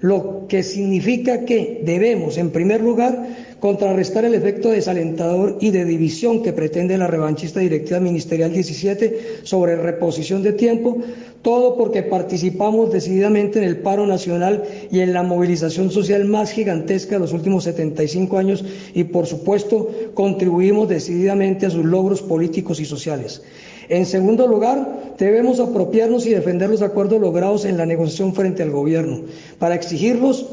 lo 0.00 0.46
que 0.48 0.62
significa 0.62 1.44
que 1.44 1.82
debemos, 1.84 2.38
en 2.38 2.50
primer 2.50 2.80
lugar, 2.80 3.26
contrarrestar 3.60 4.24
el 4.24 4.34
efecto 4.34 4.70
desalentador 4.70 5.58
y 5.60 5.70
de 5.70 5.84
división 5.84 6.42
que 6.42 6.52
pretende 6.52 6.96
la 6.96 7.08
revanchista 7.08 7.60
directiva 7.60 7.98
ministerial 7.98 8.52
17 8.52 9.40
sobre 9.42 9.76
reposición 9.76 10.42
de 10.42 10.52
tiempo, 10.52 10.98
todo 11.42 11.76
porque 11.76 12.02
participamos 12.02 12.92
decididamente 12.92 13.58
en 13.58 13.64
el 13.64 13.78
paro 13.78 14.06
nacional 14.06 14.62
y 14.90 15.00
en 15.00 15.12
la 15.12 15.24
movilización 15.24 15.90
social 15.90 16.24
más 16.24 16.52
gigantesca 16.52 17.16
de 17.16 17.20
los 17.20 17.32
últimos 17.32 17.64
75 17.64 18.38
años 18.38 18.64
y, 18.94 19.04
por 19.04 19.26
supuesto, 19.26 19.90
contribuimos 20.14 20.88
decididamente 20.88 21.66
a 21.66 21.70
sus 21.70 21.84
logros 21.84 22.22
políticos 22.22 22.78
y 22.80 22.84
sociales. 22.84 23.42
En 23.88 24.04
segundo 24.06 24.46
lugar, 24.46 25.14
debemos 25.18 25.60
apropiarnos 25.60 26.26
y 26.26 26.30
defender 26.30 26.68
los 26.68 26.82
acuerdos 26.82 27.20
logrados 27.20 27.64
en 27.64 27.76
la 27.76 27.86
negociación 27.86 28.34
frente 28.34 28.62
al 28.62 28.70
gobierno. 28.70 29.20
Para 29.58 29.74
exigirlos 29.74 30.46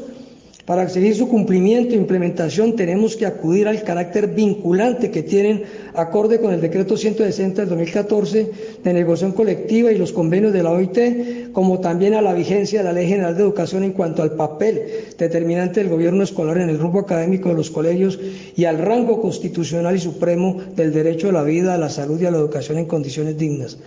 para 0.66 0.82
exigir 0.82 1.14
su 1.14 1.28
cumplimiento 1.28 1.94
e 1.94 1.96
implementación 1.96 2.74
tenemos 2.74 3.14
que 3.14 3.24
acudir 3.24 3.68
al 3.68 3.84
carácter 3.84 4.26
vinculante 4.26 5.12
que 5.12 5.22
tienen 5.22 5.62
acorde 5.94 6.40
con 6.40 6.52
el 6.52 6.60
decreto 6.60 6.96
160 6.96 7.62
del 7.62 7.68
2014 7.70 8.50
de 8.82 8.92
negociación 8.92 9.30
colectiva 9.30 9.92
y 9.92 9.96
los 9.96 10.12
convenios 10.12 10.52
de 10.52 10.64
la 10.64 10.72
OIT, 10.72 11.52
como 11.52 11.78
también 11.78 12.14
a 12.14 12.20
la 12.20 12.34
vigencia 12.34 12.80
de 12.80 12.84
la 12.84 12.92
Ley 12.92 13.06
General 13.06 13.36
de 13.36 13.42
Educación 13.42 13.84
en 13.84 13.92
cuanto 13.92 14.22
al 14.22 14.32
papel 14.32 14.82
determinante 15.16 15.80
del 15.80 15.88
gobierno 15.88 16.24
escolar 16.24 16.58
en 16.58 16.68
el 16.68 16.78
grupo 16.78 16.98
académico 16.98 17.48
de 17.48 17.54
los 17.54 17.70
colegios 17.70 18.18
y 18.56 18.64
al 18.64 18.78
rango 18.78 19.22
constitucional 19.22 19.94
y 19.94 20.00
supremo 20.00 20.56
del 20.74 20.92
derecho 20.92 21.28
a 21.28 21.32
la 21.32 21.44
vida, 21.44 21.74
a 21.74 21.78
la 21.78 21.90
salud 21.90 22.20
y 22.20 22.26
a 22.26 22.32
la 22.32 22.38
educación 22.38 22.78
en 22.78 22.86
condiciones 22.86 23.38
dignas 23.38 23.78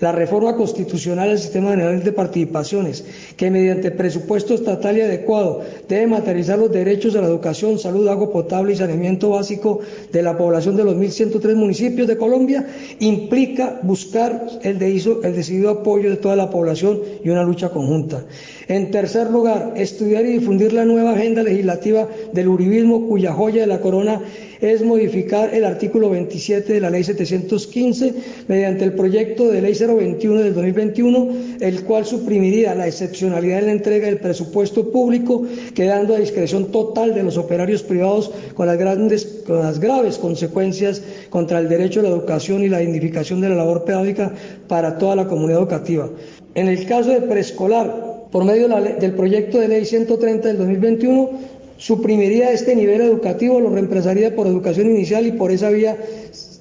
la 0.00 0.12
reforma 0.12 0.54
constitucional 0.56 1.28
del 1.30 1.38
sistema 1.38 1.70
general 1.70 2.02
de 2.02 2.12
participaciones, 2.12 3.04
que 3.36 3.50
mediante 3.50 3.90
presupuesto 3.90 4.54
estatal 4.54 4.96
y 4.96 5.00
adecuado 5.00 5.62
debe 5.88 6.06
materializar 6.06 6.58
los 6.58 6.70
derechos 6.70 7.16
a 7.16 7.20
la 7.20 7.26
educación, 7.26 7.78
salud, 7.78 8.06
agua 8.08 8.30
potable 8.32 8.72
y 8.72 8.76
saneamiento 8.76 9.30
básico 9.30 9.80
de 10.12 10.22
la 10.22 10.36
población 10.36 10.76
de 10.76 10.84
los 10.84 10.94
1.103 10.96 11.54
municipios 11.56 12.06
de 12.06 12.16
Colombia, 12.16 12.66
implica 13.00 13.80
buscar 13.82 14.46
el, 14.62 14.80
el 14.82 15.34
decidido 15.34 15.70
apoyo 15.70 16.10
de 16.10 16.16
toda 16.16 16.36
la 16.36 16.50
población 16.50 17.00
y 17.24 17.30
una 17.30 17.42
lucha 17.42 17.70
conjunta. 17.70 18.24
En 18.68 18.90
tercer 18.90 19.30
lugar, 19.30 19.72
estudiar 19.76 20.24
y 20.26 20.32
difundir 20.32 20.72
la 20.72 20.84
nueva 20.84 21.12
agenda 21.12 21.42
legislativa 21.42 22.06
del 22.32 22.48
uribismo 22.48 23.06
cuya 23.08 23.32
joya 23.32 23.62
de 23.62 23.66
la 23.66 23.80
corona 23.80 24.20
es 24.60 24.82
modificar 24.82 25.54
el 25.54 25.64
artículo 25.64 26.10
27 26.10 26.72
de 26.72 26.80
la 26.80 26.90
Ley 26.90 27.04
715 27.04 28.14
mediante 28.48 28.84
el 28.84 28.92
proyecto 28.92 29.48
de 29.48 29.62
Ley 29.62 29.74
021 29.74 30.40
del 30.40 30.54
2021, 30.54 31.28
el 31.60 31.82
cual 31.84 32.04
suprimiría 32.04 32.74
la 32.74 32.86
excepcionalidad 32.86 33.60
en 33.60 33.66
la 33.66 33.72
entrega 33.72 34.06
del 34.06 34.18
presupuesto 34.18 34.90
público, 34.90 35.44
quedando 35.74 36.14
a 36.14 36.18
discreción 36.18 36.72
total 36.72 37.14
de 37.14 37.22
los 37.22 37.36
operarios 37.36 37.82
privados 37.82 38.30
con 38.54 38.66
las, 38.66 38.78
grandes, 38.78 39.42
con 39.46 39.60
las 39.60 39.78
graves 39.78 40.18
consecuencias 40.18 41.02
contra 41.30 41.58
el 41.58 41.68
derecho 41.68 42.00
a 42.00 42.04
la 42.04 42.08
educación 42.10 42.62
y 42.62 42.68
la 42.68 42.78
dignificación 42.78 43.40
de 43.40 43.50
la 43.50 43.56
labor 43.56 43.84
pedagógica 43.84 44.32
para 44.66 44.98
toda 44.98 45.16
la 45.16 45.28
comunidad 45.28 45.60
educativa. 45.60 46.08
En 46.54 46.68
el 46.68 46.86
caso 46.86 47.10
de 47.10 47.20
preescolar, 47.20 48.26
por 48.30 48.44
medio 48.44 48.68
del 48.68 49.12
proyecto 49.14 49.58
de 49.58 49.68
ley 49.68 49.84
130 49.84 50.48
del 50.48 50.58
2021, 50.58 51.30
suprimiría 51.78 52.52
este 52.52 52.76
nivel 52.76 53.00
educativo, 53.00 53.60
lo 53.60 53.70
reemplazaría 53.70 54.36
por 54.36 54.46
educación 54.46 54.90
inicial 54.90 55.26
y 55.26 55.32
por 55.32 55.50
esa 55.50 55.70
vía 55.70 55.96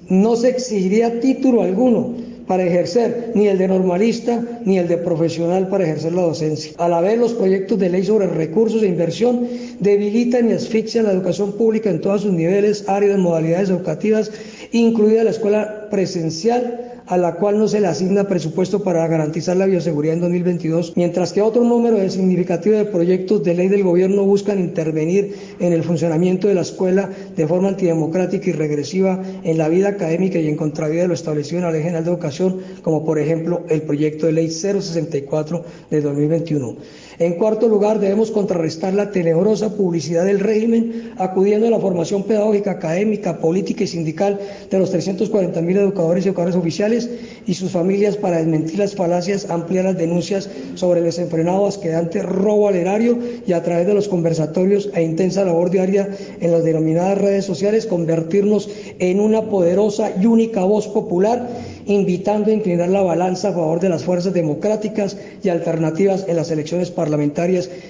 no 0.09 0.35
se 0.35 0.49
exigiría 0.49 1.19
título 1.19 1.63
alguno 1.63 2.13
para 2.47 2.63
ejercer 2.63 3.31
ni 3.35 3.47
el 3.47 3.57
de 3.57 3.67
normalista 3.67 4.41
ni 4.63 4.77
el 4.77 4.87
de 4.87 4.97
profesional 4.97 5.67
para 5.67 5.83
ejercer 5.83 6.13
la 6.13 6.21
docencia. 6.21 6.71
A 6.77 6.87
la 6.87 7.01
vez, 7.01 7.19
los 7.19 7.33
proyectos 7.33 7.77
de 7.77 7.89
ley 7.89 8.05
sobre 8.05 8.27
recursos 8.27 8.83
e 8.83 8.87
inversión 8.87 9.47
debilitan 9.79 10.49
y 10.49 10.53
asfixian 10.53 11.05
la 11.05 11.11
educación 11.11 11.51
pública 11.53 11.89
en 11.89 11.99
todos 11.99 12.21
sus 12.21 12.31
niveles, 12.31 12.85
áreas, 12.87 13.19
modalidades 13.19 13.69
educativas, 13.69 14.31
incluida 14.71 15.25
la 15.25 15.31
escuela 15.31 15.87
presencial 15.89 16.86
a 17.07 17.17
la 17.17 17.35
cual 17.35 17.57
no 17.57 17.67
se 17.67 17.79
le 17.79 17.87
asigna 17.87 18.27
presupuesto 18.27 18.83
para 18.83 19.07
garantizar 19.07 19.55
la 19.57 19.65
bioseguridad 19.65 20.15
en 20.15 20.21
2022, 20.21 20.93
mientras 20.95 21.31
que 21.31 21.41
otro 21.41 21.63
número 21.63 21.97
de 21.97 22.09
significativo 22.09 22.75
de 22.75 22.85
proyectos 22.85 23.43
de 23.43 23.55
ley 23.55 23.69
del 23.69 23.83
gobierno 23.83 24.23
buscan 24.23 24.59
intervenir 24.59 25.35
en 25.59 25.73
el 25.73 25.83
funcionamiento 25.83 26.47
de 26.47 26.55
la 26.55 26.61
escuela 26.61 27.09
de 27.35 27.47
forma 27.47 27.69
antidemocrática 27.69 28.49
y 28.49 28.53
regresiva 28.53 29.21
en 29.43 29.57
la 29.57 29.69
vida 29.69 29.89
académica 29.89 30.39
y 30.39 30.47
en 30.47 30.57
contravía 30.57 31.03
de 31.03 31.07
lo 31.07 31.13
establecido 31.13 31.59
en 31.59 31.65
la 31.65 31.71
Ley 31.71 31.81
General 31.81 32.03
de 32.03 32.11
Educación, 32.11 32.57
como 32.81 33.05
por 33.05 33.19
ejemplo 33.19 33.63
el 33.69 33.83
proyecto 33.83 34.25
de 34.25 34.33
ley 34.33 34.49
064 34.49 35.63
de 35.89 36.01
2021. 36.01 36.75
En 37.19 37.33
cuarto 37.33 37.67
lugar, 37.67 37.99
debemos 37.99 38.29
contrarrestar 38.29 38.93
la 38.93 39.09
tenebrosa 39.09 39.75
publicidad 39.75 40.23
del 40.25 40.39
régimen, 40.39 41.13
acudiendo 41.17 41.65
a 41.65 41.71
la 41.71 41.79
formación 41.79 42.21
pedagógica, 42.21 42.69
académica, 42.69 43.39
política 43.39 43.85
y 43.85 43.87
sindical 43.87 44.39
de 44.69 44.77
los 44.77 44.93
340.000 44.93 45.77
educadores 45.77 46.23
y 46.23 46.27
educadores 46.27 46.55
oficiales 46.55 47.09
y 47.47 47.55
sus 47.55 47.71
familias 47.71 48.17
para 48.17 48.37
desmentir 48.37 48.77
las 48.77 48.93
falacias, 48.93 49.49
ampliar 49.49 49.85
las 49.85 49.97
denuncias 49.97 50.47
sobre 50.75 50.99
el 50.99 51.07
desenfrenado, 51.07 51.65
asquedante 51.65 52.21
robo 52.21 52.67
al 52.67 52.75
erario 52.75 53.17
y 53.47 53.53
a 53.53 53.63
través 53.63 53.87
de 53.87 53.95
los 53.95 54.07
conversatorios 54.07 54.91
e 54.93 55.01
intensa 55.01 55.43
labor 55.43 55.71
diaria 55.71 56.09
en 56.39 56.51
las 56.51 56.63
denominadas 56.63 57.17
redes 57.17 57.45
sociales, 57.45 57.87
convertirnos 57.87 58.69
en 58.99 59.19
una 59.19 59.41
poderosa 59.49 60.11
y 60.21 60.27
única 60.27 60.63
voz 60.65 60.87
popular 60.87 61.47
invitando 61.87 62.51
a 62.51 62.53
inclinar 62.53 62.89
la 62.89 63.01
balanza 63.01 63.47
a 63.47 63.53
favor 63.53 63.79
de 63.79 63.87
las 63.87 64.03
fuerzas 64.03 64.33
democráticas 64.33 65.17
y 65.41 65.47
alternativas 65.47 66.25
en 66.27 66.35
las 66.35 66.51
elecciones 66.51 66.91
parlamentarias 66.91 67.06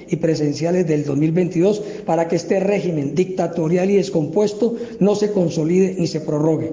y 0.09 0.15
presenciales 0.17 0.87
del 0.87 1.05
2022 1.05 1.81
para 2.05 2.27
que 2.27 2.35
este 2.35 2.59
régimen 2.59 3.15
dictatorial 3.15 3.89
y 3.89 3.95
descompuesto 3.95 4.75
no 4.99 5.15
se 5.15 5.31
consolide 5.31 5.95
ni 5.97 6.07
se 6.07 6.21
prorrogue. 6.21 6.71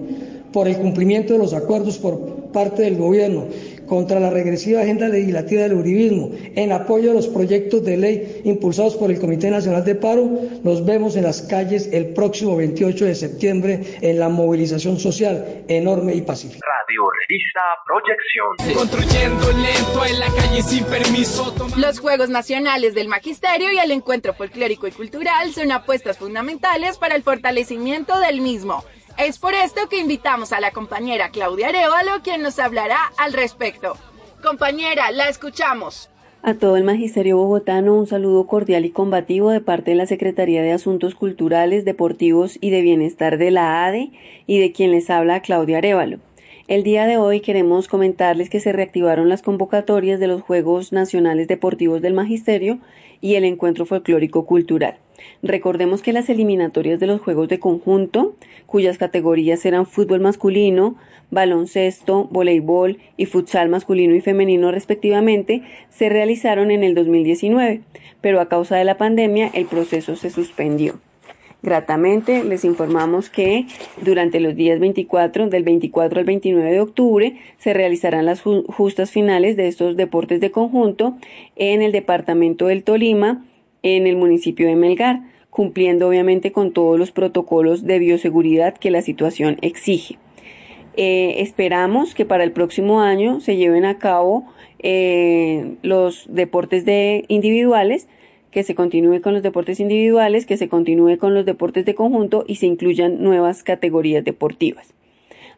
Por 0.52 0.68
el 0.68 0.76
cumplimiento 0.76 1.32
de 1.32 1.38
los 1.40 1.52
acuerdos 1.52 1.98
por 1.98 2.18
parte 2.52 2.82
del 2.82 2.96
Gobierno 2.96 3.46
contra 3.86 4.20
la 4.20 4.30
regresiva 4.30 4.80
agenda 4.80 5.08
legislativa 5.08 5.62
del 5.62 5.74
uribismo, 5.74 6.30
en 6.54 6.72
apoyo 6.72 7.10
a 7.10 7.14
los 7.14 7.28
proyectos 7.28 7.84
de 7.84 7.96
ley 7.96 8.42
impulsados 8.44 8.96
por 8.96 9.10
el 9.10 9.18
Comité 9.18 9.50
Nacional 9.50 9.84
de 9.84 9.94
Paro, 9.94 10.30
nos 10.62 10.84
vemos 10.84 11.16
en 11.16 11.24
las 11.24 11.42
calles 11.42 11.88
el 11.92 12.14
próximo 12.14 12.56
28 12.56 13.04
de 13.04 13.14
septiembre 13.14 13.80
en 14.00 14.18
la 14.18 14.28
movilización 14.28 14.98
social 14.98 15.64
enorme 15.68 16.14
y 16.14 16.22
pacífica. 16.22 16.66
Radio 16.66 17.02
Revista 17.28 17.60
Proyección. 17.86 18.78
Construyendo 18.78 19.52
lento 19.52 20.04
en 20.04 20.20
la 20.20 20.26
calle 20.26 20.62
sin 20.62 20.84
permiso. 20.84 21.54
Los 21.76 21.98
Juegos 21.98 22.28
Nacionales 22.28 22.94
del 22.94 23.08
Magisterio 23.08 23.72
y 23.72 23.78
el 23.78 23.90
Encuentro 23.90 24.34
Folclórico 24.34 24.86
y 24.86 24.92
Cultural 24.92 25.52
son 25.52 25.72
apuestas 25.72 26.18
fundamentales 26.18 26.98
para 26.98 27.14
el 27.14 27.22
fortalecimiento 27.22 28.18
del 28.20 28.40
mismo. 28.40 28.84
Es 29.16 29.38
por 29.38 29.54
esto 29.54 29.88
que 29.88 30.00
invitamos 30.00 30.52
a 30.52 30.58
la 30.58 30.72
compañera 30.72 31.30
Claudia 31.30 31.68
Arevalo, 31.68 32.20
quien 32.24 32.42
nos 32.42 32.58
hablará 32.58 32.98
al 33.16 33.32
respecto. 33.32 33.96
Compañera, 34.42 35.12
la 35.12 35.28
escuchamos. 35.28 36.10
A 36.42 36.54
todo 36.54 36.76
el 36.76 36.82
Magisterio 36.82 37.36
Bogotano 37.36 37.94
un 37.94 38.08
saludo 38.08 38.46
cordial 38.46 38.84
y 38.84 38.90
combativo 38.90 39.50
de 39.50 39.60
parte 39.60 39.92
de 39.92 39.96
la 39.96 40.06
Secretaría 40.06 40.62
de 40.62 40.72
Asuntos 40.72 41.14
Culturales, 41.14 41.84
Deportivos 41.84 42.58
y 42.60 42.70
de 42.70 42.82
Bienestar 42.82 43.38
de 43.38 43.52
la 43.52 43.86
ADE 43.86 44.10
y 44.46 44.58
de 44.58 44.72
quien 44.72 44.90
les 44.90 45.08
habla 45.08 45.40
Claudia 45.40 45.78
Arevalo. 45.78 46.18
El 46.66 46.82
día 46.82 47.04
de 47.04 47.18
hoy 47.18 47.40
queremos 47.40 47.88
comentarles 47.88 48.48
que 48.48 48.58
se 48.58 48.72
reactivaron 48.72 49.28
las 49.28 49.42
convocatorias 49.42 50.18
de 50.18 50.28
los 50.28 50.40
Juegos 50.40 50.94
Nacionales 50.94 51.46
Deportivos 51.46 52.00
del 52.00 52.14
Magisterio 52.14 52.78
y 53.20 53.34
el 53.34 53.44
Encuentro 53.44 53.84
Folclórico 53.84 54.46
Cultural. 54.46 54.96
Recordemos 55.42 56.00
que 56.00 56.14
las 56.14 56.30
eliminatorias 56.30 56.98
de 56.98 57.06
los 57.06 57.20
Juegos 57.20 57.50
de 57.50 57.58
Conjunto, 57.58 58.34
cuyas 58.64 58.96
categorías 58.96 59.66
eran 59.66 59.84
fútbol 59.84 60.20
masculino, 60.20 60.96
baloncesto, 61.30 62.24
voleibol 62.30 62.96
y 63.18 63.26
futsal 63.26 63.68
masculino 63.68 64.14
y 64.14 64.22
femenino 64.22 64.70
respectivamente, 64.70 65.60
se 65.90 66.08
realizaron 66.08 66.70
en 66.70 66.82
el 66.82 66.94
2019, 66.94 67.82
pero 68.22 68.40
a 68.40 68.48
causa 68.48 68.76
de 68.76 68.84
la 68.84 68.96
pandemia 68.96 69.50
el 69.52 69.66
proceso 69.66 70.16
se 70.16 70.30
suspendió. 70.30 70.98
Gratamente 71.64 72.44
les 72.44 72.62
informamos 72.66 73.30
que 73.30 73.64
durante 74.02 74.38
los 74.38 74.54
días 74.54 74.80
24, 74.80 75.48
del 75.48 75.62
24 75.62 76.18
al 76.18 76.26
29 76.26 76.70
de 76.70 76.80
octubre, 76.80 77.36
se 77.56 77.72
realizarán 77.72 78.26
las 78.26 78.42
justas 78.42 79.10
finales 79.10 79.56
de 79.56 79.68
estos 79.68 79.96
deportes 79.96 80.42
de 80.42 80.50
conjunto 80.50 81.16
en 81.56 81.80
el 81.80 81.90
departamento 81.90 82.66
del 82.66 82.84
Tolima, 82.84 83.46
en 83.82 84.06
el 84.06 84.16
municipio 84.16 84.66
de 84.66 84.76
Melgar, 84.76 85.22
cumpliendo 85.48 86.06
obviamente 86.06 86.52
con 86.52 86.70
todos 86.70 86.98
los 86.98 87.12
protocolos 87.12 87.86
de 87.86 87.98
bioseguridad 87.98 88.76
que 88.76 88.90
la 88.90 89.00
situación 89.00 89.56
exige. 89.62 90.18
Eh, 90.98 91.36
esperamos 91.38 92.14
que 92.14 92.26
para 92.26 92.44
el 92.44 92.52
próximo 92.52 93.00
año 93.00 93.40
se 93.40 93.56
lleven 93.56 93.86
a 93.86 93.98
cabo 93.98 94.44
eh, 94.80 95.76
los 95.80 96.26
deportes 96.28 96.84
de 96.84 97.24
individuales, 97.28 98.06
que 98.54 98.62
se 98.62 98.76
continúe 98.76 99.20
con 99.20 99.34
los 99.34 99.42
deportes 99.42 99.80
individuales, 99.80 100.46
que 100.46 100.56
se 100.56 100.68
continúe 100.68 101.18
con 101.18 101.34
los 101.34 101.44
deportes 101.44 101.84
de 101.84 101.96
conjunto 101.96 102.44
y 102.46 102.54
se 102.56 102.66
incluyan 102.66 103.20
nuevas 103.20 103.64
categorías 103.64 104.24
deportivas. 104.24 104.94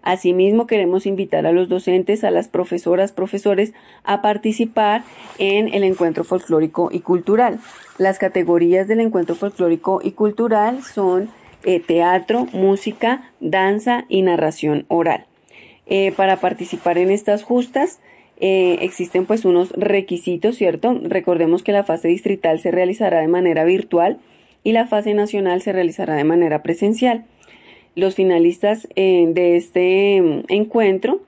Asimismo, 0.01 0.67
queremos 0.67 1.05
invitar 1.05 1.45
a 1.47 1.53
los 1.53 1.69
docentes, 1.69 2.25
a 2.25 2.31
las 2.31 2.49
profesoras, 2.49 3.13
profesores 3.13 3.75
a 4.03 4.23
participar 4.23 5.03
en 5.37 5.75
el 5.75 5.85
encuentro 5.85 6.25
folclórico 6.25 6.89
y 6.91 7.01
cultural. 7.01 7.59
Las 7.99 8.19
categorías 8.19 8.89
del 8.89 9.01
encuentro 9.01 9.35
folclórico 9.35 10.01
y 10.03 10.13
cultural 10.13 10.83
son 10.83 11.29
eh, 11.65 11.81
teatro, 11.81 12.47
música, 12.55 13.31
danza 13.41 14.07
y 14.09 14.23
narración 14.23 14.87
oral. 14.89 15.27
Eh, 15.85 16.13
para 16.17 16.39
participar 16.39 16.97
en 16.97 17.11
estas 17.11 17.43
justas 17.43 18.01
eh, 18.39 18.79
existen 18.81 19.27
pues 19.27 19.45
unos 19.45 19.71
requisitos, 19.73 20.57
¿cierto? 20.57 20.99
Recordemos 21.03 21.63
que 21.63 21.73
la 21.73 21.85
fase 21.85 22.09
distrital 22.09 22.61
se 22.61 22.71
realizará 22.71 23.21
de 23.21 23.29
manera 23.29 23.65
virtual 23.65 24.19
y 24.63 24.73
la 24.73 24.87
fase 24.87 25.15
nacional 25.15 25.63
se 25.63 25.73
realizará 25.73 26.15
de 26.15 26.25
manera 26.25 26.63
presencial. 26.63 27.25
Los 27.95 28.15
finalistas 28.15 28.89
de 28.95 29.57
este 29.57 30.21
mm, 30.21 30.45
encuentro 30.49 31.23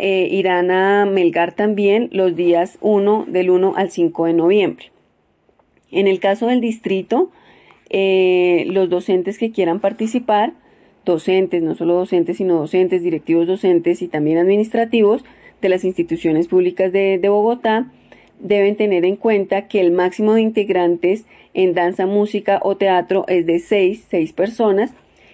irán 0.00 0.70
a 0.70 1.04
Melgar 1.04 1.52
también 1.52 2.08
los 2.10 2.34
días 2.34 2.78
1 2.80 3.26
del 3.28 3.50
1 3.50 3.74
al 3.76 3.90
5 3.90 4.24
de 4.26 4.32
noviembre. 4.32 4.94
En 5.94 6.08
el 6.08 6.18
caso 6.18 6.48
del 6.48 6.60
distrito, 6.60 7.30
eh, 7.88 8.64
los 8.66 8.90
docentes 8.90 9.38
que 9.38 9.52
quieran 9.52 9.78
participar, 9.78 10.54
docentes, 11.04 11.62
no 11.62 11.76
solo 11.76 11.94
docentes, 11.94 12.38
sino 12.38 12.56
docentes, 12.56 13.04
directivos 13.04 13.46
docentes 13.46 14.02
y 14.02 14.08
también 14.08 14.38
administrativos 14.38 15.24
las 15.68 15.84
instituciones 15.84 16.48
públicas 16.48 16.92
de, 16.92 17.20
Bogotá, 17.28 17.90
deben 18.40 18.76
tener 18.76 19.04
en 19.04 19.16
cuenta 19.16 19.68
que 19.68 19.80
el 19.80 19.92
máximo 19.92 20.34
de 20.34 20.42
integrantes 20.42 21.24
en 21.54 21.74
danza, 21.74 22.06
música 22.06 22.60
o 22.62 22.76
teatro 22.76 23.24
es 23.28 23.46
de 23.46 23.58
seis, 23.58 24.04
seis 24.08 24.32
personas 24.32 24.92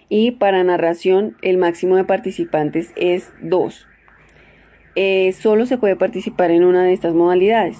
y 0.08 0.32
para 0.32 0.64
narración 0.64 1.36
el 1.42 1.56
máximo 1.56 1.96
de 1.96 2.04
participantes 2.04 2.92
es 2.96 3.32
dos. 3.40 3.86
Eh, 4.96 5.32
solo 5.32 5.66
se 5.66 5.78
puede 5.78 5.96
participar 5.96 6.50
en 6.50 6.64
una 6.64 6.82
de 6.82 6.92
estas 6.92 7.14
modalidades 7.14 7.78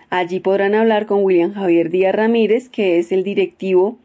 Allí 0.09 0.39
podrán 0.39 0.73
hablar 0.75 1.05
con 1.05 1.21
William 1.23 1.53
Javier 1.53 1.89
Díaz 1.89 2.15
Ramírez, 2.15 2.69
que 2.69 2.97
es 2.99 3.11
el 3.11 3.23
directivo 3.23 3.97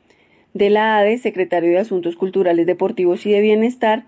de 0.55 0.71
la 0.71 0.99
ADE, 0.99 1.19
secretario 1.19 1.71
de 1.71 1.79
Asuntos 1.79 2.17
Culturales, 2.17 2.67
Deportivos 2.67 3.27
y 3.27 3.33
de 3.33 3.41
Bienestar 3.41 4.05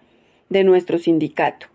de 0.49 0.65
nuestro 0.65 0.99
sindicato. 0.99 1.67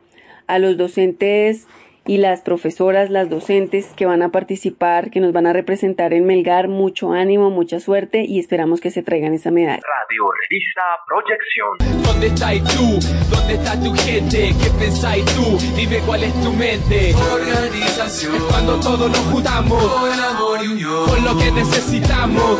A 0.47 0.59
los 0.59 0.77
docentes 0.77 1.67
y 2.09 2.17
las 2.17 2.41
profesoras, 2.41 3.11
las 3.11 3.29
docentes 3.29 3.93
que 3.95 4.07
van 4.07 4.23
a 4.23 4.29
participar, 4.29 5.11
que 5.11 5.19
nos 5.19 5.31
van 5.31 5.45
a 5.45 5.53
representar 5.53 6.11
en 6.11 6.25
Melgar, 6.25 6.67
mucho 6.67 7.11
ánimo, 7.11 7.51
mucha 7.51 7.79
suerte 7.79 8.23
y 8.27 8.39
esperamos 8.39 8.81
que 8.81 8.89
se 8.89 9.03
traigan 9.03 9.35
esa 9.35 9.51
medalla. 9.51 9.79
Radio 9.83 10.23
Revista 10.49 10.81
Proyección. 11.05 12.01
¿Dónde 12.01 12.25
estás 12.25 12.75
tú? 12.75 12.99
¿Dónde 13.29 13.53
está 13.53 13.79
tu 13.79 13.93
gente? 13.93 14.55
¿Qué 14.59 14.69
pensáis 14.79 15.23
tú? 15.35 15.59
Dime 15.75 15.99
cuál 15.99 16.23
es 16.23 16.33
tu 16.41 16.51
mente. 16.51 17.13
Organización. 17.31 18.35
Es 18.37 18.41
cuando 18.41 18.79
todos 18.79 19.11
nos 19.11 19.25
juntamos. 19.31 19.83
Con 19.83 20.11
amor 20.11 20.59
y 20.63 20.67
unión. 20.67 21.05
Con 21.05 21.23
lo 21.23 21.37
que 21.37 21.51
necesitamos. 21.51 22.59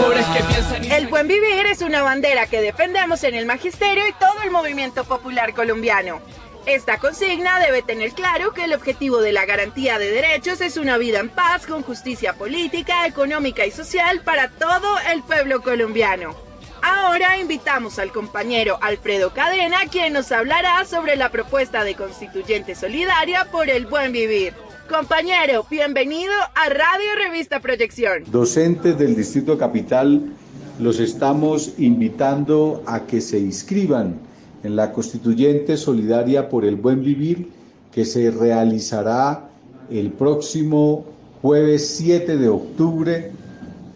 Pobres 0.00 0.26
que 0.26 0.44
piensan. 0.44 0.84
El 0.84 1.08
buen 1.08 1.26
vivir 1.26 1.66
es 1.66 1.82
una 1.82 2.02
bandera 2.02 2.46
que 2.46 2.60
defendemos 2.60 3.24
en 3.24 3.34
el 3.34 3.44
magisterio 3.44 4.06
y 4.06 4.12
todo 4.12 4.40
el 4.44 4.52
movimiento 4.52 5.02
popular 5.02 5.52
colombiano. 5.52 6.20
Esta 6.66 6.98
consigna 6.98 7.60
debe 7.60 7.82
tener 7.82 8.12
claro 8.12 8.54
que 8.54 8.64
el 8.64 8.72
objetivo 8.72 9.20
de 9.20 9.32
la 9.32 9.44
garantía 9.44 9.98
de 9.98 10.10
derechos 10.10 10.62
es 10.62 10.78
una 10.78 10.96
vida 10.96 11.20
en 11.20 11.28
paz 11.28 11.66
con 11.66 11.82
justicia 11.82 12.32
política, 12.32 13.06
económica 13.06 13.66
y 13.66 13.70
social 13.70 14.22
para 14.24 14.48
todo 14.48 14.96
el 15.12 15.22
pueblo 15.22 15.60
colombiano. 15.60 16.34
Ahora 16.80 17.38
invitamos 17.38 17.98
al 17.98 18.12
compañero 18.12 18.78
Alfredo 18.80 19.34
Cadena, 19.34 19.76
quien 19.90 20.14
nos 20.14 20.32
hablará 20.32 20.86
sobre 20.86 21.16
la 21.16 21.30
propuesta 21.30 21.84
de 21.84 21.96
constituyente 21.96 22.74
solidaria 22.74 23.46
por 23.52 23.68
el 23.68 23.84
buen 23.84 24.12
vivir. 24.12 24.54
Compañero, 24.88 25.66
bienvenido 25.68 26.32
a 26.54 26.68
Radio 26.70 27.14
Revista 27.16 27.60
Proyección. 27.60 28.24
Docentes 28.26 28.98
del 28.98 29.14
Distrito 29.14 29.58
Capital, 29.58 30.32
los 30.78 30.98
estamos 30.98 31.74
invitando 31.76 32.82
a 32.86 33.06
que 33.06 33.20
se 33.20 33.38
inscriban 33.38 34.18
en 34.64 34.76
la 34.76 34.92
Constituyente 34.92 35.76
Solidaria 35.76 36.48
por 36.48 36.64
el 36.64 36.76
Buen 36.76 37.04
Vivir 37.04 37.50
que 37.92 38.04
se 38.04 38.30
realizará 38.30 39.48
el 39.90 40.10
próximo 40.10 41.04
jueves 41.42 41.86
7 41.98 42.38
de 42.38 42.48
octubre 42.48 43.30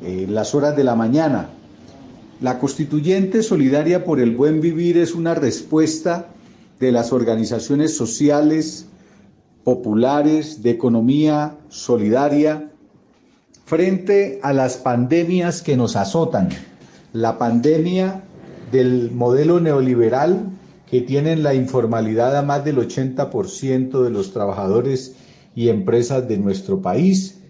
en 0.03 0.35
las 0.35 0.55
horas 0.55 0.77
de 0.77 0.85
la 0.85 0.95
mañana. 0.95 1.49
La 2.41 2.61
Constituyente 2.61 3.43
Solidaria 3.43 4.05
por 4.05 4.21
el 4.21 4.37
Buen 4.37 4.61
Vivir 4.61 4.99
es 4.99 5.15
una 5.15 5.35
respuesta 5.35 6.29
de 6.79 6.93
las 6.93 7.13
organizaciones 7.13 7.97
sociales, 7.97 8.87
populares, 9.65 10.63
de 10.63 10.71
economía 10.71 11.57
solidaria, 11.69 12.71
frente 13.65 14.39
a 14.43 14.53
las 14.53 14.77
pandemias 14.77 15.63
que 15.63 15.77
nos 15.77 15.97
azotan. 15.97 16.51
La 17.13 17.39
pandemia 17.39 18.23
del 18.71 19.11
modelo 19.11 19.59
neoliberal 19.61 20.58
que 20.91 21.03
tienen 21.03 21.43
la 21.43 21.55
informalidad 21.55 22.37
a 22.37 22.43
más 22.43 22.65
del 22.65 22.79
80% 22.79 24.03
de 24.03 24.11
los 24.11 24.33
trabajadores 24.33 25.17
y 25.55 25.69
empresas 25.69 26.27
de 26.29 26.39
nuestro 26.39 26.81
país, 26.81 27.43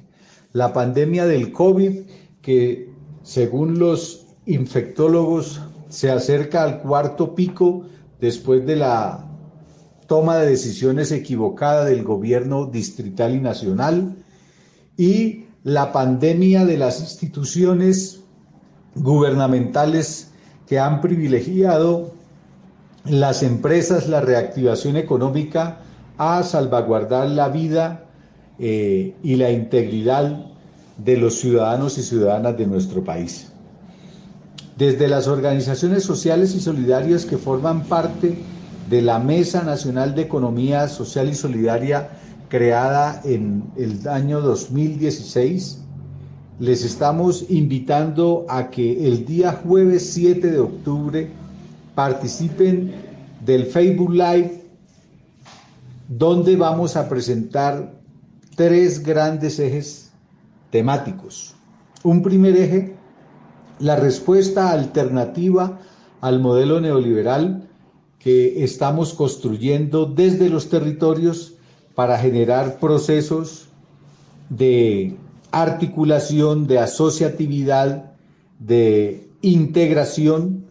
la 0.52 0.72
pandemia 0.72 1.26
del 1.26 1.52
COVID, 1.52 2.00
que 2.42 2.90
según 3.22 3.78
los 3.78 4.26
infectólogos 4.46 5.60
se 5.88 6.10
acerca 6.10 6.64
al 6.64 6.80
cuarto 6.80 7.34
pico 7.34 7.84
después 8.20 8.66
de 8.66 8.76
la 8.76 9.24
toma 10.06 10.38
de 10.38 10.48
decisiones 10.48 11.12
equivocada 11.12 11.84
del 11.84 12.02
gobierno 12.02 12.66
distrital 12.66 13.34
y 13.34 13.40
nacional, 13.40 14.16
y 14.96 15.44
la 15.62 15.92
pandemia 15.92 16.64
de 16.64 16.78
las 16.78 17.00
instituciones 17.00 18.22
gubernamentales 18.94 20.32
que 20.66 20.78
han 20.78 21.00
privilegiado 21.00 22.17
las 23.04 23.42
empresas, 23.42 24.08
la 24.08 24.20
reactivación 24.20 24.96
económica 24.96 25.78
a 26.18 26.42
salvaguardar 26.42 27.28
la 27.28 27.48
vida 27.48 28.04
eh, 28.58 29.14
y 29.22 29.36
la 29.36 29.50
integridad 29.50 30.46
de 30.98 31.16
los 31.16 31.38
ciudadanos 31.38 31.96
y 31.98 32.02
ciudadanas 32.02 32.58
de 32.58 32.66
nuestro 32.66 33.04
país. 33.04 33.52
Desde 34.76 35.08
las 35.08 35.28
organizaciones 35.28 36.04
sociales 36.04 36.54
y 36.54 36.60
solidarias 36.60 37.24
que 37.24 37.38
forman 37.38 37.84
parte 37.84 38.38
de 38.90 39.02
la 39.02 39.18
Mesa 39.18 39.62
Nacional 39.62 40.14
de 40.14 40.22
Economía 40.22 40.88
Social 40.88 41.28
y 41.28 41.34
Solidaria 41.34 42.10
creada 42.48 43.20
en 43.24 43.64
el 43.76 44.08
año 44.08 44.40
2016. 44.40 45.80
Les 46.58 46.84
estamos 46.84 47.44
invitando 47.50 48.46
a 48.48 48.70
que 48.70 49.06
el 49.06 49.24
día 49.24 49.52
jueves 49.52 50.10
7 50.12 50.50
de 50.50 50.58
octubre 50.58 51.30
participen 51.98 52.94
del 53.44 53.66
Facebook 53.66 54.12
Live 54.12 54.62
donde 56.06 56.54
vamos 56.54 56.94
a 56.94 57.08
presentar 57.08 57.92
tres 58.54 59.02
grandes 59.02 59.58
ejes 59.58 60.12
temáticos. 60.70 61.56
Un 62.04 62.22
primer 62.22 62.56
eje, 62.56 62.94
la 63.80 63.96
respuesta 63.96 64.70
alternativa 64.70 65.80
al 66.20 66.38
modelo 66.38 66.80
neoliberal 66.80 67.68
que 68.20 68.62
estamos 68.62 69.12
construyendo 69.12 70.06
desde 70.06 70.50
los 70.50 70.68
territorios 70.68 71.54
para 71.96 72.16
generar 72.16 72.78
procesos 72.78 73.70
de 74.50 75.16
articulación, 75.50 76.68
de 76.68 76.78
asociatividad, 76.78 78.12
de 78.60 79.28
integración 79.42 80.67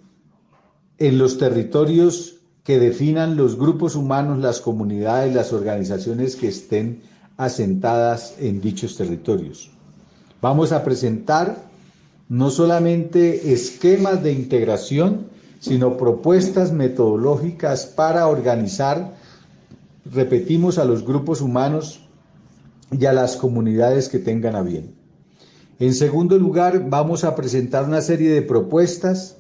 en 1.00 1.18
los 1.18 1.38
territorios 1.38 2.38
que 2.64 2.80
definan 2.80 3.38
los 3.38 3.58
grupos 3.58 3.95
humanos, 3.95 4.39
las 4.39 4.60
comunidades, 4.60 5.34
las 5.34 5.54
organizaciones 5.54 6.36
que 6.36 6.50
estén 6.50 7.02
asentadas 7.38 8.36
en 8.39 8.62
dichos 8.62 8.98
territorios. 8.98 9.72
Vamos 10.41 10.72
a 10.72 10.84
presentar 10.84 11.64
no 12.30 12.50
solamente 12.50 13.54
esquemas 13.54 14.22
de 14.22 14.34
integración, 14.34 15.28
sino 15.60 15.98
propuestas 15.98 16.72
metodológicas 16.72 17.86
para 17.86 18.28
organizar, 18.28 19.16
repetimos, 20.06 20.78
a 20.78 20.86
los 20.86 21.06
grupos 21.06 21.41
humanos 21.41 22.02
y 22.91 23.06
a 23.06 23.14
las 23.14 23.38
comunidades 23.38 24.10
que 24.10 24.20
tengan 24.20 24.56
a 24.56 24.62
bien. 24.62 24.93
En 25.80 25.93
segundo 25.93 26.38
lugar, 26.38 26.89
vamos 26.89 27.24
a 27.24 27.36
presentar 27.36 27.86
una 27.86 28.02
serie 28.02 28.30
de 28.32 28.41
propuestas 28.41 29.37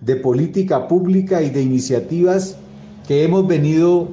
de 0.00 0.16
política 0.16 0.88
pública 0.88 1.42
y 1.42 1.50
de 1.50 1.62
iniciativas 1.62 2.56
que 3.06 3.24
hemos 3.24 3.46
venido 3.46 4.08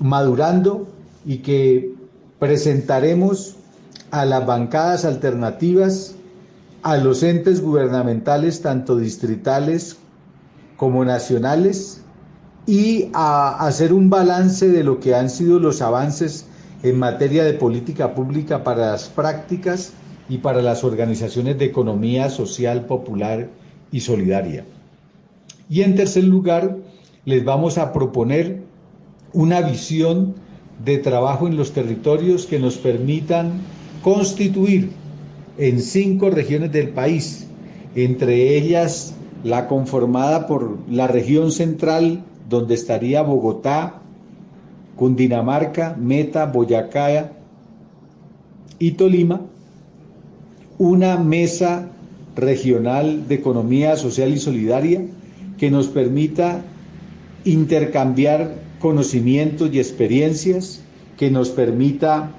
madurando 0.00 0.88
y 1.24 1.38
que 1.38 1.94
presentaremos 2.38 3.56
a 4.10 4.24
las 4.24 4.46
bancadas 4.46 5.04
alternativas, 5.04 6.14
a 6.82 6.96
los 6.96 7.22
entes 7.22 7.60
gubernamentales, 7.60 8.62
tanto 8.62 8.96
distritales 8.96 9.96
como 10.76 11.04
nacionales, 11.04 12.02
y 12.66 13.10
a 13.12 13.66
hacer 13.66 13.92
un 13.92 14.10
balance 14.10 14.68
de 14.68 14.84
lo 14.84 15.00
que 15.00 15.14
han 15.14 15.30
sido 15.30 15.58
los 15.58 15.82
avances 15.82 16.46
en 16.82 16.98
materia 16.98 17.44
de 17.44 17.54
política 17.54 18.14
pública 18.14 18.64
para 18.64 18.92
las 18.92 19.08
prácticas 19.08 19.92
y 20.28 20.38
para 20.38 20.62
las 20.62 20.84
organizaciones 20.84 21.58
de 21.58 21.66
economía 21.66 22.30
social, 22.30 22.86
popular 22.86 23.48
y 23.92 24.00
solidaria. 24.00 24.64
Y 25.70 25.82
en 25.82 25.94
tercer 25.94 26.24
lugar, 26.24 26.78
les 27.24 27.44
vamos 27.44 27.78
a 27.78 27.92
proponer 27.92 28.64
una 29.32 29.60
visión 29.60 30.34
de 30.84 30.98
trabajo 30.98 31.46
en 31.46 31.56
los 31.56 31.72
territorios 31.72 32.46
que 32.46 32.58
nos 32.58 32.76
permitan 32.76 33.52
constituir 34.02 34.90
en 35.58 35.80
cinco 35.80 36.30
regiones 36.30 36.72
del 36.72 36.88
país, 36.88 37.46
entre 37.94 38.56
ellas 38.56 39.14
la 39.44 39.68
conformada 39.68 40.48
por 40.48 40.76
la 40.90 41.06
región 41.06 41.52
central, 41.52 42.24
donde 42.48 42.74
estaría 42.74 43.22
Bogotá, 43.22 44.02
Cundinamarca, 44.96 45.96
Meta, 45.96 46.46
Boyacá 46.46 47.30
y 48.80 48.92
Tolima, 48.92 49.42
una 50.78 51.16
mesa 51.16 51.90
regional 52.34 53.28
de 53.28 53.36
economía 53.36 53.96
social 53.96 54.32
y 54.32 54.38
solidaria 54.38 55.04
que 55.60 55.70
nos 55.70 55.88
permita 55.88 56.62
intercambiar 57.44 58.54
conocimientos 58.78 59.68
y 59.70 59.78
experiencias, 59.78 60.80
que 61.18 61.30
nos 61.30 61.50
permita 61.50 62.30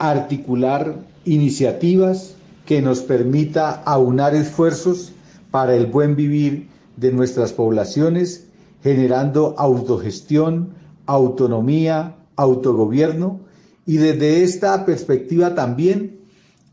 articular 0.00 0.96
iniciativas, 1.24 2.34
que 2.66 2.82
nos 2.82 3.02
permita 3.02 3.70
aunar 3.70 4.34
esfuerzos 4.34 5.12
para 5.52 5.76
el 5.76 5.86
buen 5.86 6.16
vivir 6.16 6.66
de 6.96 7.12
nuestras 7.12 7.52
poblaciones, 7.52 8.48
generando 8.82 9.54
autogestión, 9.56 10.70
autonomía, 11.06 12.16
autogobierno 12.34 13.38
y 13.86 13.98
desde 13.98 14.42
esta 14.42 14.84
perspectiva 14.84 15.54
también 15.54 16.18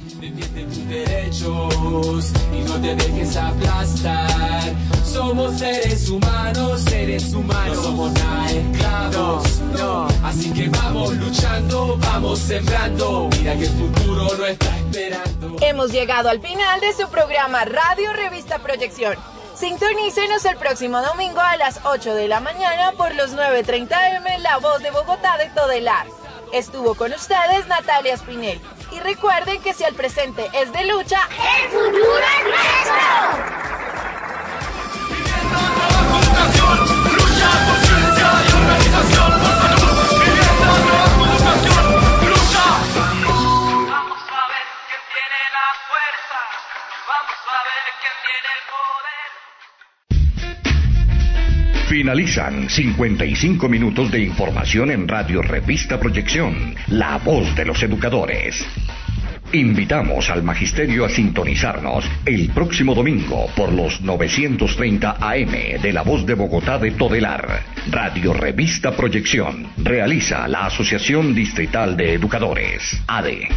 Defiende 0.05 0.65
tus 0.65 0.89
derechos 0.89 2.33
y 2.53 2.61
no 2.69 2.81
te 2.81 2.95
dejes 2.95 3.37
aplastar. 3.37 4.75
Somos 5.05 5.59
seres 5.59 6.09
humanos, 6.09 6.81
seres 6.83 7.33
humanos. 7.35 7.77
No 7.77 7.83
somos 7.83 8.13
nada 8.13 8.51
esclavos, 8.51 9.61
no. 9.79 10.09
Así 10.23 10.53
que 10.53 10.69
vamos 10.69 11.15
luchando, 11.17 11.99
vamos 11.99 12.39
sembrando. 12.39 13.29
Mira 13.39 13.55
que 13.57 13.65
el 13.65 13.73
futuro 13.73 14.29
no 14.37 14.47
está 14.47 14.79
esperando. 14.79 15.57
Hemos 15.61 15.93
llegado 15.93 16.29
al 16.29 16.41
final 16.41 16.81
de 16.81 16.93
su 16.93 17.09
programa 17.09 17.65
Radio 17.65 18.13
Revista 18.13 18.59
Proyección. 18.59 19.17
Sintonícenos 19.55 20.45
el 20.47 20.57
próximo 20.57 21.03
domingo 21.03 21.41
a 21.41 21.57
las 21.57 21.81
8 21.85 22.15
de 22.15 22.29
la 22.29 22.41
mañana 22.41 22.93
por 22.93 23.15
los 23.15 23.35
9.30 23.35 24.17
M, 24.17 24.39
La 24.39 24.57
Voz 24.59 24.83
de 24.83 24.91
Bogotá 24.91 25.37
de 25.37 25.51
Todelar. 25.51 26.07
Estuvo 26.53 26.95
con 26.95 27.13
ustedes 27.13 27.67
Natalia 27.69 28.17
Spinel. 28.17 28.61
Y 28.93 29.01
recuerden 29.01 29.63
que 29.63 29.73
si 29.73 29.85
el 29.85 29.95
presente 29.95 30.51
es 30.53 30.73
de 30.73 30.85
lucha, 30.87 31.21
el 31.63 31.71
futuro 31.71 32.19
es 32.19 32.45
nuestro. 32.45 32.95
Lucha 37.17 37.51
por 37.67 37.77
ciencia 37.87 38.29
y 38.43 38.53
organización, 38.53 39.31
por 39.41 39.55
salud, 39.61 39.97
vivienda, 40.19 40.71
educación, 41.31 41.85
lucha. 42.29 42.67
Vamos 43.91 44.23
a 44.31 44.43
ver 44.49 44.67
quién 44.89 45.03
tiene 45.15 45.41
la 45.55 45.67
fuerza, 45.89 46.41
vamos 47.07 47.41
a 47.47 47.59
ver 47.65 47.85
quién 48.01 48.15
tiene 48.25 48.49
el 48.57 48.63
poder. 48.71 48.80
Finalizan 51.91 52.71
55 52.71 53.69
minutos 53.69 54.13
de 54.13 54.21
información 54.21 54.93
en 54.93 55.09
Radio 55.09 55.43
Revista 55.43 55.99
Proyección, 55.99 56.73
la 56.87 57.19
voz 57.19 57.53
de 57.57 57.65
los 57.65 57.83
educadores. 57.83 58.65
Invitamos 59.53 60.31
al 60.31 60.45
magisterio 60.45 61.05
a 61.05 61.09
sintonizarnos 61.09 62.09
el 62.25 62.51
próximo 62.51 62.95
domingo 62.95 63.49
por 63.57 63.73
los 63.73 64.01
930 64.03 65.17
AM 65.19 65.83
de 65.83 65.93
la 65.93 66.03
voz 66.03 66.25
de 66.25 66.35
Bogotá 66.35 66.79
de 66.79 66.93
Todelar. 66.93 67.65
Radio 67.91 68.35
Revista 68.35 68.93
Proyección 68.93 69.67
realiza 69.79 70.47
la 70.47 70.67
Asociación 70.67 71.35
Distrital 71.35 71.97
de 71.97 72.15
Educadores, 72.15 73.03
ADE. 73.09 73.49